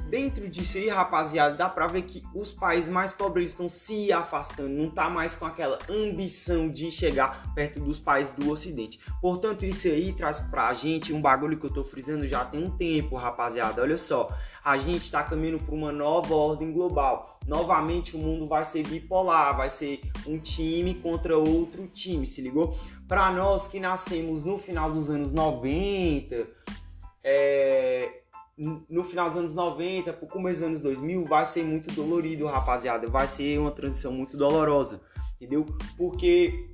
dentro 0.09 0.49
disso 0.49 0.79
aí, 0.79 0.89
rapaziada, 0.89 1.57
dá 1.57 1.69
pra 1.69 1.87
ver 1.87 2.03
que 2.03 2.23
os 2.35 2.53
países 2.53 2.91
mais 2.91 3.13
pobres 3.13 3.51
estão 3.51 3.69
se 3.69 4.13
afastando, 4.13 4.69
não 4.69 4.91
tá 4.91 5.11
mais 5.11 5.35
com 5.37 5.47
aquela 5.47 5.79
ambição 5.89 6.69
de 6.69 6.91
chegar 6.91 7.53
perto 7.55 7.81
dos 7.81 7.99
países 7.99 8.33
do 8.35 8.51
ocidente. 8.51 9.01
Portanto, 9.21 9.65
isso 9.65 9.89
aí 9.89 10.13
traz 10.13 10.39
pra 10.39 10.73
gente 10.73 11.13
um 11.13 11.21
bagulho 11.21 11.59
que 11.59 11.67
eu 11.67 11.73
tô 11.73 11.85
frisando 11.85 12.27
já 12.27 12.45
tem 12.45 12.63
um 12.63 12.71
tempo, 12.71 13.17
rapaziada. 13.17 13.83
Olha 13.83 13.99
só, 13.99 14.29
a 14.65 14.77
gente 14.79 15.05
está 15.05 15.23
caminhando 15.23 15.59
para 15.59 15.75
uma 15.75 15.93
nova 15.93 16.35
ordem 16.35 16.73
global. 16.73 17.39
Novamente 17.47 18.17
o 18.17 18.19
mundo 18.19 18.49
vai 18.49 18.65
ser 18.65 18.87
bipolar, 18.87 19.57
vai 19.57 19.69
ser 19.69 20.01
um 20.27 20.39
time 20.39 20.95
contra 20.95 21.37
outro 21.39 21.87
time, 21.87 22.27
se 22.27 22.41
ligou? 22.41 22.77
Para 23.07 23.31
nós 23.31 23.69
que 23.69 23.79
nascemos 23.79 24.43
no 24.43 24.59
final 24.59 24.91
dos 24.91 25.09
anos 25.09 25.33
90, 25.33 26.49
é, 27.23 28.23
no 28.59 29.05
final 29.05 29.29
dos 29.29 29.37
anos 29.37 29.55
90, 29.55 30.13
pro 30.15 30.27
começo 30.27 30.61
dos 30.61 30.69
anos 30.69 30.81
2000, 30.81 31.25
vai 31.25 31.45
ser 31.45 31.63
muito 31.63 31.93
dolorido, 31.95 32.47
rapaziada. 32.47 33.09
Vai 33.09 33.27
ser 33.27 33.59
uma 33.59 33.71
transição 33.71 34.13
muito 34.13 34.37
dolorosa, 34.37 35.01
entendeu? 35.37 35.67
Porque 35.97 36.71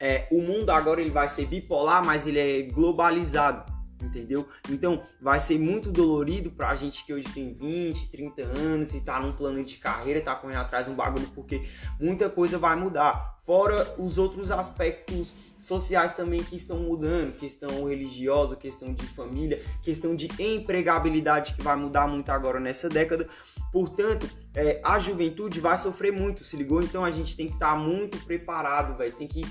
é, 0.00 0.26
o 0.30 0.40
mundo 0.40 0.70
agora 0.70 1.00
ele 1.00 1.10
vai 1.10 1.28
ser 1.28 1.46
bipolar, 1.46 2.04
mas 2.04 2.26
ele 2.26 2.38
é 2.38 2.62
globalizado 2.62 3.77
entendeu? 4.04 4.46
Então 4.70 5.02
vai 5.20 5.40
ser 5.40 5.58
muito 5.58 5.90
dolorido 5.90 6.50
pra 6.50 6.74
gente 6.74 7.04
que 7.04 7.12
hoje 7.12 7.28
tem 7.32 7.52
20, 7.52 8.10
30 8.10 8.42
anos 8.42 8.94
e 8.94 9.04
tá 9.04 9.20
num 9.20 9.32
plano 9.32 9.62
de 9.64 9.76
carreira, 9.76 10.20
tá 10.20 10.34
correndo 10.34 10.60
atrás 10.60 10.86
de 10.86 10.92
um 10.92 10.94
bagulho, 10.94 11.28
porque 11.34 11.62
muita 12.00 12.28
coisa 12.28 12.58
vai 12.58 12.76
mudar. 12.76 13.38
Fora 13.44 13.94
os 13.98 14.18
outros 14.18 14.50
aspectos 14.50 15.34
sociais 15.58 16.12
também 16.12 16.42
que 16.42 16.54
estão 16.54 16.80
mudando, 16.80 17.32
questão 17.38 17.88
religiosa, 17.88 18.54
questão 18.54 18.92
de 18.92 19.06
família, 19.06 19.62
questão 19.82 20.14
de 20.14 20.28
empregabilidade 20.38 21.54
que 21.54 21.62
vai 21.62 21.74
mudar 21.74 22.06
muito 22.06 22.28
agora 22.28 22.60
nessa 22.60 22.90
década. 22.90 23.26
Portanto, 23.72 24.28
é, 24.54 24.80
a 24.84 24.98
juventude 24.98 25.60
vai 25.60 25.78
sofrer 25.78 26.12
muito, 26.12 26.44
se 26.44 26.56
ligou? 26.56 26.82
Então 26.82 27.04
a 27.04 27.10
gente 27.10 27.36
tem 27.36 27.46
que 27.46 27.54
estar 27.54 27.72
tá 27.72 27.76
muito 27.76 28.18
preparado, 28.24 28.98
velho. 28.98 29.14
Tem 29.14 29.26
que 29.26 29.42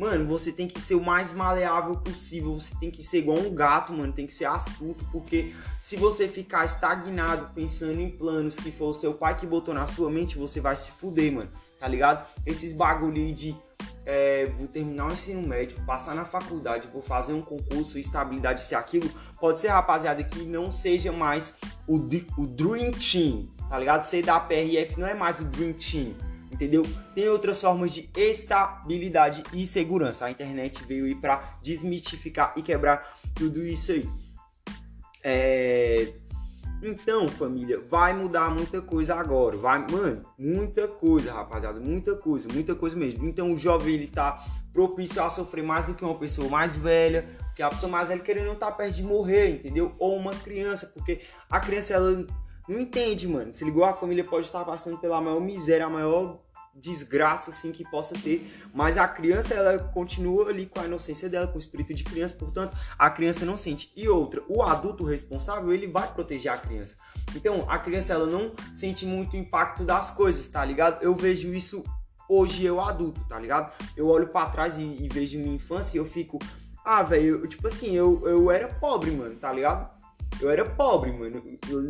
Mano, 0.00 0.26
você 0.26 0.50
tem 0.50 0.66
que 0.66 0.80
ser 0.80 0.94
o 0.94 1.04
mais 1.04 1.30
maleável 1.30 1.94
possível. 1.94 2.58
Você 2.58 2.74
tem 2.80 2.90
que 2.90 3.02
ser 3.02 3.18
igual 3.18 3.38
um 3.38 3.54
gato, 3.54 3.92
mano. 3.92 4.10
Tem 4.10 4.26
que 4.26 4.32
ser 4.32 4.46
astuto. 4.46 5.04
Porque 5.12 5.54
se 5.78 5.94
você 5.94 6.26
ficar 6.26 6.64
estagnado 6.64 7.50
pensando 7.54 8.00
em 8.00 8.08
planos 8.08 8.58
que 8.58 8.72
foi 8.72 8.86
o 8.86 8.94
seu 8.94 9.12
pai 9.12 9.36
que 9.36 9.46
botou 9.46 9.74
na 9.74 9.86
sua 9.86 10.10
mente, 10.10 10.38
você 10.38 10.58
vai 10.58 10.74
se 10.74 10.90
fuder, 10.92 11.30
mano. 11.30 11.50
Tá 11.78 11.86
ligado? 11.86 12.26
Esses 12.46 12.72
bagulho 12.72 13.34
de 13.34 13.54
é, 14.06 14.46
vou 14.56 14.66
terminar 14.66 15.06
o 15.06 15.12
ensino 15.12 15.46
médio, 15.46 15.76
passar 15.84 16.14
na 16.14 16.24
faculdade, 16.24 16.88
vou 16.90 17.02
fazer 17.02 17.34
um 17.34 17.42
concurso, 17.42 17.98
estabilidade, 17.98 18.62
se 18.62 18.74
aquilo. 18.74 19.10
Pode 19.38 19.60
ser, 19.60 19.68
rapaziada, 19.68 20.24
que 20.24 20.46
não 20.46 20.72
seja 20.72 21.12
mais 21.12 21.58
o, 21.86 21.96
o 21.96 22.46
Dream 22.46 22.90
Team, 22.92 23.50
tá 23.68 23.78
ligado? 23.78 24.04
Ser 24.04 24.24
da 24.24 24.40
PRF 24.40 24.98
não 24.98 25.06
é 25.06 25.12
mais 25.12 25.40
o 25.40 25.44
Dream 25.44 25.74
Team 25.74 26.29
entendeu? 26.50 26.84
Tem 27.14 27.28
outras 27.28 27.60
formas 27.60 27.92
de 27.92 28.10
estabilidade 28.16 29.42
e 29.52 29.66
segurança. 29.66 30.26
A 30.26 30.30
internet 30.30 30.84
veio 30.84 31.04
aí 31.04 31.14
para 31.14 31.58
desmitificar 31.62 32.52
e 32.56 32.62
quebrar 32.62 33.18
tudo 33.34 33.64
isso 33.64 33.92
aí. 33.92 34.08
É... 35.22 36.12
Então, 36.82 37.28
família, 37.28 37.78
vai 37.90 38.14
mudar 38.14 38.48
muita 38.50 38.80
coisa 38.80 39.14
agora. 39.14 39.54
Vai, 39.54 39.84
mano, 39.90 40.24
muita 40.38 40.88
coisa, 40.88 41.30
rapaziada, 41.30 41.78
muita 41.78 42.14
coisa, 42.14 42.48
muita 42.50 42.74
coisa 42.74 42.96
mesmo. 42.96 43.28
Então, 43.28 43.52
o 43.52 43.56
jovem 43.56 43.94
ele 43.94 44.06
tá 44.06 44.42
propício 44.72 45.22
a 45.22 45.28
sofrer 45.28 45.62
mais 45.62 45.84
do 45.84 45.94
que 45.94 46.02
uma 46.02 46.14
pessoa 46.14 46.48
mais 46.48 46.76
velha, 46.76 47.28
porque 47.48 47.62
a 47.62 47.68
pessoa 47.68 47.92
mais 47.92 48.08
velha 48.08 48.20
querendo 48.20 48.46
não 48.46 48.54
tá 48.54 48.72
perto 48.72 48.96
de 48.96 49.02
morrer, 49.02 49.56
entendeu? 49.56 49.94
Ou 49.98 50.16
uma 50.16 50.32
criança, 50.32 50.86
porque 50.94 51.20
a 51.50 51.60
criança 51.60 51.92
ela 51.92 52.24
não 52.68 52.80
entende, 52.80 53.26
mano. 53.26 53.52
Se 53.52 53.64
ligou, 53.64 53.84
a 53.84 53.92
família 53.92 54.24
pode 54.24 54.46
estar 54.46 54.64
passando 54.64 54.98
pela 54.98 55.20
maior 55.20 55.40
miséria, 55.40 55.86
a 55.86 55.90
maior 55.90 56.40
desgraça 56.74 57.50
assim 57.50 57.72
que 57.72 57.84
possa 57.90 58.14
ter, 58.14 58.48
mas 58.72 58.96
a 58.96 59.06
criança 59.06 59.54
ela 59.54 59.78
continua 59.78 60.48
ali 60.48 60.66
com 60.66 60.80
a 60.80 60.84
inocência 60.84 61.28
dela, 61.28 61.46
com 61.46 61.56
o 61.56 61.58
espírito 61.58 61.92
de 61.92 62.04
criança, 62.04 62.34
portanto, 62.34 62.76
a 62.98 63.10
criança 63.10 63.44
não 63.44 63.56
sente. 63.56 63.92
E 63.96 64.08
outra, 64.08 64.42
o 64.48 64.62
adulto 64.62 65.04
responsável, 65.04 65.72
ele 65.72 65.88
vai 65.88 66.12
proteger 66.12 66.52
a 66.52 66.58
criança. 66.58 66.96
Então, 67.34 67.68
a 67.68 67.78
criança 67.78 68.14
ela 68.14 68.26
não 68.26 68.52
sente 68.72 69.04
muito 69.04 69.36
impacto 69.36 69.84
das 69.84 70.10
coisas, 70.10 70.46
tá 70.46 70.64
ligado? 70.64 71.02
Eu 71.02 71.14
vejo 71.14 71.52
isso 71.52 71.84
hoje 72.28 72.64
eu 72.64 72.80
adulto, 72.80 73.24
tá 73.28 73.38
ligado? 73.40 73.72
Eu 73.96 74.06
olho 74.06 74.28
para 74.28 74.48
trás 74.48 74.78
e, 74.78 74.82
e, 74.82 75.08
vejo 75.08 75.36
minha 75.38 75.56
infância 75.56 75.96
e 75.96 75.98
eu 75.98 76.06
fico, 76.06 76.38
ah, 76.84 77.02
velho, 77.02 77.44
tipo 77.48 77.66
assim, 77.66 77.90
eu, 77.90 78.22
eu 78.24 78.50
era 78.52 78.68
pobre, 78.68 79.10
mano, 79.10 79.34
tá 79.34 79.52
ligado? 79.52 79.90
Eu 80.38 80.50
era 80.50 80.64
pobre, 80.64 81.12
mano. 81.12 81.42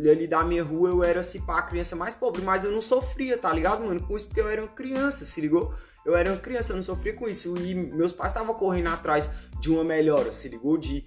Ali 0.09 0.27
da 0.27 0.43
minha 0.43 0.63
rua 0.63 0.89
eu 0.89 1.03
era, 1.03 1.23
se 1.23 1.39
pá, 1.41 1.59
a 1.59 1.61
criança 1.61 1.95
mais 1.95 2.15
pobre, 2.15 2.41
mas 2.41 2.63
eu 2.63 2.71
não 2.71 2.81
sofria, 2.81 3.37
tá 3.37 3.51
ligado, 3.53 3.85
mano? 3.85 4.01
Com 4.01 4.15
isso 4.15 4.27
porque 4.27 4.41
eu 4.41 4.49
era 4.49 4.61
uma 4.61 4.71
criança, 4.71 5.25
se 5.25 5.39
ligou? 5.39 5.73
Eu 6.05 6.15
era 6.15 6.31
uma 6.31 6.39
criança, 6.39 6.71
eu 6.71 6.77
não 6.77 6.83
sofria 6.83 7.13
com 7.13 7.27
isso. 7.27 7.55
E 7.57 7.75
meus 7.75 8.11
pais 8.11 8.31
estavam 8.31 8.53
correndo 8.55 8.87
atrás 8.87 9.31
de 9.59 9.69
uma 9.71 9.83
melhora, 9.83 10.33
se 10.33 10.49
ligou? 10.49 10.77
De, 10.77 11.05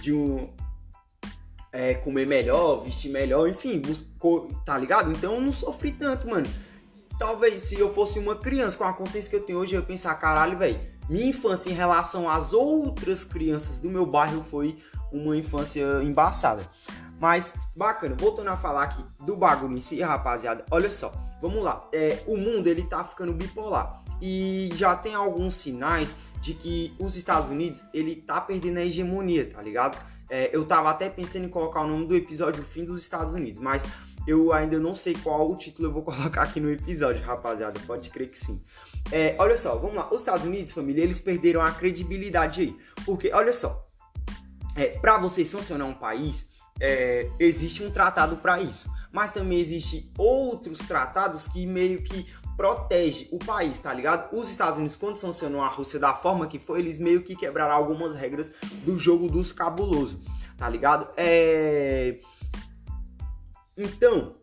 de 0.00 0.12
um. 0.12 0.52
É, 1.72 1.92
comer 1.92 2.26
melhor, 2.26 2.84
vestir 2.84 3.10
melhor, 3.10 3.46
enfim, 3.46 3.78
buscou, 3.78 4.48
tá 4.64 4.78
ligado? 4.78 5.12
Então 5.12 5.34
eu 5.34 5.40
não 5.40 5.52
sofri 5.52 5.92
tanto, 5.92 6.26
mano. 6.26 6.46
Talvez 7.18 7.62
se 7.62 7.78
eu 7.78 7.92
fosse 7.92 8.18
uma 8.18 8.36
criança 8.36 8.78
com 8.78 8.84
a 8.84 8.94
consciência 8.94 9.28
que 9.28 9.36
eu 9.36 9.42
tenho 9.42 9.58
hoje, 9.58 9.74
eu 9.74 9.80
ia 9.80 9.86
pensar, 9.86 10.14
caralho, 10.14 10.56
velho, 10.56 10.80
minha 11.08 11.26
infância 11.26 11.68
em 11.68 11.74
relação 11.74 12.30
às 12.30 12.54
outras 12.54 13.24
crianças 13.24 13.78
do 13.78 13.90
meu 13.90 14.06
bairro 14.06 14.42
foi 14.42 14.78
uma 15.16 15.36
infância 15.36 15.84
embaçada. 16.02 16.68
Mas, 17.18 17.54
bacana, 17.74 18.14
voltando 18.18 18.48
a 18.48 18.56
falar 18.56 18.84
aqui 18.84 19.04
do 19.24 19.36
bagulho 19.36 19.76
em 19.76 19.80
si, 19.80 20.00
rapaziada, 20.02 20.64
olha 20.70 20.90
só, 20.90 21.12
vamos 21.40 21.64
lá. 21.64 21.88
É, 21.92 22.22
o 22.26 22.36
mundo, 22.36 22.66
ele 22.66 22.84
tá 22.84 23.02
ficando 23.04 23.32
bipolar. 23.32 24.02
E 24.20 24.70
já 24.74 24.94
tem 24.94 25.14
alguns 25.14 25.56
sinais 25.56 26.14
de 26.40 26.54
que 26.54 26.94
os 26.98 27.16
Estados 27.16 27.48
Unidos, 27.48 27.82
ele 27.92 28.16
tá 28.16 28.40
perdendo 28.40 28.78
a 28.78 28.84
hegemonia, 28.84 29.48
tá 29.48 29.62
ligado? 29.62 29.98
É, 30.28 30.50
eu 30.54 30.64
tava 30.64 30.90
até 30.90 31.08
pensando 31.08 31.46
em 31.46 31.48
colocar 31.48 31.82
o 31.82 31.86
nome 31.86 32.06
do 32.06 32.14
episódio 32.14 32.62
Fim 32.64 32.84
dos 32.84 33.00
Estados 33.00 33.32
Unidos, 33.32 33.60
mas 33.60 33.86
eu 34.26 34.52
ainda 34.52 34.78
não 34.80 34.96
sei 34.96 35.14
qual 35.14 35.50
o 35.50 35.56
título 35.56 35.88
eu 35.88 35.92
vou 35.92 36.02
colocar 36.04 36.42
aqui 36.42 36.60
no 36.60 36.70
episódio, 36.70 37.22
rapaziada. 37.24 37.78
Pode 37.86 38.10
crer 38.10 38.28
que 38.28 38.38
sim. 38.38 38.62
É, 39.12 39.36
olha 39.38 39.56
só, 39.56 39.76
vamos 39.76 39.96
lá. 39.96 40.12
Os 40.12 40.22
Estados 40.22 40.44
Unidos, 40.44 40.72
família, 40.72 41.02
eles 41.02 41.20
perderam 41.20 41.62
a 41.62 41.70
credibilidade 41.70 42.62
aí. 42.62 42.76
Porque, 43.04 43.30
olha 43.32 43.52
só, 43.52 43.85
é, 44.76 44.88
para 44.98 45.18
você 45.18 45.44
sancionar 45.44 45.88
um 45.88 45.94
país, 45.94 46.48
é, 46.78 47.28
existe 47.38 47.82
um 47.82 47.90
tratado 47.90 48.36
para 48.36 48.60
isso. 48.60 48.90
Mas 49.10 49.30
também 49.30 49.58
existe 49.58 50.12
outros 50.18 50.78
tratados 50.80 51.48
que 51.48 51.66
meio 51.66 52.02
que 52.02 52.26
protege 52.56 53.28
o 53.30 53.38
país, 53.38 53.78
tá 53.78 53.92
ligado? 53.92 54.34
Os 54.36 54.50
Estados 54.50 54.78
Unidos, 54.78 54.96
quando 54.96 55.16
sancionou 55.16 55.60
a 55.60 55.68
Rússia 55.68 55.98
da 55.98 56.14
forma 56.14 56.46
que 56.46 56.58
foi, 56.58 56.80
eles 56.80 56.98
meio 56.98 57.22
que 57.22 57.36
quebraram 57.36 57.74
algumas 57.74 58.14
regras 58.14 58.52
do 58.84 58.98
jogo 58.98 59.28
dos 59.28 59.52
cabulosos, 59.52 60.18
tá 60.56 60.68
ligado? 60.68 61.08
É... 61.16 62.18
Então, 63.76 64.36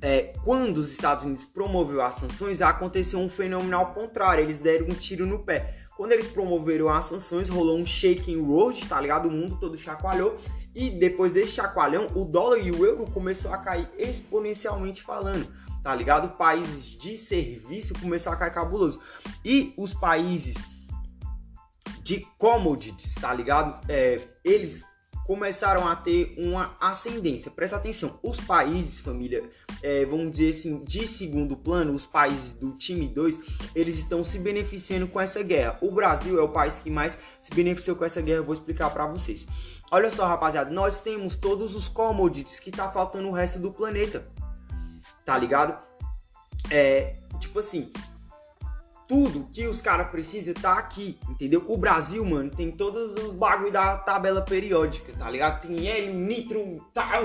é, 0.00 0.32
quando 0.44 0.78
os 0.78 0.90
Estados 0.92 1.24
Unidos 1.24 1.44
promoveu 1.44 2.00
as 2.00 2.14
sanções, 2.14 2.62
aconteceu 2.62 3.18
um 3.18 3.28
fenômeno 3.28 3.76
ao 3.76 3.92
contrário, 3.92 4.44
eles 4.44 4.60
deram 4.60 4.86
um 4.86 4.94
tiro 4.94 5.26
no 5.26 5.40
pé. 5.44 5.79
Quando 6.00 6.12
eles 6.12 6.28
promoveram 6.28 6.88
as 6.88 7.04
sanções, 7.04 7.50
rolou 7.50 7.76
um 7.76 7.84
shaking 7.84 8.38
world, 8.38 8.88
tá 8.88 8.98
ligado? 8.98 9.28
O 9.28 9.30
mundo 9.30 9.58
todo 9.60 9.76
chacoalhou. 9.76 10.34
E 10.74 10.88
depois 10.88 11.30
desse 11.30 11.52
chacoalhão, 11.52 12.06
o 12.14 12.24
dólar 12.24 12.56
e 12.56 12.70
o 12.70 12.86
euro 12.86 13.04
começou 13.12 13.52
a 13.52 13.58
cair 13.58 13.86
exponencialmente 13.98 15.02
falando 15.02 15.46
tá 15.82 15.94
ligado? 15.94 16.38
Países 16.38 16.96
de 16.96 17.18
serviço 17.18 17.92
começou 18.00 18.32
a 18.32 18.36
cair 18.36 18.50
cabuloso. 18.50 18.98
E 19.44 19.74
os 19.76 19.92
países 19.92 20.56
de 22.02 22.20
commodities, 22.38 23.14
tá 23.16 23.34
ligado? 23.34 23.78
É, 23.86 24.26
eles 24.42 24.86
começaram 25.30 25.86
a 25.86 25.94
ter 25.94 26.34
uma 26.36 26.74
ascendência. 26.80 27.52
Presta 27.52 27.76
atenção, 27.76 28.18
os 28.20 28.40
países, 28.40 28.98
família, 28.98 29.48
é, 29.80 30.04
vamos 30.04 30.32
dizer 30.32 30.50
assim, 30.50 30.82
de 30.82 31.06
segundo 31.06 31.56
plano, 31.56 31.92
os 31.92 32.04
países 32.04 32.54
do 32.54 32.72
time 32.72 33.06
2, 33.06 33.38
eles 33.72 33.96
estão 33.96 34.24
se 34.24 34.40
beneficiando 34.40 35.06
com 35.06 35.20
essa 35.20 35.40
guerra. 35.40 35.78
O 35.82 35.92
Brasil 35.92 36.36
é 36.36 36.42
o 36.42 36.48
país 36.48 36.80
que 36.80 36.90
mais 36.90 37.16
se 37.40 37.54
beneficiou 37.54 37.94
com 37.94 38.04
essa 38.04 38.20
guerra, 38.20 38.38
eu 38.38 38.44
vou 38.44 38.54
explicar 38.54 38.90
para 38.90 39.06
vocês. 39.06 39.46
Olha 39.88 40.10
só, 40.10 40.26
rapaziada, 40.26 40.68
nós 40.68 41.00
temos 41.00 41.36
todos 41.36 41.76
os 41.76 41.86
commodities 41.86 42.58
que 42.58 42.72
tá 42.72 42.90
faltando 42.90 43.28
o 43.28 43.32
resto 43.32 43.60
do 43.60 43.70
planeta 43.70 44.26
tá 45.24 45.38
ligado? 45.38 45.78
É, 46.72 47.14
tipo 47.38 47.60
assim, 47.60 47.92
tudo 49.10 49.48
que 49.52 49.66
os 49.66 49.82
caras 49.82 50.08
precisam 50.08 50.54
tá 50.54 50.74
aqui, 50.74 51.18
entendeu? 51.28 51.64
O 51.66 51.76
Brasil, 51.76 52.24
mano, 52.24 52.48
tem 52.48 52.70
todos 52.70 53.16
os 53.16 53.34
bagulho 53.34 53.72
da 53.72 53.98
tabela 53.98 54.40
periódica, 54.40 55.12
tá 55.12 55.28
ligado? 55.28 55.62
Tem 55.62 55.88
hélio, 55.88 56.14
nitro, 56.14 56.76
tá, 56.94 57.20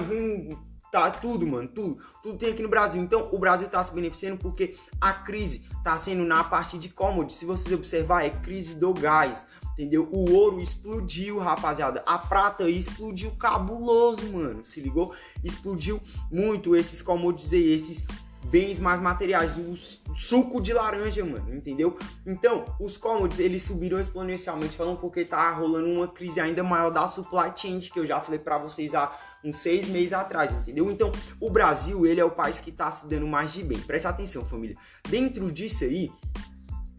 tá 0.92 1.12
tudo, 1.12 1.46
mano, 1.46 1.68
tudo. 1.68 2.00
Tudo 2.24 2.40
tem 2.40 2.50
aqui 2.50 2.64
no 2.64 2.70
Brasil. 2.70 3.00
Então, 3.00 3.30
o 3.32 3.38
Brasil 3.38 3.68
tá 3.68 3.84
se 3.84 3.94
beneficiando 3.94 4.40
porque 4.40 4.76
a 5.00 5.14
crise 5.14 5.70
tá 5.84 5.96
sendo 5.96 6.26
na 6.26 6.44
parte 6.44 6.80
de 6.80 6.90
commodities. 6.90 7.38
Se 7.38 7.46
vocês 7.46 7.72
observar, 7.72 8.26
é 8.26 8.32
crise 8.32 8.80
do 8.80 8.92
gás, 8.92 9.46
entendeu? 9.74 10.10
O 10.12 10.32
ouro 10.32 10.60
explodiu, 10.60 11.38
rapaziada. 11.38 12.02
A 12.08 12.18
prata 12.18 12.68
explodiu 12.68 13.30
cabuloso, 13.36 14.34
mano. 14.34 14.66
Se 14.66 14.82
ligou? 14.82 15.14
Explodiu 15.44 16.02
muito 16.32 16.76
esses 16.76 17.00
commodities 17.00 17.54
aí, 17.54 17.74
esses 17.74 18.08
bens 18.46 18.80
mais 18.80 19.00
materiais, 19.00 19.58
o 19.58 19.76
suco 20.16 20.62
de 20.62 20.74
laranja, 20.74 21.24
mano, 21.26 21.54
entendeu? 21.54 21.98
Então, 22.26 22.66
os 22.80 22.98
commodities, 22.98 23.40
eles 23.40 23.64
subiram 23.64 24.00
exponencialmente, 24.00 24.78
falando 24.78 25.00
porque 25.00 25.26
tá 25.26 25.52
rolando 25.52 25.90
uma 25.90 26.08
crise 26.08 26.40
ainda 26.40 26.64
maior 26.64 26.90
da 26.92 27.08
supply 27.08 27.52
chain, 27.56 27.80
que 27.80 28.00
eu 28.00 28.06
já 28.06 28.20
falei 28.22 28.40
para 28.40 28.58
vocês 28.58 28.94
há 28.96 29.18
uns 29.44 29.58
seis 29.58 29.88
meses 29.88 30.14
atrás, 30.14 30.52
entendeu? 30.52 30.90
Então, 30.90 31.12
o 31.40 31.50
Brasil, 31.50 32.06
ele 32.06 32.20
é 32.20 32.26
o 32.26 32.32
país 32.32 32.60
que 32.60 32.72
tá 32.72 32.90
se 32.90 33.08
dando 33.08 33.28
mais 33.28 33.54
de 33.54 33.64
bem. 33.64 33.80
Presta 33.80 34.10
atenção, 34.10 34.44
família. 34.44 34.76
Dentro 35.08 35.52
disso 35.52 35.84
aí, 35.84 36.12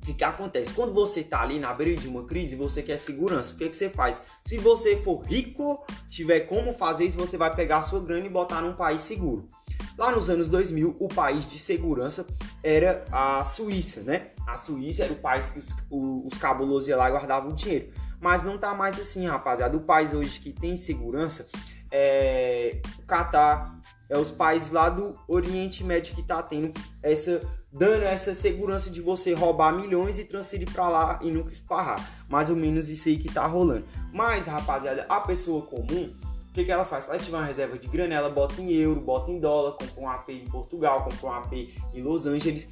o 0.02 0.06
que, 0.06 0.14
que 0.14 0.24
acontece? 0.24 0.72
Quando 0.72 0.92
você 0.94 1.20
está 1.20 1.42
ali 1.42 1.58
na 1.58 1.74
beira 1.74 2.00
de 2.00 2.06
uma 2.06 2.24
crise, 2.24 2.54
você 2.54 2.82
quer 2.82 2.96
segurança. 2.96 3.54
O 3.54 3.56
que, 3.56 3.68
que 3.68 3.76
você 3.76 3.88
faz? 3.90 4.22
Se 4.44 4.56
você 4.58 4.96
for 4.96 5.22
rico, 5.22 5.84
tiver 6.08 6.40
como 6.40 6.72
fazer 6.72 7.06
isso, 7.06 7.16
você 7.16 7.36
vai 7.36 7.52
pegar 7.54 7.78
a 7.78 7.82
sua 7.82 8.00
grana 8.00 8.24
e 8.24 8.28
botar 8.28 8.60
num 8.60 8.74
país 8.74 9.02
seguro. 9.02 9.48
Lá 9.96 10.12
nos 10.12 10.28
anos 10.28 10.48
2000, 10.48 10.96
o 10.98 11.08
país 11.08 11.50
de 11.50 11.58
segurança 11.58 12.26
era 12.62 13.04
a 13.10 13.42
Suíça, 13.44 14.02
né? 14.02 14.28
A 14.46 14.56
Suíça 14.56 15.04
era 15.04 15.12
o 15.12 15.16
país 15.16 15.50
que 15.50 15.58
os, 15.58 15.74
os 15.90 16.38
cabulosos 16.38 16.88
iam 16.88 16.98
lá 16.98 17.08
e 17.08 17.12
guardavam 17.12 17.50
o 17.50 17.54
dinheiro. 17.54 17.92
Mas 18.20 18.42
não 18.42 18.58
tá 18.58 18.74
mais 18.74 18.98
assim, 18.98 19.26
rapaziada. 19.26 19.76
O 19.76 19.80
país 19.80 20.12
hoje 20.12 20.40
que 20.40 20.52
tem 20.52 20.76
segurança 20.76 21.48
é 21.90 22.80
o 22.98 23.02
Catar, 23.02 23.80
é 24.08 24.18
os 24.18 24.30
países 24.30 24.70
lá 24.70 24.88
do 24.88 25.18
Oriente 25.26 25.82
Médio 25.84 26.14
que 26.14 26.22
tá 26.22 26.42
tendo 26.42 26.72
essa 27.02 27.40
dando 27.72 28.04
essa 28.04 28.34
segurança 28.34 28.90
de 28.90 29.02
você 29.02 29.34
roubar 29.34 29.74
milhões 29.74 30.18
e 30.18 30.24
transferir 30.24 30.70
para 30.72 30.88
lá 30.88 31.18
e 31.22 31.30
nunca 31.30 31.52
esparrar. 31.52 32.24
Mais 32.28 32.48
ou 32.48 32.56
menos 32.56 32.88
isso 32.88 33.08
aí 33.08 33.18
que 33.18 33.30
tá 33.30 33.46
rolando. 33.46 33.84
Mas, 34.12 34.46
rapaziada, 34.46 35.04
a 35.08 35.20
pessoa 35.20 35.62
comum, 35.66 36.10
que, 36.56 36.64
que 36.64 36.72
ela 36.72 36.86
faz? 36.86 37.06
Ela 37.06 37.18
tiver 37.18 37.36
uma 37.36 37.44
reserva 37.44 37.78
de 37.78 37.86
grana, 37.86 38.14
ela 38.14 38.30
bota 38.30 38.62
em 38.62 38.72
euro, 38.72 38.98
bota 39.02 39.30
em 39.30 39.38
dólar, 39.38 39.72
compra 39.72 40.00
um 40.00 40.08
AP 40.08 40.30
em 40.30 40.46
Portugal, 40.46 41.04
compra 41.04 41.26
um 41.26 41.32
AP 41.32 41.52
em 41.92 42.02
Los 42.02 42.26
Angeles. 42.26 42.70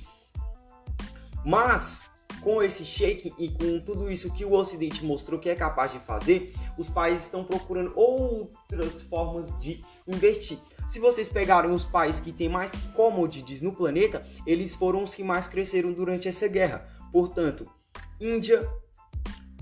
Mas, 1.44 2.02
com 2.40 2.62
esse 2.62 2.82
shake 2.82 3.34
e 3.38 3.50
com 3.50 3.78
tudo 3.80 4.10
isso 4.10 4.32
que 4.32 4.42
o 4.42 4.54
Ocidente 4.54 5.04
mostrou 5.04 5.38
que 5.38 5.50
é 5.50 5.54
capaz 5.54 5.92
de 5.92 5.98
fazer, 5.98 6.54
os 6.78 6.88
países 6.88 7.26
estão 7.26 7.44
procurando 7.44 7.92
outras 7.94 9.02
formas 9.02 9.56
de 9.58 9.84
investir. 10.06 10.58
Se 10.88 10.98
vocês 10.98 11.28
pegarem 11.28 11.70
os 11.70 11.84
países 11.84 12.22
que 12.22 12.32
têm 12.32 12.48
mais 12.48 12.72
commodities 12.96 13.60
no 13.60 13.72
planeta, 13.72 14.26
eles 14.46 14.74
foram 14.74 15.02
os 15.02 15.14
que 15.14 15.22
mais 15.22 15.46
cresceram 15.46 15.92
durante 15.92 16.26
essa 16.26 16.48
guerra. 16.48 16.88
Portanto, 17.12 17.70
Índia, 18.18 18.66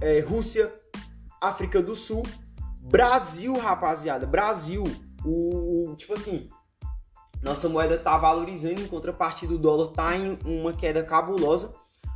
é, 0.01 0.21
Rússia, 0.21 0.73
África 1.41 1.83
do 1.83 1.97
Sul, 1.97 2.23
Brasil, 2.83 3.57
rapaziada, 3.57 4.27
Brasil. 4.27 4.85
O, 5.25 5.95
tipo 5.97 6.15
assim, 6.15 6.51
nossa 7.41 7.69
moeda 7.69 7.97
tá 7.97 8.19
valorizando 8.19 8.81
em 8.81 8.89
contrapartida 8.89 9.53
do 9.53 9.59
dólar 9.59 9.89
tá 9.93 10.17
em 10.17 10.39
uma 10.45 10.73
queda 10.73 11.03
cabulosa 11.03 11.73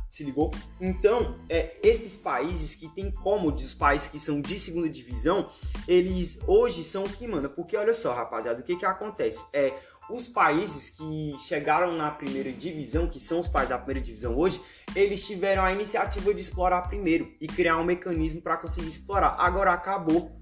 se 0.07 0.23
ligou? 0.23 0.51
Então, 0.79 1.37
é, 1.49 1.75
esses 1.83 2.15
países 2.15 2.75
que 2.75 2.87
têm 2.89 3.11
commodities, 3.11 3.67
os 3.67 3.73
países 3.73 4.07
que 4.07 4.19
são 4.19 4.39
de 4.39 4.59
segunda 4.59 4.87
divisão, 4.87 5.49
eles 5.87 6.39
hoje 6.47 6.83
são 6.83 7.03
os 7.03 7.15
que 7.15 7.27
mandam. 7.27 7.51
Porque 7.51 7.75
olha 7.75 7.93
só, 7.93 8.13
rapaziada, 8.13 8.61
o 8.61 8.63
que 8.63 8.77
que 8.77 8.85
acontece? 8.85 9.45
É, 9.51 9.73
os 10.09 10.27
países 10.27 10.89
que 10.89 11.35
chegaram 11.37 11.93
na 11.93 12.09
primeira 12.09 12.51
divisão, 12.53 13.07
que 13.07 13.19
são 13.19 13.41
os 13.41 13.47
países 13.49 13.71
da 13.71 13.77
primeira 13.77 13.99
divisão 13.99 14.37
hoje, 14.37 14.61
eles 14.95 15.27
tiveram 15.27 15.63
a 15.63 15.73
iniciativa 15.73 16.33
de 16.33 16.39
explorar 16.39 16.83
primeiro 16.83 17.29
e 17.41 17.47
criar 17.47 17.77
um 17.77 17.83
mecanismo 17.83 18.41
para 18.41 18.55
conseguir 18.55 18.87
explorar. 18.87 19.35
Agora 19.37 19.73
acabou, 19.73 20.36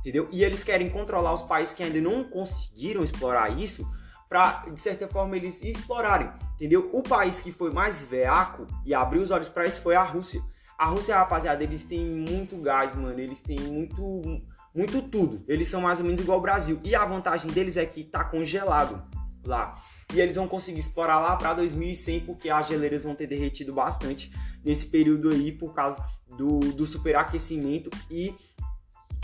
entendeu? 0.00 0.28
E 0.32 0.42
eles 0.44 0.64
querem 0.64 0.90
controlar 0.90 1.32
os 1.32 1.42
países 1.42 1.72
que 1.72 1.82
ainda 1.82 2.00
não 2.00 2.24
conseguiram 2.24 3.04
explorar 3.04 3.58
isso 3.58 3.86
para 4.28 4.64
de 4.72 4.80
certa 4.80 5.08
forma 5.08 5.36
eles 5.36 5.62
explorarem, 5.62 6.30
entendeu? 6.54 6.88
O 6.92 7.02
país 7.02 7.40
que 7.40 7.50
foi 7.50 7.72
mais 7.72 8.02
veaco 8.02 8.66
e 8.84 8.94
abriu 8.94 9.22
os 9.22 9.30
olhos 9.30 9.48
para 9.48 9.66
isso 9.66 9.80
foi 9.80 9.94
a 9.94 10.02
Rússia. 10.02 10.40
A 10.78 10.86
Rússia, 10.86 11.16
rapaziada, 11.16 11.62
eles 11.62 11.82
têm 11.82 12.06
muito 12.06 12.56
gás, 12.56 12.94
mano, 12.94 13.18
eles 13.18 13.40
têm 13.40 13.60
muito 13.60 14.40
muito 14.74 15.02
tudo. 15.02 15.44
Eles 15.48 15.68
são 15.68 15.80
mais 15.80 15.98
ou 15.98 16.04
menos 16.04 16.20
igual 16.20 16.36
ao 16.36 16.42
Brasil. 16.42 16.80
E 16.84 16.94
a 16.94 17.04
vantagem 17.04 17.50
deles 17.50 17.76
é 17.76 17.84
que 17.84 18.04
tá 18.04 18.24
congelado 18.24 19.02
lá. 19.44 19.74
e 20.12 20.20
eles 20.20 20.36
vão 20.36 20.46
conseguir 20.46 20.80
explorar 20.80 21.20
lá 21.20 21.36
para 21.36 21.54
2100 21.54 22.20
porque 22.20 22.50
as 22.50 22.66
geleiras 22.68 23.04
vão 23.04 23.14
ter 23.14 23.26
derretido 23.26 23.72
bastante 23.72 24.32
nesse 24.64 24.86
período 24.86 25.30
aí 25.30 25.52
por 25.52 25.72
causa 25.72 26.04
do, 26.36 26.60
do 26.60 26.86
superaquecimento 26.86 27.90
e 28.10 28.34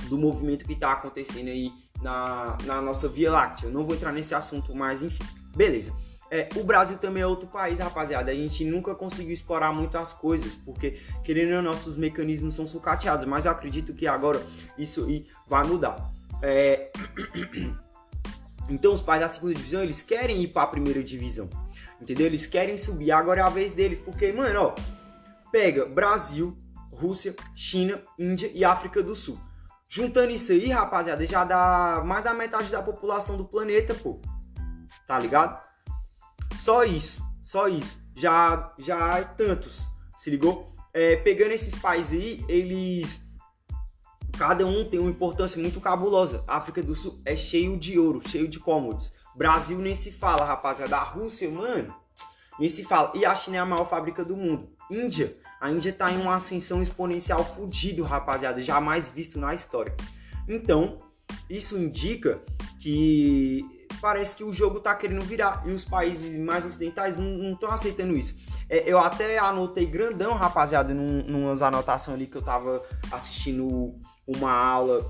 do 0.05 0.19
movimento 0.19 0.65
que 0.65 0.73
está 0.73 0.93
acontecendo 0.93 1.49
aí 1.49 1.73
na, 2.01 2.57
na 2.65 2.81
nossa 2.81 3.09
Via 3.09 3.31
Láctea. 3.31 3.67
Eu 3.67 3.73
não 3.73 3.85
vou 3.85 3.95
entrar 3.95 4.13
nesse 4.13 4.35
assunto, 4.35 4.75
mas 4.75 5.03
enfim, 5.03 5.25
beleza. 5.55 5.93
É, 6.31 6.49
o 6.57 6.65
Brasil 6.65 6.99
também 6.99 7.23
é 7.23 7.27
outro 7.27 7.49
país, 7.49 7.79
rapaziada. 7.79 8.31
A 8.31 8.35
gente 8.35 8.65
nunca 8.65 8.95
conseguiu 8.95 9.33
explorar 9.33 9.73
muito 9.73 9.97
as 9.97 10.13
coisas, 10.13 10.57
porque 10.57 10.99
querendo 11.23 11.57
ou 11.57 11.63
não, 11.63 11.71
nossos 11.71 11.97
mecanismos 11.97 12.55
são 12.55 12.67
sucateados. 12.67 13.25
Mas 13.27 13.45
eu 13.45 13.53
acredito 13.53 13.95
que 13.95 14.07
agora 14.07 14.45
isso 14.77 15.05
aí 15.05 15.27
vai 15.47 15.65
mudar. 15.65 16.13
É... 16.43 16.91
Então 18.69 18.93
os 18.93 19.01
pais 19.01 19.21
da 19.21 19.29
segunda 19.29 19.55
divisão, 19.55 19.81
eles 19.81 20.03
querem 20.03 20.43
ir 20.43 20.49
para 20.49 20.63
a 20.63 20.67
primeira 20.67 21.01
divisão. 21.01 21.49
Entendeu? 22.01 22.27
Eles 22.27 22.49
querem 22.49 22.77
subir. 22.77 23.13
Agora 23.13 23.41
é 23.41 23.45
a 23.45 23.49
vez 23.49 23.73
deles, 23.73 24.01
porque, 24.01 24.33
mano, 24.33 24.61
ó, 24.61 24.75
pega 25.53 25.87
Brasil, 25.87 26.57
Rússia, 26.91 27.35
China, 27.55 28.03
Índia 28.19 28.51
e 28.53 28.65
África 28.65 29.05
do 29.05 29.15
Sul. 29.15 29.39
Juntando 29.89 30.31
isso 30.31 30.53
aí, 30.53 30.69
rapaziada, 30.69 31.25
já 31.27 31.45
dá 31.45 32.03
mais 32.05 32.25
da 32.25 32.35
metade 32.35 32.71
da 32.71 32.83
população 32.83 33.37
do 33.37 33.45
planeta, 33.45 33.95
pô. 33.95 34.21
Tá 35.07 35.19
ligado? 35.19 35.61
Só 36.57 36.85
isso, 36.85 37.23
só 37.43 37.69
isso. 37.69 37.97
Já, 38.15 38.73
já 38.79 39.19
é 39.19 39.25
tantos, 39.25 39.87
se 40.17 40.31
ligou? 40.31 40.75
É, 40.93 41.17
pegando 41.17 41.53
esses 41.53 41.75
países 41.75 42.21
aí, 42.21 42.45
eles. 42.49 43.21
Cada 44.37 44.67
um 44.67 44.89
tem 44.89 44.99
uma 44.99 45.11
importância 45.11 45.61
muito 45.61 45.81
cabulosa. 45.81 46.43
A 46.47 46.57
África 46.57 46.83
do 46.83 46.95
Sul 46.95 47.21
é 47.25 47.37
cheio 47.37 47.79
de 47.79 47.99
ouro, 47.99 48.21
cheio 48.21 48.49
de 48.49 48.59
commodities. 48.59 49.13
Brasil 49.35 49.79
nem 49.79 49.95
se 49.95 50.11
fala, 50.11 50.45
rapaziada. 50.45 50.97
A 50.97 51.03
Rússia, 51.03 51.51
mano, 51.51 51.95
nem 52.59 52.69
se 52.69 52.85
fala. 52.85 53.13
E 53.15 53.25
a 53.25 53.35
China 53.35 53.59
é 53.59 53.61
a 53.61 53.67
maior 53.67 53.87
fábrica 53.87 54.25
do 54.25 54.37
mundo. 54.37 54.71
Índia, 54.91 55.37
a 55.67 55.71
Índia 55.71 55.93
tá 55.93 56.13
em 56.13 56.21
uma 56.21 56.37
ascensão 56.37 56.81
exponencial 56.81 57.45
fudido, 57.45 58.05
rapaziada, 58.05 58.63
jamais 58.63 59.09
visto 59.09 59.39
na 59.39 59.53
história. 59.53 59.95
Então, 60.49 60.97
isso 61.51 61.77
indica 61.77 62.41
que 62.81 63.65
parece 64.01 64.37
que 64.37 64.45
o 64.45 64.53
jogo 64.53 64.79
tá 64.79 64.95
querendo 64.95 65.25
virar 65.25 65.63
e 65.67 65.73
os 65.73 65.85
países 65.85 66.39
mais 66.39 66.65
ocidentais 66.65 67.19
não 67.19 67.53
estão 67.53 67.71
aceitando 67.71 68.17
isso. 68.17 68.39
É, 68.69 68.89
eu 68.89 68.99
até 68.99 69.39
anotei 69.39 69.87
grandão, 69.87 70.35
rapaziada, 70.35 70.95
num, 70.95 71.25
numas 71.25 71.63
anotações 71.63 72.15
ali 72.15 72.27
que 72.27 72.37
eu 72.37 72.43
tava 72.43 72.85
assistindo 73.11 73.99
uma 74.27 74.53
aula 74.53 75.05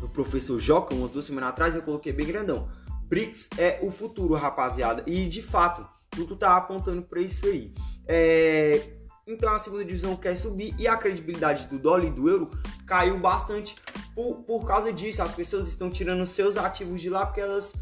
do 0.00 0.08
professor 0.08 0.58
Joca, 0.58 0.92
umas 0.92 1.12
duas 1.12 1.24
semanas 1.24 1.50
atrás, 1.50 1.74
eu 1.76 1.82
coloquei 1.82 2.12
bem 2.12 2.26
grandão. 2.26 2.68
BRICS 3.04 3.50
é 3.56 3.78
o 3.82 3.90
futuro, 3.90 4.34
rapaziada. 4.34 5.04
E 5.06 5.26
de 5.28 5.42
fato, 5.42 5.86
tudo 6.10 6.34
tá 6.34 6.56
apontando 6.56 7.02
para 7.02 7.20
isso 7.20 7.46
aí. 7.46 7.72
É, 8.08 9.01
então 9.32 9.52
a 9.52 9.58
segunda 9.58 9.84
divisão 9.84 10.14
quer 10.16 10.36
subir 10.36 10.74
e 10.78 10.86
a 10.86 10.96
credibilidade 10.96 11.66
do 11.68 11.78
dólar 11.78 12.04
e 12.04 12.10
do 12.10 12.28
euro 12.28 12.50
caiu 12.86 13.18
bastante 13.18 13.74
por, 14.14 14.36
por 14.42 14.66
causa 14.66 14.92
disso. 14.92 15.22
As 15.22 15.32
pessoas 15.32 15.66
estão 15.66 15.90
tirando 15.90 16.24
seus 16.26 16.56
ativos 16.56 17.00
de 17.00 17.08
lá 17.08 17.26
porque 17.26 17.40
elas, 17.40 17.74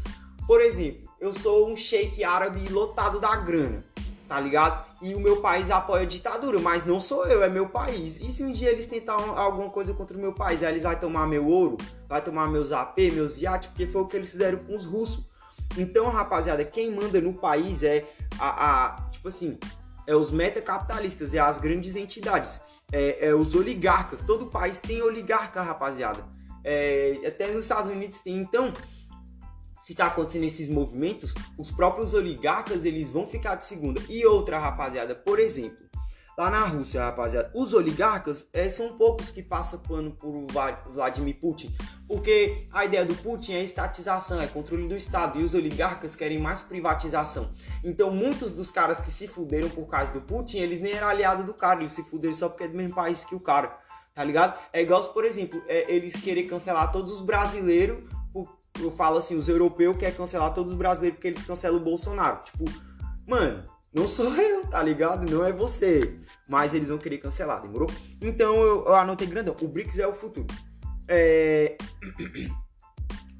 por 0.47 0.61
exemplo, 0.61 1.09
eu 1.19 1.33
sou 1.33 1.69
um 1.71 1.75
sheik 1.75 2.23
árabe 2.23 2.67
lotado 2.69 3.19
da 3.19 3.35
grana, 3.35 3.83
tá 4.27 4.39
ligado? 4.39 4.85
E 5.01 5.13
o 5.13 5.19
meu 5.19 5.41
país 5.41 5.69
apoia 5.69 6.03
a 6.03 6.05
ditadura, 6.05 6.59
mas 6.59 6.85
não 6.85 6.99
sou 6.99 7.25
eu, 7.25 7.43
é 7.43 7.49
meu 7.49 7.67
país. 7.67 8.19
E 8.19 8.31
se 8.31 8.43
um 8.43 8.51
dia 8.51 8.71
eles 8.71 8.85
tentarem 8.85 9.27
alguma 9.29 9.69
coisa 9.69 9.93
contra 9.93 10.17
o 10.17 10.19
meu 10.19 10.33
país, 10.33 10.63
aí 10.63 10.71
eles 10.71 10.83
vão 10.83 10.95
tomar 10.95 11.27
meu 11.27 11.45
ouro, 11.47 11.77
vai 12.07 12.21
tomar 12.21 12.47
meus 12.49 12.71
AP, 12.71 12.97
meus 13.13 13.39
iates, 13.39 13.69
porque 13.69 13.85
foi 13.85 14.01
o 14.01 14.07
que 14.07 14.17
eles 14.17 14.31
fizeram 14.31 14.59
com 14.59 14.73
os 14.73 14.85
russos. 14.85 15.25
Então, 15.77 16.09
rapaziada, 16.09 16.65
quem 16.65 16.93
manda 16.93 17.21
no 17.21 17.33
país 17.33 17.81
é 17.83 18.05
a, 18.39 18.85
a 18.87 19.09
tipo 19.11 19.27
assim, 19.27 19.57
é 20.11 20.15
os 20.15 20.29
metacapitalistas, 20.29 21.33
é 21.33 21.39
as 21.39 21.57
grandes 21.57 21.95
entidades, 21.95 22.61
é, 22.91 23.29
é 23.29 23.35
os 23.35 23.55
oligarcas. 23.55 24.21
Todo 24.21 24.47
país 24.47 24.79
tem 24.79 25.01
oligarca, 25.01 25.61
rapaziada. 25.61 26.23
É, 26.63 27.19
até 27.25 27.47
nos 27.47 27.63
Estados 27.63 27.89
Unidos 27.89 28.19
tem. 28.19 28.37
Então, 28.37 28.73
se 29.79 29.93
está 29.93 30.05
acontecendo 30.05 30.43
esses 30.43 30.67
movimentos, 30.67 31.33
os 31.57 31.71
próprios 31.71 32.13
oligarcas 32.13 32.85
eles 32.85 33.09
vão 33.09 33.25
ficar 33.25 33.55
de 33.55 33.65
segunda. 33.65 34.01
E 34.09 34.25
outra, 34.25 34.59
rapaziada, 34.59 35.15
por 35.15 35.39
exemplo, 35.39 35.77
lá 36.37 36.49
na 36.49 36.65
Rússia, 36.65 37.03
rapaziada, 37.03 37.51
os 37.53 37.73
oligarcas 37.73 38.47
é, 38.53 38.69
são 38.69 38.97
poucos 38.97 39.31
que 39.31 39.41
passam 39.41 39.79
pano 39.79 40.11
por 40.11 40.45
Vladimir 40.91 41.39
Putin, 41.39 41.75
porque 42.07 42.67
a 42.71 42.85
ideia 42.85 43.05
do 43.05 43.15
Putin 43.15 43.53
é 43.53 43.63
estatização, 43.63 44.41
é 44.41 44.47
controle 44.47 44.87
do 44.87 44.95
Estado, 44.95 45.39
e 45.39 45.43
os 45.43 45.53
oligarcas 45.53 46.15
querem 46.15 46.39
mais 46.39 46.61
privatização. 46.61 47.49
Então, 47.83 48.11
muitos 48.11 48.51
dos 48.51 48.71
caras 48.71 49.01
que 49.01 49.11
se 49.11 49.27
fuderam 49.27 49.69
por 49.69 49.87
causa 49.87 50.11
do 50.11 50.21
Putin, 50.21 50.59
eles 50.59 50.79
nem 50.79 50.93
eram 50.93 51.07
aliados 51.07 51.45
do 51.45 51.53
cara, 51.53 51.79
eles 51.79 51.91
se 51.91 52.03
fuderam 52.03 52.33
só 52.33 52.49
porque 52.49 52.63
é 52.63 52.67
do 52.67 52.77
mesmo 52.77 52.95
país 52.95 53.23
que 53.25 53.35
o 53.35 53.39
cara, 53.39 53.77
tá 54.13 54.23
ligado? 54.23 54.59
É 54.73 54.81
igual, 54.81 55.03
por 55.13 55.25
exemplo, 55.25 55.61
é, 55.67 55.93
eles 55.93 56.15
querem 56.15 56.47
cancelar 56.47 56.91
todos 56.91 57.11
os 57.11 57.21
brasileiros, 57.21 57.99
eu 58.79 58.91
falo 58.91 59.17
assim, 59.17 59.35
os 59.35 59.49
europeus 59.49 59.97
querem 59.97 60.15
cancelar 60.15 60.53
todos 60.53 60.71
os 60.71 60.77
brasileiros 60.77 61.17
porque 61.17 61.27
eles 61.27 61.43
cancelam 61.43 61.77
o 61.77 61.83
Bolsonaro. 61.83 62.43
Tipo, 62.43 62.65
mano, 63.27 63.63
não 63.93 64.07
sou 64.07 64.33
eu, 64.35 64.65
tá 64.67 64.81
ligado? 64.81 65.29
Não 65.29 65.45
é 65.45 65.51
você. 65.51 66.19
Mas 66.47 66.73
eles 66.73 66.89
vão 66.89 66.97
querer 66.97 67.17
cancelar, 67.17 67.61
demorou? 67.61 67.89
Então 68.21 68.55
eu, 68.55 68.85
eu 68.85 68.95
anotei 68.95 69.27
grandão. 69.27 69.55
O 69.61 69.67
BRICS 69.67 69.99
é 69.99 70.07
o 70.07 70.13
futuro. 70.13 70.47
É... 71.07 71.77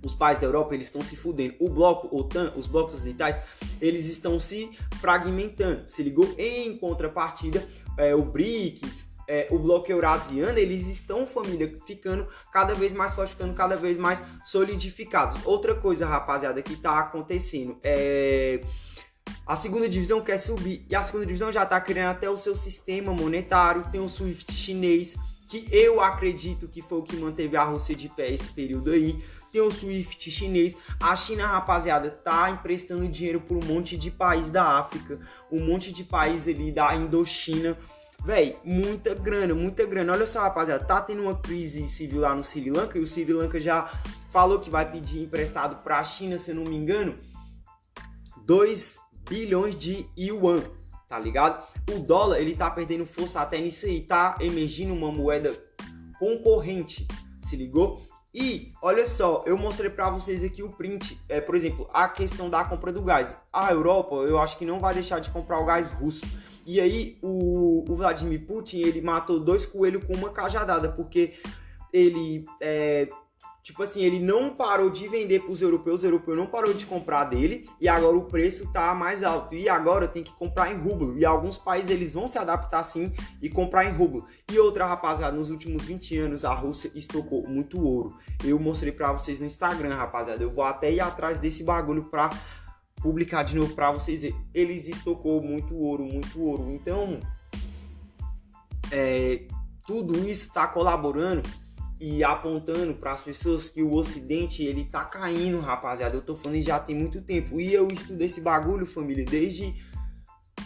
Os 0.03 0.15
países 0.15 0.41
da 0.41 0.47
Europa, 0.47 0.73
eles 0.73 0.87
estão 0.87 1.01
se 1.01 1.15
fudendo. 1.15 1.53
O 1.59 1.69
bloco 1.69 2.09
OTAN, 2.17 2.51
os 2.57 2.65
blocos 2.65 2.95
ocidentais, 2.95 3.39
eles 3.79 4.07
estão 4.07 4.39
se 4.39 4.71
fragmentando. 4.99 5.87
Se 5.87 6.01
ligou? 6.01 6.33
Em 6.39 6.75
contrapartida, 6.75 7.63
é, 7.95 8.15
o 8.15 8.23
BRICS, 8.23 9.11
é, 9.27 9.47
o 9.51 9.59
bloco 9.59 9.91
eurasiano, 9.91 10.57
eles 10.57 10.87
estão, 10.87 11.27
família, 11.27 11.79
ficando 11.85 12.27
cada 12.51 12.73
vez 12.73 12.93
mais 12.93 13.13
forte, 13.13 13.33
ficando 13.33 13.53
cada 13.53 13.75
vez 13.75 13.95
mais 13.95 14.23
solidificados. 14.43 15.37
Outra 15.45 15.75
coisa, 15.75 16.07
rapaziada, 16.07 16.63
que 16.63 16.75
tá 16.75 16.97
acontecendo 16.97 17.77
é 17.83 18.59
a 19.45 19.55
segunda 19.55 19.89
divisão 19.89 20.21
quer 20.21 20.37
subir 20.37 20.85
e 20.89 20.95
a 20.95 21.03
segunda 21.03 21.25
divisão 21.25 21.51
já 21.51 21.63
está 21.63 21.79
criando 21.79 22.11
até 22.11 22.29
o 22.29 22.37
seu 22.37 22.55
sistema 22.55 23.13
monetário. 23.13 23.85
Tem 23.91 23.99
o 23.99 24.07
SWIFT 24.07 24.51
chinês, 24.53 25.17
que 25.47 25.67
eu 25.71 25.99
acredito 25.99 26.67
que 26.67 26.81
foi 26.81 26.99
o 26.99 27.03
que 27.03 27.17
manteve 27.17 27.57
a 27.57 27.63
Rússia 27.63 27.95
de 27.95 28.07
pé 28.07 28.31
esse 28.31 28.49
período 28.49 28.91
aí. 28.91 29.21
Tem 29.51 29.61
o 29.61 29.69
SWIFT 29.69 30.31
chinês. 30.31 30.77
A 30.99 31.15
China, 31.15 31.45
rapaziada, 31.45 32.09
tá 32.09 32.49
emprestando 32.49 33.07
dinheiro 33.07 33.41
por 33.41 33.57
um 33.57 33.65
monte 33.65 33.97
de 33.97 34.09
país 34.09 34.49
da 34.49 34.79
África, 34.79 35.19
um 35.51 35.59
monte 35.59 35.91
de 35.91 36.05
país 36.05 36.47
ali 36.47 36.71
da 36.71 36.95
Indochina. 36.95 37.77
Véi, 38.23 38.57
muita 38.63 39.13
grana, 39.13 39.53
muita 39.53 39.85
grana. 39.85 40.13
Olha 40.13 40.25
só, 40.25 40.41
rapaziada, 40.41 40.85
tá 40.85 41.01
tendo 41.01 41.23
uma 41.23 41.35
crise 41.35 41.89
civil 41.89 42.21
lá 42.21 42.33
no 42.33 42.43
Sri 42.43 42.69
Lanka 42.69 42.97
e 42.97 43.01
o 43.01 43.07
Sri 43.07 43.33
Lanka 43.33 43.59
já 43.59 43.91
falou 44.29 44.59
que 44.59 44.69
vai 44.69 44.89
pedir 44.89 45.23
emprestado 45.23 45.83
para 45.83 45.99
a 45.99 46.03
China, 46.03 46.37
se 46.37 46.51
eu 46.51 46.55
não 46.55 46.63
me 46.63 46.75
engano, 46.75 47.15
2 48.45 48.99
bilhões 49.29 49.75
de 49.75 50.05
yuan, 50.17 50.63
tá 51.07 51.19
ligado? 51.19 51.63
O 51.93 51.99
dólar, 51.99 52.39
ele 52.39 52.55
tá 52.55 52.69
perdendo 52.69 53.05
força 53.05 53.41
até 53.41 53.59
nisso 53.59 53.85
aí, 53.85 54.01
tá 54.01 54.37
emergindo 54.39 54.93
uma 54.93 55.11
moeda 55.11 55.53
concorrente, 56.19 57.07
se 57.39 57.55
ligou? 57.55 58.01
E 58.33 58.71
olha 58.81 59.05
só, 59.05 59.43
eu 59.45 59.57
mostrei 59.57 59.89
para 59.89 60.09
vocês 60.09 60.41
aqui 60.43 60.63
o 60.63 60.69
print, 60.69 61.19
é, 61.27 61.41
por 61.41 61.53
exemplo, 61.53 61.89
a 61.93 62.07
questão 62.07 62.49
da 62.49 62.63
compra 62.63 62.91
do 62.93 63.01
gás. 63.01 63.37
A 63.51 63.71
Europa, 63.71 64.15
eu 64.15 64.39
acho 64.39 64.57
que 64.57 64.65
não 64.65 64.79
vai 64.79 64.93
deixar 64.93 65.19
de 65.19 65.29
comprar 65.29 65.59
o 65.59 65.65
gás 65.65 65.89
russo. 65.89 66.25
E 66.65 66.79
aí 66.79 67.17
o, 67.21 67.83
o 67.89 67.95
Vladimir 67.95 68.45
Putin, 68.45 68.79
ele 68.79 69.01
matou 69.01 69.39
dois 69.39 69.65
coelhos 69.65 70.05
com 70.05 70.13
uma 70.13 70.29
cajadada, 70.29 70.89
porque 70.89 71.33
ele 71.91 72.45
é, 72.61 73.09
Tipo 73.63 73.83
assim, 73.83 74.01
ele 74.01 74.19
não 74.19 74.55
parou 74.55 74.89
de 74.89 75.07
vender 75.07 75.41
para 75.41 75.51
os 75.51 75.61
europeus, 75.61 75.99
os 75.99 76.03
europeus 76.03 76.35
não 76.35 76.47
parou 76.47 76.73
de 76.73 76.85
comprar 76.85 77.25
dele 77.25 77.69
e 77.79 77.87
agora 77.87 78.17
o 78.17 78.25
preço 78.25 78.71
tá 78.71 78.93
mais 78.95 79.23
alto. 79.23 79.53
E 79.53 79.69
agora 79.69 80.07
tem 80.07 80.23
que 80.23 80.33
comprar 80.33 80.71
em 80.71 80.77
rublo. 80.77 81.15
E 81.17 81.23
alguns 81.23 81.57
países 81.57 81.91
eles 81.91 82.13
vão 82.13 82.27
se 82.27 82.39
adaptar 82.39 82.83
sim 82.83 83.13
e 83.39 83.49
comprar 83.49 83.85
em 83.85 83.93
rublo. 83.93 84.25
E 84.51 84.57
outra, 84.57 84.87
rapaziada, 84.87 85.35
nos 85.35 85.51
últimos 85.51 85.85
20 85.85 86.17
anos 86.17 86.43
a 86.43 86.53
Rússia 86.53 86.91
estocou 86.95 87.47
muito 87.47 87.79
ouro. 87.79 88.17
Eu 88.43 88.57
mostrei 88.59 88.91
para 88.91 89.11
vocês 89.13 89.39
no 89.39 89.45
Instagram, 89.45 89.95
rapaziada. 89.95 90.41
Eu 90.41 90.51
vou 90.51 90.63
até 90.63 90.91
ir 90.91 90.99
atrás 90.99 91.37
desse 91.37 91.63
bagulho 91.63 92.05
para 92.05 92.31
publicar 92.95 93.43
de 93.43 93.55
novo 93.55 93.75
para 93.75 93.91
vocês 93.91 94.23
verem. 94.23 94.37
Eles 94.55 94.87
estocou 94.87 95.39
muito 95.39 95.75
ouro, 95.75 96.03
muito 96.03 96.41
ouro. 96.41 96.71
Então, 96.71 97.19
é, 98.91 99.43
tudo 99.85 100.17
isso 100.17 100.47
está 100.47 100.65
colaborando 100.67 101.43
e 102.01 102.23
apontando 102.23 102.95
para 102.95 103.11
as 103.11 103.21
pessoas 103.21 103.69
que 103.69 103.83
o 103.83 103.93
Ocidente 103.93 104.63
ele 104.63 104.85
tá 104.85 105.05
caindo, 105.05 105.59
rapaziada. 105.59 106.15
Eu 106.15 106.21
tô 106.23 106.33
falando 106.33 106.59
já 106.59 106.79
tem 106.79 106.95
muito 106.95 107.21
tempo. 107.21 107.61
E 107.61 107.71
eu 107.71 107.87
estudo 107.89 108.19
esse 108.23 108.41
bagulho, 108.41 108.87
família, 108.87 109.23
desde 109.23 109.75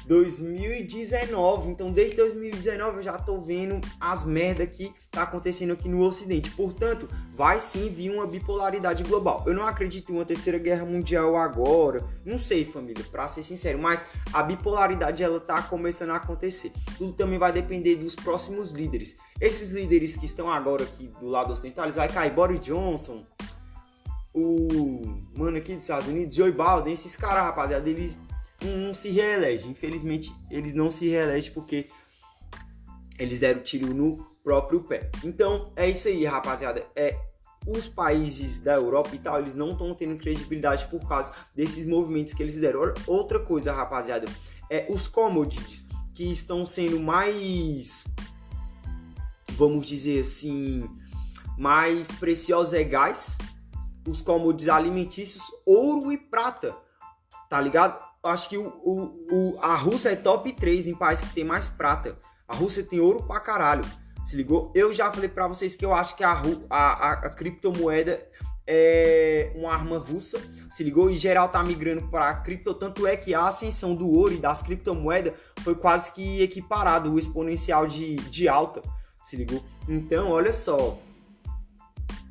2019. 0.06 1.70
Então, 1.70 1.92
desde 1.92 2.18
2019 2.18 2.98
eu 2.98 3.02
já 3.02 3.18
tô 3.18 3.40
vendo 3.40 3.80
as 4.00 4.26
merda 4.26 4.66
que 4.68 4.94
tá 5.10 5.24
acontecendo 5.24 5.74
aqui 5.74 5.88
no 5.88 6.02
Ocidente. 6.02 6.52
Portanto, 6.52 7.08
vai 7.34 7.60
sim 7.60 7.90
vir 7.90 8.12
uma 8.12 8.28
bipolaridade 8.28 9.04
global. 9.04 9.44
Eu 9.48 9.54
não 9.54 9.66
acredito 9.66 10.12
em 10.12 10.16
uma 10.16 10.26
terceira 10.26 10.58
guerra 10.58 10.86
mundial 10.86 11.36
agora. 11.36 12.04
Não 12.26 12.38
sei, 12.38 12.66
família, 12.66 13.04
para 13.12 13.28
ser 13.28 13.44
sincero, 13.44 13.80
mas 13.80 14.06
a 14.34 14.44
bipolaridade 14.44 15.24
ela 15.24 15.40
tá 15.40 15.62
começando 15.62 16.12
a 16.12 16.18
acontecer. 16.18 16.72
Tudo 16.98 17.14
também 17.14 17.40
vai 17.40 17.52
depender 17.52 17.96
dos 17.96 18.16
próximos 18.16 18.72
líderes. 18.72 19.18
Esses 19.40 19.70
líderes 19.70 20.16
que 20.16 20.26
estão 20.26 20.52
agora 20.52 20.84
aqui 20.84 21.08
do 21.20 21.28
lado 21.28 21.52
ocidental, 21.52 21.92
vai 21.92 22.08
cair 22.08 22.32
Boris 22.32 22.62
Johnson, 22.62 23.24
o 24.36 25.18
mano 25.38 25.58
aqui 25.58 25.74
dos 25.74 25.84
Estados 25.84 26.08
Unidos, 26.08 26.36
Joe 26.36 26.52
Biden, 26.52 26.92
esses 26.92 27.16
caras, 27.16 27.44
rapaziada, 27.46 27.90
eles 27.90 28.18
não 28.66 28.94
se 28.94 29.10
reelege. 29.10 29.68
Infelizmente, 29.68 30.34
eles 30.50 30.74
não 30.74 30.90
se 30.90 31.10
reelegem 31.10 31.54
porque 31.54 31.90
eles 33.18 33.40
deram 33.40 33.62
tiro 33.62 33.94
no 33.94 34.26
próprio 34.44 34.82
pé. 34.82 35.10
Então, 35.24 35.72
é 35.76 35.90
isso 35.90 36.08
aí, 36.08 36.26
rapaziada. 36.26 36.86
É 36.96 37.18
os 37.68 37.88
países 37.88 38.60
da 38.60 38.74
Europa 38.76 39.16
e 39.16 39.20
tal, 39.20 39.40
eles 39.40 39.56
não 39.56 39.72
estão 39.72 39.96
tendo 39.96 40.18
credibilidade 40.18 40.86
por 40.88 41.08
causa 41.08 41.34
desses 41.56 41.86
movimentos 41.86 42.34
que 42.34 42.44
eles 42.44 42.56
deram. 42.56 42.94
Outra 43.08 43.40
coisa, 43.40 43.74
rapaziada, 43.74 44.28
é 44.70 44.86
os 44.90 45.08
commodities 45.08 45.88
que 46.14 46.32
estão 46.32 46.66
sendo 46.66 47.00
mais 47.00 48.06
vamos 49.56 49.88
dizer 49.88 50.20
assim, 50.20 50.88
mais 51.58 52.12
preciosos 52.12 52.74
legais, 52.74 53.38
os 54.08 54.22
commodities 54.22 54.70
alimentícios, 54.70 55.44
ouro 55.66 56.12
e 56.12 56.18
prata. 56.18 56.76
Tá 57.50 57.60
ligado? 57.62 58.04
Acho 58.28 58.50
que 58.50 58.58
o, 58.58 58.68
o, 58.68 59.28
o, 59.32 59.60
a 59.60 59.76
Rússia 59.76 60.10
é 60.10 60.16
top 60.16 60.52
3 60.52 60.88
em 60.88 60.96
países 60.96 61.28
que 61.28 61.34
tem 61.34 61.44
mais 61.44 61.68
prata. 61.68 62.18
A 62.48 62.56
Rússia 62.56 62.84
tem 62.84 63.00
ouro 63.00 63.24
pra 63.24 63.40
caralho. 63.40 63.84
Se 64.24 64.36
ligou? 64.36 64.72
Eu 64.74 64.92
já 64.92 65.12
falei 65.12 65.30
para 65.30 65.48
vocês 65.48 65.76
que 65.76 65.86
eu 65.86 65.94
acho 65.94 66.16
que 66.16 66.24
a, 66.24 66.42
a, 66.70 67.12
a, 67.12 67.30
criptomoeda 67.30 68.28
é 68.66 69.52
uma 69.56 69.72
arma 69.72 70.00
russa. 70.00 70.40
Se 70.70 70.84
ligou? 70.84 71.10
E 71.12 71.16
geral 71.16 71.50
tá 71.50 71.64
migrando 71.64 72.08
para 72.08 72.34
cripto. 72.38 72.74
Tanto 72.74 73.06
é 73.06 73.16
que 73.16 73.36
a 73.36 73.48
ascensão 73.48 73.94
do 73.94 74.10
ouro 74.10 74.34
e 74.34 74.38
das 74.38 74.62
criptomoedas 74.62 75.34
foi 75.62 75.76
quase 75.76 76.12
que 76.12 76.42
equiparado 76.42 77.14
o 77.14 77.20
exponencial 77.20 77.86
de, 77.86 78.16
de 78.16 78.48
alta. 78.48 78.82
Se 79.22 79.36
ligou? 79.36 79.64
Então, 79.88 80.32
olha 80.32 80.52
só. 80.52 80.98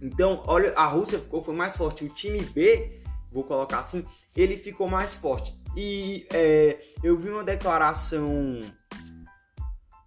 Então, 0.02 0.42
olha, 0.46 0.72
a 0.76 0.86
Rússia 0.86 1.18
ficou 1.18 1.40
foi 1.40 1.54
mais 1.54 1.76
forte. 1.76 2.04
O 2.04 2.08
time 2.08 2.40
B, 2.40 3.00
vou 3.30 3.44
colocar 3.44 3.78
assim, 3.78 4.04
ele 4.36 4.56
ficou 4.56 4.88
mais 4.88 5.14
forte. 5.14 5.63
E 5.76 6.26
é, 6.32 6.78
eu 7.02 7.16
vi 7.16 7.30
uma 7.30 7.42
declaração, 7.42 8.60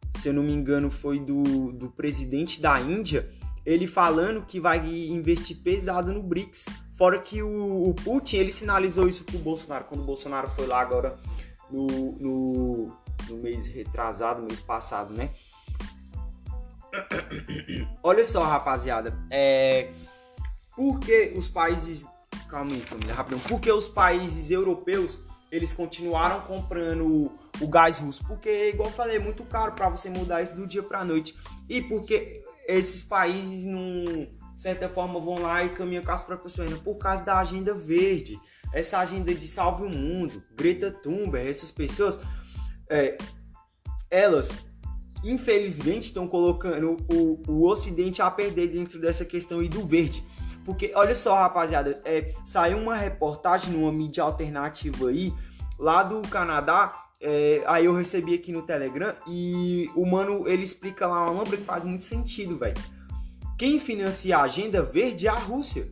se 0.10 0.30
eu 0.30 0.34
não 0.34 0.44
me 0.44 0.54
engano, 0.54 0.90
foi 0.90 1.20
do, 1.20 1.72
do 1.74 1.90
presidente 1.92 2.62
da 2.62 2.80
Índia, 2.80 3.30
ele 3.66 3.86
falando 3.86 4.46
que 4.46 4.60
vai 4.60 4.80
investir 4.88 5.58
pesado 5.58 6.14
no 6.14 6.24
BRICS. 6.24 6.68
Fora 6.98 7.22
que 7.22 7.44
o, 7.44 7.90
o 7.90 7.94
Putin, 7.94 8.38
ele 8.38 8.52
sinalizou 8.52 9.08
isso 9.08 9.24
pro 9.24 9.38
Bolsonaro, 9.40 9.86
quando 9.86 10.02
o 10.02 10.06
Bolsonaro 10.06 10.50
foi 10.50 10.66
lá 10.66 10.80
agora 10.80 11.20
no, 11.70 11.86
no, 12.14 12.98
no 13.30 13.38
mês 13.38 13.68
retrasado, 13.68 14.42
mês 14.42 14.60
passado, 14.60 15.14
né? 15.14 15.30
Olha 18.02 18.24
só, 18.24 18.44
rapaziada. 18.44 19.14
É, 19.30 19.92
porque 20.76 21.34
os 21.36 21.48
países. 21.48 22.08
Calma 22.50 22.72
aí, 22.72 22.82
família, 22.82 23.14
rapidão. 23.14 23.40
Porque 23.40 23.72
os 23.72 23.88
países 23.88 24.50
europeus 24.50 25.20
eles 25.52 25.74
continuaram 25.74 26.42
comprando 26.42 27.32
o 27.60 27.68
gás 27.68 28.00
russo, 28.00 28.24
porque, 28.28 28.70
igual 28.70 28.90
eu 28.90 28.94
falei, 28.94 29.16
é 29.16 29.20
muito 29.20 29.44
caro 29.44 29.72
para 29.72 29.90
você 29.90 30.10
mudar 30.10 30.42
isso 30.42 30.56
do 30.56 30.68
dia 30.68 30.84
para 30.84 31.06
noite. 31.06 31.36
E 31.70 31.82
porque 31.82 32.44
esses 32.68 33.02
países, 33.04 33.64
de 33.64 34.62
certa 34.62 34.90
forma, 34.90 35.20
vão 35.20 35.40
lá 35.40 35.64
e 35.64 35.70
caminham 35.70 36.04
com 36.04 36.12
as 36.12 36.24
próprias 36.24 36.54
pernas 36.54 36.80
por 36.80 36.96
causa 36.98 37.24
da 37.24 37.40
agenda 37.40 37.74
verde. 37.74 38.40
Essa 38.74 39.00
agenda 39.00 39.34
de 39.34 39.48
salve 39.48 39.84
o 39.84 39.90
mundo, 39.90 40.44
Greta 40.54 40.92
Thunberg, 40.92 41.50
essas 41.50 41.72
pessoas, 41.72 42.20
é, 42.90 43.18
elas 44.12 44.50
infelizmente 45.24 46.06
estão 46.06 46.28
colocando 46.28 46.98
o, 47.12 47.42
o 47.48 47.66
Ocidente 47.68 48.22
a 48.22 48.30
perder 48.30 48.68
dentro 48.68 49.00
dessa 49.00 49.26
questão 49.26 49.64
e 49.64 49.70
do 49.70 49.86
verde. 49.86 50.24
Porque, 50.68 50.92
olha 50.94 51.16
só, 51.16 51.34
rapaziada, 51.34 52.02
é, 52.04 52.34
saiu 52.44 52.78
uma 52.78 52.94
reportagem 52.94 53.72
numa 53.72 53.90
mídia 53.90 54.22
alternativa 54.22 55.08
aí, 55.08 55.34
lá 55.80 56.04
do 56.04 56.22
Canadá, 56.28 57.06
é, 57.22 57.64
aí 57.66 57.86
eu 57.86 57.96
recebi 57.96 58.34
aqui 58.36 58.52
no 58.52 58.62
Telegram, 58.62 59.16
e 59.26 59.90
o 59.96 60.06
mano, 60.06 60.46
ele 60.46 60.64
explica 60.64 61.08
lá 61.08 61.22
uma 61.22 61.32
lâmpada 61.32 61.56
que 61.56 61.64
faz 61.64 61.86
muito 61.86 62.04
sentido, 62.04 62.58
velho. 62.58 62.76
Quem 63.58 63.80
financia 63.80 64.40
a 64.40 64.42
agenda 64.42 64.84
verde 64.84 65.26
é 65.26 65.30
a 65.30 65.36
Rússia. 65.36 65.88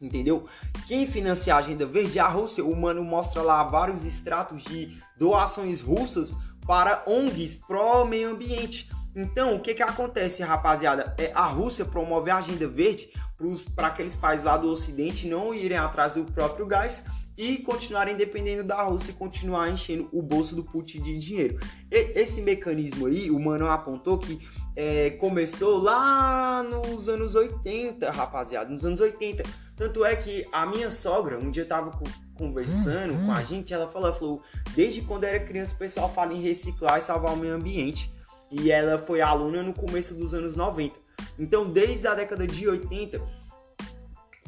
Entendeu? 0.00 0.48
Quem 0.88 1.06
financia 1.06 1.54
a 1.54 1.58
agenda 1.58 1.84
verde 1.84 2.18
é 2.18 2.22
a 2.22 2.28
Rússia. 2.28 2.64
O 2.64 2.74
mano 2.74 3.04
mostra 3.04 3.42
lá 3.42 3.62
vários 3.62 4.06
extratos 4.06 4.64
de 4.64 4.98
doações 5.18 5.82
russas 5.82 6.34
para 6.66 7.04
ONGs 7.06 7.56
pró 7.56 8.06
meio 8.06 8.30
ambiente. 8.30 8.90
Então, 9.14 9.54
o 9.54 9.60
que 9.60 9.74
que 9.74 9.82
acontece, 9.82 10.42
rapaziada? 10.42 11.14
É, 11.18 11.30
a 11.34 11.46
Rússia 11.46 11.84
promove 11.84 12.30
a 12.30 12.36
agenda 12.38 12.66
verde 12.66 13.10
para 13.74 13.88
aqueles 13.88 14.14
países 14.14 14.44
lá 14.44 14.56
do 14.56 14.70
Ocidente 14.70 15.26
não 15.26 15.54
irem 15.54 15.76
atrás 15.76 16.12
do 16.12 16.24
próprio 16.24 16.66
gás 16.66 17.04
e 17.36 17.58
continuarem 17.58 18.16
dependendo 18.16 18.62
da 18.62 18.82
Rússia 18.82 19.10
e 19.10 19.14
continuar 19.14 19.68
enchendo 19.68 20.08
o 20.12 20.22
bolso 20.22 20.54
do 20.54 20.62
Putin 20.62 21.00
de 21.00 21.16
dinheiro. 21.18 21.58
E, 21.90 22.18
esse 22.18 22.40
mecanismo 22.40 23.06
aí, 23.06 23.30
o 23.30 23.38
Mano 23.38 23.66
apontou 23.68 24.18
que 24.18 24.38
é, 24.76 25.10
começou 25.10 25.78
lá 25.78 26.62
nos 26.62 27.08
anos 27.08 27.34
80, 27.34 28.10
rapaziada, 28.10 28.70
nos 28.70 28.84
anos 28.84 29.00
80. 29.00 29.42
Tanto 29.76 30.04
é 30.04 30.14
que 30.14 30.46
a 30.52 30.64
minha 30.64 30.90
sogra, 30.90 31.38
um 31.38 31.50
dia 31.50 31.64
tava 31.64 31.90
conversando 32.34 33.14
com 33.26 33.32
a 33.32 33.42
gente, 33.42 33.74
ela 33.74 33.88
falou, 33.88 34.08
ela 34.08 34.16
falou, 34.16 34.42
desde 34.74 35.02
quando 35.02 35.24
era 35.24 35.40
criança 35.40 35.74
o 35.74 35.78
pessoal 35.78 36.12
fala 36.12 36.32
em 36.32 36.40
reciclar 36.40 36.98
e 36.98 37.02
salvar 37.02 37.32
o 37.32 37.36
meio 37.36 37.54
ambiente. 37.54 38.13
E 38.56 38.70
ela 38.70 38.98
foi 38.98 39.20
aluna 39.20 39.64
no 39.64 39.74
começo 39.74 40.14
dos 40.14 40.32
anos 40.32 40.54
90. 40.54 40.94
Então, 41.36 41.68
desde 41.68 42.06
a 42.06 42.14
década 42.14 42.46
de 42.46 42.68
80, 42.68 43.20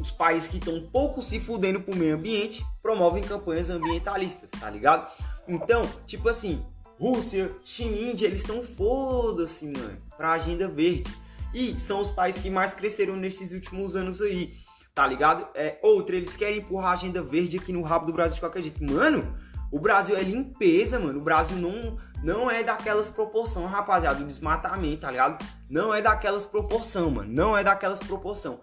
os 0.01 0.13
países 0.13 0.49
que 0.49 0.59
estão 0.59 0.81
pouco 0.93 1.21
se 1.21 1.41
fudendo 1.41 1.81
pro 1.81 1.97
meio 1.97 2.15
ambiente 2.15 2.65
promovem 2.81 3.21
campanhas 3.21 3.69
ambientalistas, 3.69 4.51
tá 4.53 4.71
ligado? 4.71 5.11
Então, 5.49 5.83
tipo 6.07 6.29
assim, 6.29 6.65
Rússia, 7.01 7.53
China 7.65 7.97
e 7.97 8.13
Índia, 8.13 8.27
eles 8.27 8.41
estão 8.41 8.63
foda-se, 8.63 9.67
mano, 9.67 9.99
pra 10.17 10.33
agenda 10.33 10.69
verde. 10.69 11.13
E 11.53 11.79
são 11.81 12.01
os 12.01 12.09
países 12.09 12.41
que 12.41 12.49
mais 12.49 12.75
cresceram 12.75 13.17
nesses 13.17 13.51
últimos 13.51 13.97
anos 13.97 14.23
aí, 14.23 14.55
tá 14.95 15.05
ligado? 15.05 15.49
É, 15.55 15.81
outra, 15.83 16.15
eles 16.15 16.37
querem 16.37 16.59
empurrar 16.59 16.91
a 16.91 16.93
agenda 16.93 17.23
verde 17.23 17.57
aqui 17.57 17.73
no 17.73 17.83
rabo 17.83 18.07
do 18.07 18.13
Brasil 18.13 18.37
de 18.37 18.41
qualquer 18.41 18.63
jeito. 18.63 18.85
Mano, 18.85 19.37
o 19.71 19.81
Brasil 19.81 20.17
é 20.17 20.23
limpeza, 20.23 20.99
mano. 20.99 21.19
O 21.19 21.23
Brasil 21.23 21.57
não, 21.57 21.97
não 22.23 22.51
é 22.51 22.63
daquelas 22.63 23.09
proporção, 23.09 23.67
rapaziada, 23.67 24.19
do 24.19 24.25
desmatamento, 24.25 25.03
tá 25.03 25.11
ligado? 25.11 25.45
Não 25.69 25.95
é 25.95 26.01
daquelas 26.01 26.45
proporção, 26.45 27.11
mano. 27.11 27.33
Não 27.33 27.57
é 27.57 27.65
daquelas 27.65 27.99
proporção. 27.99 28.61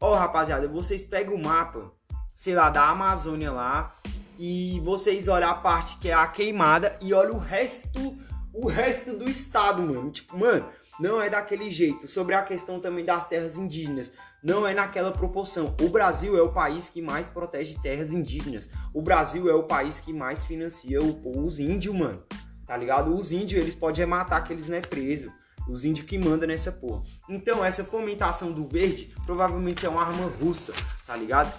Ó, 0.00 0.12
oh, 0.12 0.14
rapaziada, 0.14 0.68
vocês 0.68 1.04
pegam 1.04 1.34
o 1.34 1.44
mapa, 1.44 1.90
sei 2.34 2.54
lá, 2.54 2.70
da 2.70 2.88
Amazônia 2.88 3.50
lá, 3.50 3.90
e 4.38 4.80
vocês 4.84 5.26
olham 5.26 5.50
a 5.50 5.54
parte 5.54 5.98
que 5.98 6.08
é 6.08 6.14
a 6.14 6.26
queimada 6.28 6.96
e 7.02 7.12
olha 7.12 7.32
o 7.32 7.38
resto, 7.38 8.16
o 8.54 8.68
resto 8.68 9.16
do 9.16 9.28
estado, 9.28 9.82
mano. 9.82 10.10
Tipo, 10.10 10.38
mano, 10.38 10.68
não 10.98 11.20
é 11.20 11.30
daquele 11.30 11.70
jeito. 11.70 12.08
Sobre 12.08 12.34
a 12.34 12.42
questão 12.42 12.80
também 12.80 13.04
das 13.04 13.26
terras 13.28 13.56
indígenas 13.56 14.12
não 14.42 14.66
é 14.66 14.74
naquela 14.74 15.12
proporção. 15.12 15.74
O 15.80 15.88
Brasil 15.88 16.36
é 16.36 16.42
o 16.42 16.52
país 16.52 16.88
que 16.88 17.00
mais 17.00 17.28
protege 17.28 17.78
terras 17.80 18.12
indígenas. 18.12 18.70
O 18.92 19.02
Brasil 19.02 19.48
é 19.48 19.54
o 19.54 19.64
país 19.64 20.00
que 20.00 20.12
mais 20.12 20.44
financia 20.44 21.00
o, 21.02 21.44
os 21.44 21.60
índios, 21.60 21.94
mano. 21.94 22.22
Tá 22.66 22.76
ligado? 22.76 23.14
Os 23.14 23.32
índios, 23.32 23.60
eles 23.60 23.74
podem 23.74 24.06
matar 24.06 24.42
que 24.42 24.52
eles 24.52 24.66
não 24.66 24.76
é 24.76 24.80
preso. 24.80 25.32
Os 25.68 25.84
índios 25.84 26.06
que 26.06 26.18
mandam 26.18 26.48
nessa 26.48 26.72
porra. 26.72 27.02
Então, 27.28 27.64
essa 27.64 27.84
fomentação 27.84 28.52
do 28.52 28.66
verde 28.66 29.14
provavelmente 29.26 29.84
é 29.84 29.88
uma 29.88 30.02
arma 30.02 30.26
russa, 30.40 30.72
tá 31.06 31.14
ligado? 31.14 31.52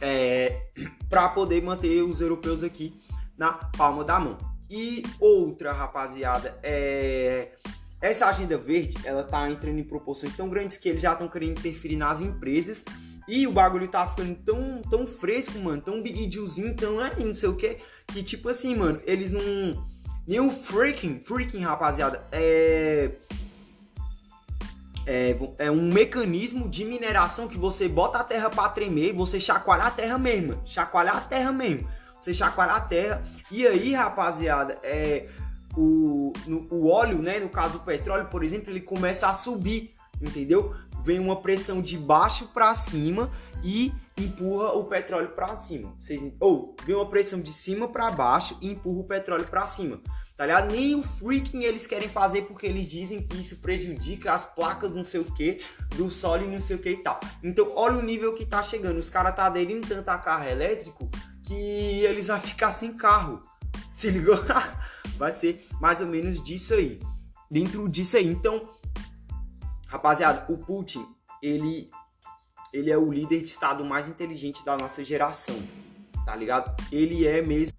É, 0.00 0.68
pra 1.08 1.28
poder 1.28 1.62
manter 1.62 2.02
os 2.02 2.20
europeus 2.20 2.62
aqui 2.62 3.00
na 3.36 3.52
palma 3.52 4.04
da 4.04 4.18
mão. 4.18 4.36
E 4.68 5.02
outra, 5.20 5.72
rapaziada, 5.72 6.58
é 6.62 7.52
essa 8.00 8.26
agenda 8.26 8.58
verde, 8.58 8.96
ela 9.04 9.24
tá 9.24 9.50
entrando 9.50 9.78
em 9.78 9.84
proporções 9.84 10.34
tão 10.36 10.48
grandes 10.48 10.76
que 10.76 10.88
eles 10.88 11.02
já 11.02 11.12
estão 11.12 11.28
querendo 11.28 11.58
interferir 11.58 11.96
nas 11.96 12.20
empresas 12.20 12.84
e 13.28 13.46
o 13.46 13.52
bagulho 13.52 13.88
tá 13.88 14.06
ficando 14.06 14.34
tão, 14.36 14.82
tão 14.82 15.06
fresco, 15.06 15.58
mano, 15.58 15.82
tão 15.82 16.02
big 16.02 16.26
dealzinho, 16.26 16.74
tão 16.76 17.04
é, 17.04 17.14
não 17.16 17.34
sei 17.34 17.48
o 17.48 17.56
que, 17.56 17.78
que 18.08 18.22
tipo 18.22 18.48
assim, 18.48 18.74
mano, 18.76 19.00
eles 19.04 19.30
não. 19.30 19.86
O 20.44 20.50
freaking, 20.50 21.20
freaking, 21.20 21.62
rapaziada, 21.62 22.24
é. 22.30 23.12
É, 25.08 25.36
é 25.58 25.70
um 25.70 25.92
mecanismo 25.92 26.68
de 26.68 26.84
mineração 26.84 27.46
que 27.46 27.56
você 27.56 27.86
bota 27.88 28.18
a 28.18 28.24
terra 28.24 28.50
para 28.50 28.68
tremer, 28.70 29.12
você 29.12 29.38
chacoalha 29.38 29.84
a 29.84 29.90
terra 29.90 30.18
mesmo, 30.18 30.60
chacoalhar 30.64 31.16
a 31.16 31.20
terra 31.20 31.52
mesmo. 31.52 31.88
você 32.18 32.34
chacoalha 32.34 32.72
a 32.72 32.80
terra. 32.80 33.22
E 33.48 33.64
aí, 33.64 33.94
rapaziada, 33.94 34.76
é, 34.82 35.28
o, 35.76 36.32
no, 36.46 36.66
o 36.70 36.88
óleo, 36.88 37.20
né? 37.20 37.38
No 37.38 37.48
caso 37.48 37.78
o 37.78 37.80
petróleo, 37.80 38.26
por 38.26 38.42
exemplo, 38.42 38.70
ele 38.70 38.80
começa 38.80 39.28
a 39.28 39.34
subir, 39.34 39.92
entendeu? 40.20 40.74
Vem 41.02 41.18
uma 41.18 41.40
pressão 41.40 41.82
de 41.82 41.98
baixo 41.98 42.48
para 42.48 42.74
cima 42.74 43.30
e 43.62 43.92
empurra 44.16 44.72
o 44.72 44.84
petróleo 44.84 45.28
para 45.30 45.54
cima. 45.54 45.94
Vocês, 45.98 46.20
ou 46.40 46.74
vem 46.84 46.96
uma 46.96 47.08
pressão 47.08 47.40
de 47.40 47.52
cima 47.52 47.88
para 47.88 48.10
baixo 48.10 48.56
e 48.60 48.70
empurra 48.70 49.00
o 49.00 49.04
petróleo 49.04 49.46
para 49.46 49.66
cima. 49.66 50.00
Tá 50.36 50.44
ligado? 50.44 50.70
Nem 50.70 50.94
o 50.94 51.02
freaking 51.02 51.62
eles 51.62 51.86
querem 51.86 52.08
fazer 52.08 52.42
porque 52.42 52.66
eles 52.66 52.90
dizem 52.90 53.22
que 53.22 53.40
isso 53.40 53.62
prejudica 53.62 54.34
as 54.34 54.44
placas 54.44 54.94
não 54.94 55.02
sei 55.02 55.20
o 55.20 55.24
que 55.24 55.62
do 55.94 56.10
solo 56.10 56.44
e 56.44 56.46
não 56.46 56.60
sei 56.60 56.76
o 56.76 56.78
que 56.78 56.90
e 56.90 57.02
tal. 57.02 57.18
Então, 57.42 57.72
olha 57.74 57.96
o 57.96 58.02
nível 58.02 58.34
que 58.34 58.44
tá 58.44 58.62
chegando. 58.62 58.98
Os 58.98 59.08
caras 59.08 59.34
tá 59.34 59.46
aderindo 59.46 59.86
tanto 59.86 60.08
a 60.10 60.18
carro 60.18 60.46
elétrico 60.46 61.10
que 61.42 62.04
eles 62.04 62.26
vão 62.26 62.38
ficar 62.38 62.70
sem 62.70 62.94
carro. 62.94 63.42
Se 63.94 64.10
ligou? 64.10 64.36
Vai 65.16 65.32
ser 65.32 65.66
mais 65.80 66.00
ou 66.00 66.06
menos 66.06 66.42
disso 66.42 66.74
aí. 66.74 67.00
Dentro 67.50 67.88
disso 67.88 68.16
aí. 68.16 68.26
Então, 68.26 68.68
rapaziada, 69.88 70.50
o 70.52 70.58
Putin, 70.58 71.06
ele 71.42 71.90
ele 72.72 72.90
é 72.90 72.98
o 72.98 73.10
líder 73.10 73.42
de 73.42 73.50
estado 73.50 73.84
mais 73.84 74.08
inteligente 74.08 74.64
da 74.64 74.76
nossa 74.76 75.02
geração. 75.04 75.56
Tá 76.24 76.34
ligado? 76.34 76.74
Ele 76.92 77.26
é 77.26 77.40
mesmo 77.40 77.76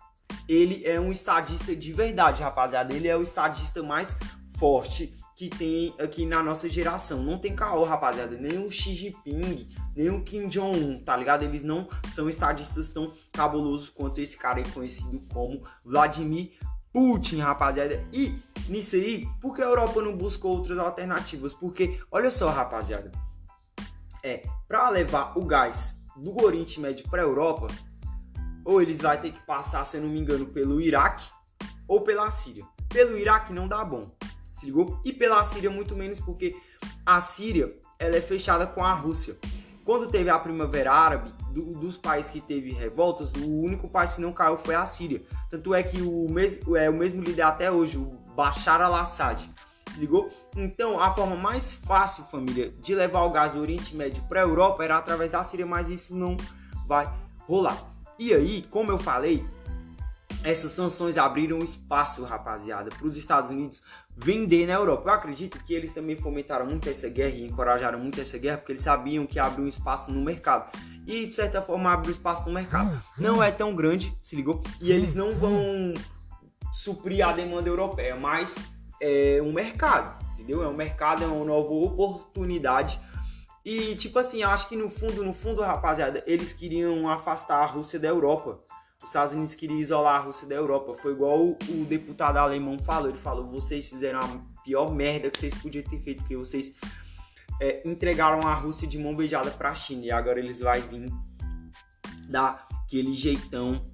ele 0.48 0.86
é 0.86 1.00
um 1.00 1.12
estadista 1.12 1.76
de 1.76 1.92
verdade, 1.92 2.42
rapaziada. 2.42 2.94
Ele 2.94 3.08
é 3.08 3.18
o 3.18 3.22
estadista 3.22 3.84
mais 3.84 4.18
forte 4.58 5.14
que 5.36 5.50
tem 5.50 5.94
aqui 6.00 6.26
na 6.26 6.42
nossa 6.42 6.70
geração. 6.70 7.22
Não 7.22 7.38
tem 7.38 7.54
caô, 7.56 7.84
rapaziada. 7.84 8.38
Nem 8.38 8.58
o 8.66 8.72
Xi 8.72 8.96
Jinping, 8.96 9.68
nem 9.96 10.10
o 10.10 10.24
Kim 10.24 10.48
Jong-un, 10.48 11.04
tá 11.04 11.16
ligado? 11.18 11.44
Eles 11.44 11.64
não 11.64 11.88
são 12.10 12.30
estadistas 12.30 12.90
tão 12.90 13.12
cabulosos 13.34 13.90
quanto 13.90 14.20
esse 14.20 14.38
cara 14.38 14.60
aí 14.60 14.72
conhecido 14.72 15.22
como 15.32 15.62
Vladimir 15.84 16.54
Putin, 16.98 17.42
rapaziada. 17.42 18.04
E 18.12 18.42
nisso 18.68 18.96
aí, 18.96 19.30
por 19.40 19.54
que 19.54 19.62
a 19.62 19.66
Europa 19.66 20.02
não 20.02 20.18
buscou 20.18 20.58
outras 20.58 20.80
alternativas? 20.80 21.54
Porque, 21.54 22.02
olha 22.12 22.32
só, 22.32 22.50
rapaziada. 22.50 23.12
É, 24.24 24.42
para 24.68 24.90
levar 24.90 25.38
o 25.38 25.46
gás 25.46 26.04
do 26.16 26.44
Oriente 26.44 26.80
Médio 26.80 27.08
para 27.08 27.22
a 27.22 27.26
Europa, 27.26 27.68
ou 28.66 28.82
eles 28.82 28.98
vão 28.98 29.16
ter 29.16 29.32
que 29.32 29.40
passar, 29.46 29.84
se 29.84 29.98
eu 29.98 30.02
não 30.02 30.10
me 30.10 30.20
engano, 30.20 30.48
pelo 30.48 30.82
Iraque 30.82 31.30
ou 31.88 32.02
pela 32.02 32.32
Síria. 32.32 32.66
Pelo 32.90 33.16
Iraque 33.16 33.54
não 33.54 33.68
dá 33.68 33.86
bom, 33.86 34.08
se 34.52 34.66
ligou? 34.66 35.00
E 35.06 35.14
pela 35.14 35.44
Síria 35.44 35.70
muito 35.70 35.96
menos 35.96 36.20
porque 36.20 36.60
a 37.06 37.22
Síria 37.22 37.78
ela 38.00 38.16
é 38.16 38.22
fechada 38.22 38.66
com 38.66 38.84
a 38.84 38.94
Rússia. 38.96 39.38
Quando 39.86 40.10
teve 40.10 40.32
a 40.32 40.40
Primavera 40.40 40.92
Árabe, 40.92 41.32
do, 41.58 41.72
dos 41.80 41.98
países 41.98 42.30
que 42.30 42.40
teve 42.40 42.72
revoltas, 42.72 43.34
o 43.34 43.62
único 43.62 43.90
país 43.90 44.16
que 44.16 44.22
não 44.22 44.32
caiu 44.32 44.58
foi 44.58 44.76
a 44.76 44.86
Síria. 44.86 45.24
Tanto 45.50 45.74
é 45.74 45.82
que 45.82 46.02
o, 46.02 46.28
é, 46.78 46.90
o 46.90 46.94
mesmo 46.94 47.22
líder 47.24 47.42
até 47.42 47.72
hoje, 47.72 47.98
o 47.98 48.18
Bashar 48.36 48.82
al-Assad, 48.82 49.50
se 49.90 50.00
ligou? 50.00 50.30
Então, 50.56 51.00
a 51.00 51.12
forma 51.12 51.36
mais 51.36 51.72
fácil, 51.72 52.24
família, 52.26 52.72
de 52.80 52.94
levar 52.94 53.24
o 53.24 53.32
gás 53.32 53.54
do 53.54 53.62
Oriente 53.62 53.96
Médio 53.96 54.24
para 54.30 54.42
a 54.42 54.44
Europa 54.44 54.84
era 54.84 54.98
através 54.98 55.32
da 55.32 55.42
Síria, 55.44 55.66
mas 55.66 55.90
isso 55.90 56.16
não 56.16 56.38
vai 56.86 57.12
rolar. 57.48 57.78
E 58.20 58.34
aí, 58.34 58.64
como 58.70 58.92
eu 58.92 59.00
falei, 59.00 59.46
essas 60.44 60.72
sanções 60.72 61.18
abriram 61.18 61.60
espaço, 61.60 62.24
rapaziada, 62.24 62.90
para 62.90 63.08
os 63.08 63.18
Estados 63.18 63.50
Unidos 63.50 63.82
vender 64.18 64.66
na 64.66 64.74
Europa. 64.74 65.10
Eu 65.10 65.14
acredito 65.14 65.64
que 65.64 65.74
eles 65.74 65.92
também 65.92 66.16
fomentaram 66.16 66.66
muito 66.66 66.90
essa 66.90 67.08
guerra 67.08 67.36
e 67.36 67.46
encorajaram 67.46 68.00
muito 68.00 68.20
essa 68.20 68.38
guerra 68.38 68.58
porque 68.58 68.72
eles 68.72 68.82
sabiam 68.82 69.26
que 69.26 69.40
abriu 69.40 69.66
um 69.66 69.68
espaço 69.68 70.12
no 70.12 70.22
mercado. 70.22 70.70
E 71.06 71.26
de 71.26 71.32
certa 71.32 71.62
forma 71.62 71.94
abriu 71.94 72.12
espaço 72.12 72.48
no 72.48 72.54
mercado. 72.54 73.02
Não 73.18 73.42
é 73.42 73.52
tão 73.52 73.76
grande, 73.76 74.16
se 74.20 74.36
ligou? 74.36 74.62
E 74.82 74.92
eles 74.92 75.14
não 75.14 75.34
vão 75.34 75.94
suprir 76.74 77.26
a 77.26 77.32
demanda 77.32 77.70
europeia, 77.70 78.16
mas 78.16 78.78
é 79.02 79.40
um 79.42 79.54
mercado, 79.54 80.26
entendeu? 80.34 80.64
É 80.64 80.68
um 80.68 80.76
mercado, 80.76 81.24
é 81.24 81.28
uma 81.28 81.46
nova 81.46 81.72
oportunidade 81.72 83.00
e, 83.70 83.98
tipo 83.98 84.18
assim, 84.18 84.44
acho 84.44 84.70
que 84.70 84.78
no 84.78 84.88
fundo, 84.88 85.26
no 85.26 85.34
fundo, 85.34 85.62
rapaziada, 85.62 86.24
eles 86.26 86.54
queriam 86.54 87.12
afastar 87.12 87.58
a 87.58 87.66
Rússia 87.66 88.00
da 88.00 88.08
Europa. 88.08 88.62
Os 89.02 89.10
Estados 89.10 89.34
Unidos 89.34 89.54
queriam 89.54 89.80
isolar 89.80 90.16
a 90.16 90.24
Rússia 90.24 90.48
da 90.48 90.56
Europa. 90.56 90.96
Foi 90.96 91.12
igual 91.12 91.40
o, 91.40 91.58
o 91.70 91.86
deputado 91.86 92.38
alemão 92.38 92.78
falou. 92.80 93.10
Ele 93.10 93.18
falou: 93.18 93.46
vocês 93.46 93.88
fizeram 93.88 94.20
a 94.20 94.28
pior 94.64 94.92
merda 94.92 95.30
que 95.30 95.40
vocês 95.40 95.54
podiam 95.54 95.84
ter 95.84 96.00
feito, 96.00 96.20
porque 96.20 96.36
vocês 96.36 96.76
é, 97.62 97.88
entregaram 97.88 98.48
a 98.48 98.54
Rússia 98.54 98.88
de 98.88 98.98
mão 98.98 99.16
beijada 99.16 99.52
pra 99.52 99.76
China. 99.76 100.06
E 100.06 100.12
agora 100.12 100.40
eles 100.40 100.60
vão 100.60 100.74
vir 100.74 101.12
dar 102.28 102.68
aquele 102.72 103.14
jeitão 103.14 103.86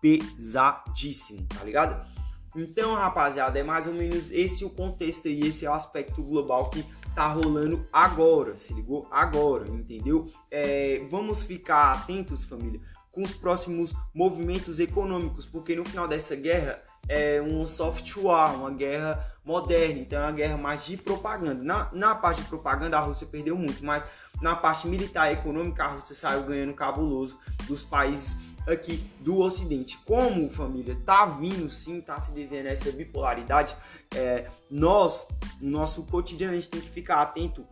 pesadíssimo, 0.00 1.46
tá 1.46 1.64
ligado? 1.64 2.06
Então, 2.54 2.94
rapaziada, 2.94 3.58
é 3.58 3.62
mais 3.62 3.86
ou 3.86 3.94
menos 3.94 4.30
esse 4.30 4.64
o 4.64 4.70
contexto 4.70 5.26
e 5.28 5.40
esse 5.40 5.64
é 5.64 5.70
o 5.70 5.72
aspecto 5.72 6.22
global 6.22 6.68
que 6.68 6.84
tá 7.14 7.26
rolando 7.26 7.86
agora, 7.90 8.54
se 8.56 8.74
ligou? 8.74 9.08
Agora, 9.10 9.66
entendeu? 9.68 10.26
É, 10.50 11.02
vamos 11.08 11.42
ficar 11.42 11.92
atentos, 11.92 12.44
família, 12.44 12.80
com 13.12 13.22
os 13.22 13.32
próximos 13.32 13.94
movimentos 14.14 14.80
econômicos, 14.80 15.44
porque 15.44 15.76
no 15.76 15.84
final 15.84 16.08
dessa 16.08 16.34
guerra 16.34 16.82
é 17.08 17.40
um 17.42 17.66
soft 17.66 18.16
war, 18.16 18.54
uma 18.54 18.70
guerra 18.70 19.32
moderna, 19.44 20.00
então 20.00 20.18
é 20.20 20.22
uma 20.22 20.32
guerra 20.32 20.56
mais 20.56 20.84
de 20.86 20.96
propaganda. 20.96 21.62
Na, 21.62 21.90
na 21.92 22.14
parte 22.14 22.42
de 22.42 22.48
propaganda, 22.48 22.96
a 22.96 23.00
Rússia 23.00 23.26
perdeu 23.26 23.56
muito, 23.56 23.84
mas 23.84 24.04
na 24.40 24.56
parte 24.56 24.86
militar 24.88 25.30
e 25.30 25.34
econômica, 25.34 25.84
a 25.84 25.88
Rússia 25.88 26.14
saiu 26.14 26.42
ganhando 26.44 26.74
cabuloso 26.74 27.38
dos 27.66 27.82
países 27.82 28.38
aqui 28.66 29.04
do 29.20 29.38
Ocidente. 29.40 29.98
Como 30.04 30.48
família 30.48 30.96
tá 31.04 31.26
vindo 31.26 31.70
sim, 31.70 32.00
tá 32.00 32.18
se 32.18 32.32
desenhando 32.32 32.68
essa 32.68 32.90
bipolaridade, 32.92 33.76
é, 34.14 34.46
nós, 34.70 35.26
no 35.60 35.70
nosso 35.70 36.04
cotidiano, 36.04 36.52
a 36.52 36.56
gente 36.56 36.68
tem 36.68 36.80
que 36.80 36.90
ficar 36.90 37.20
atento 37.20 37.66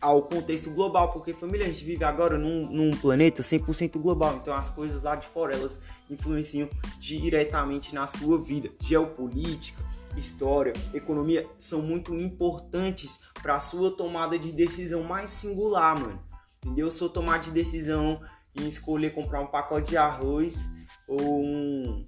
ao 0.00 0.22
contexto 0.22 0.70
global, 0.70 1.12
porque 1.12 1.32
família, 1.32 1.66
a 1.66 1.68
gente 1.68 1.84
vive 1.84 2.04
agora 2.04 2.38
num, 2.38 2.66
num 2.70 2.96
planeta 2.96 3.42
100% 3.42 3.98
global, 3.98 4.36
então 4.36 4.54
as 4.54 4.70
coisas 4.70 5.02
lá 5.02 5.14
de 5.14 5.26
fora 5.26 5.54
elas 5.54 5.80
influenciam 6.08 6.68
diretamente 6.98 7.94
na 7.94 8.06
sua 8.06 8.40
vida. 8.40 8.70
Geopolítica, 8.80 9.82
história, 10.16 10.72
economia 10.94 11.46
são 11.58 11.82
muito 11.82 12.14
importantes 12.14 13.20
para 13.42 13.56
a 13.56 13.60
sua 13.60 13.90
tomada 13.90 14.38
de 14.38 14.52
decisão 14.52 15.02
mais 15.02 15.30
singular, 15.30 16.00
mano. 16.00 16.20
Entendeu? 16.64 16.90
Sua 16.90 17.08
tomada 17.08 17.44
de 17.44 17.50
decisão 17.50 18.20
em 18.54 18.66
escolher 18.66 19.14
comprar 19.14 19.40
um 19.40 19.46
pacote 19.46 19.90
de 19.90 19.96
arroz 19.96 20.64
ou 21.06 21.44
um, 21.44 22.06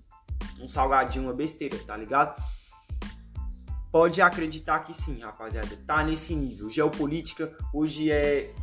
um 0.61 0.69
salgadinho, 0.69 1.25
uma 1.25 1.33
besteira, 1.33 1.79
tá 1.87 1.97
ligado? 1.97 2.43
Pode 3.93 4.23
acreditar 4.23 4.81
que 4.81 4.95
sim, 4.95 5.21
rapaziada. 5.21 5.77
Tá 5.87 6.03
nesse 6.03 6.35
nível. 6.35 6.71
Geopolítica 6.71 7.55
hoje 7.75 8.11
é 8.11 8.55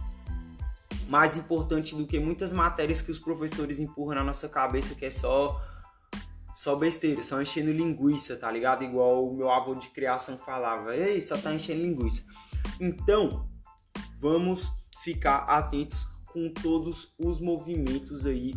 mais 1.08 1.38
importante 1.38 1.96
do 1.96 2.08
que 2.08 2.20
muitas 2.20 2.52
matérias 2.52 3.02
que 3.02 3.12
os 3.12 3.20
professores 3.20 3.80
empurram 3.80 4.16
na 4.16 4.24
nossa 4.24 4.50
cabeça, 4.50 4.96
que 4.96 5.06
é 5.06 5.12
só 5.12 5.62
só 6.56 6.76
besteira, 6.76 7.22
só 7.24 7.42
enchendo 7.42 7.72
linguiça, 7.72 8.36
tá 8.36 8.52
ligado? 8.52 8.84
Igual 8.84 9.30
o 9.30 9.34
meu 9.34 9.50
avô 9.50 9.76
de 9.76 9.90
criação 9.90 10.38
falava. 10.40 10.96
Ei, 10.96 11.22
só 11.22 11.38
tá 11.38 11.54
enchendo 11.54 11.84
linguiça. 11.84 12.24
Então, 12.82 13.48
vamos 14.20 14.70
ficar 15.04 15.44
atentos 15.44 16.06
com 16.26 16.52
todos 16.52 17.14
os 17.18 17.40
movimentos 17.40 18.26
aí 18.26 18.54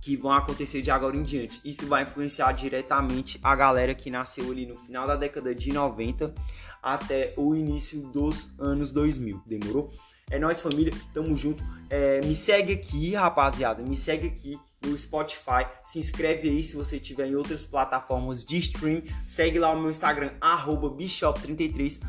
que 0.00 0.16
vão 0.16 0.32
acontecer 0.32 0.82
de 0.82 0.90
agora 0.90 1.16
em 1.16 1.22
diante. 1.22 1.60
Isso 1.64 1.86
vai 1.86 2.02
influenciar 2.02 2.52
diretamente 2.52 3.38
a 3.42 3.54
galera 3.54 3.94
que 3.94 4.10
nasceu 4.10 4.50
ali 4.50 4.66
no 4.66 4.76
final 4.78 5.06
da 5.06 5.16
década 5.16 5.54
de 5.54 5.72
90 5.72 6.34
até 6.82 7.34
o 7.36 7.54
início 7.54 8.08
dos 8.08 8.50
anos 8.58 8.92
2000. 8.92 9.42
Demorou? 9.46 9.92
É 10.30 10.38
nós 10.38 10.60
família, 10.60 10.92
tamo 11.12 11.36
junto. 11.36 11.62
É, 11.90 12.20
me 12.20 12.36
segue 12.36 12.72
aqui, 12.72 13.14
rapaziada. 13.14 13.82
Me 13.82 13.96
segue 13.96 14.28
aqui 14.28 14.58
no 14.82 14.96
Spotify. 14.96 15.66
Se 15.82 15.98
inscreve 15.98 16.48
aí 16.48 16.62
se 16.62 16.76
você 16.76 16.98
tiver 16.98 17.26
em 17.28 17.34
outras 17.34 17.62
plataformas 17.62 18.42
de 18.44 18.56
stream. 18.58 19.02
Segue 19.24 19.58
lá 19.58 19.72
o 19.72 19.80
meu 19.80 19.90
Instagram, 19.90 20.30
Bishop33, 20.40 22.00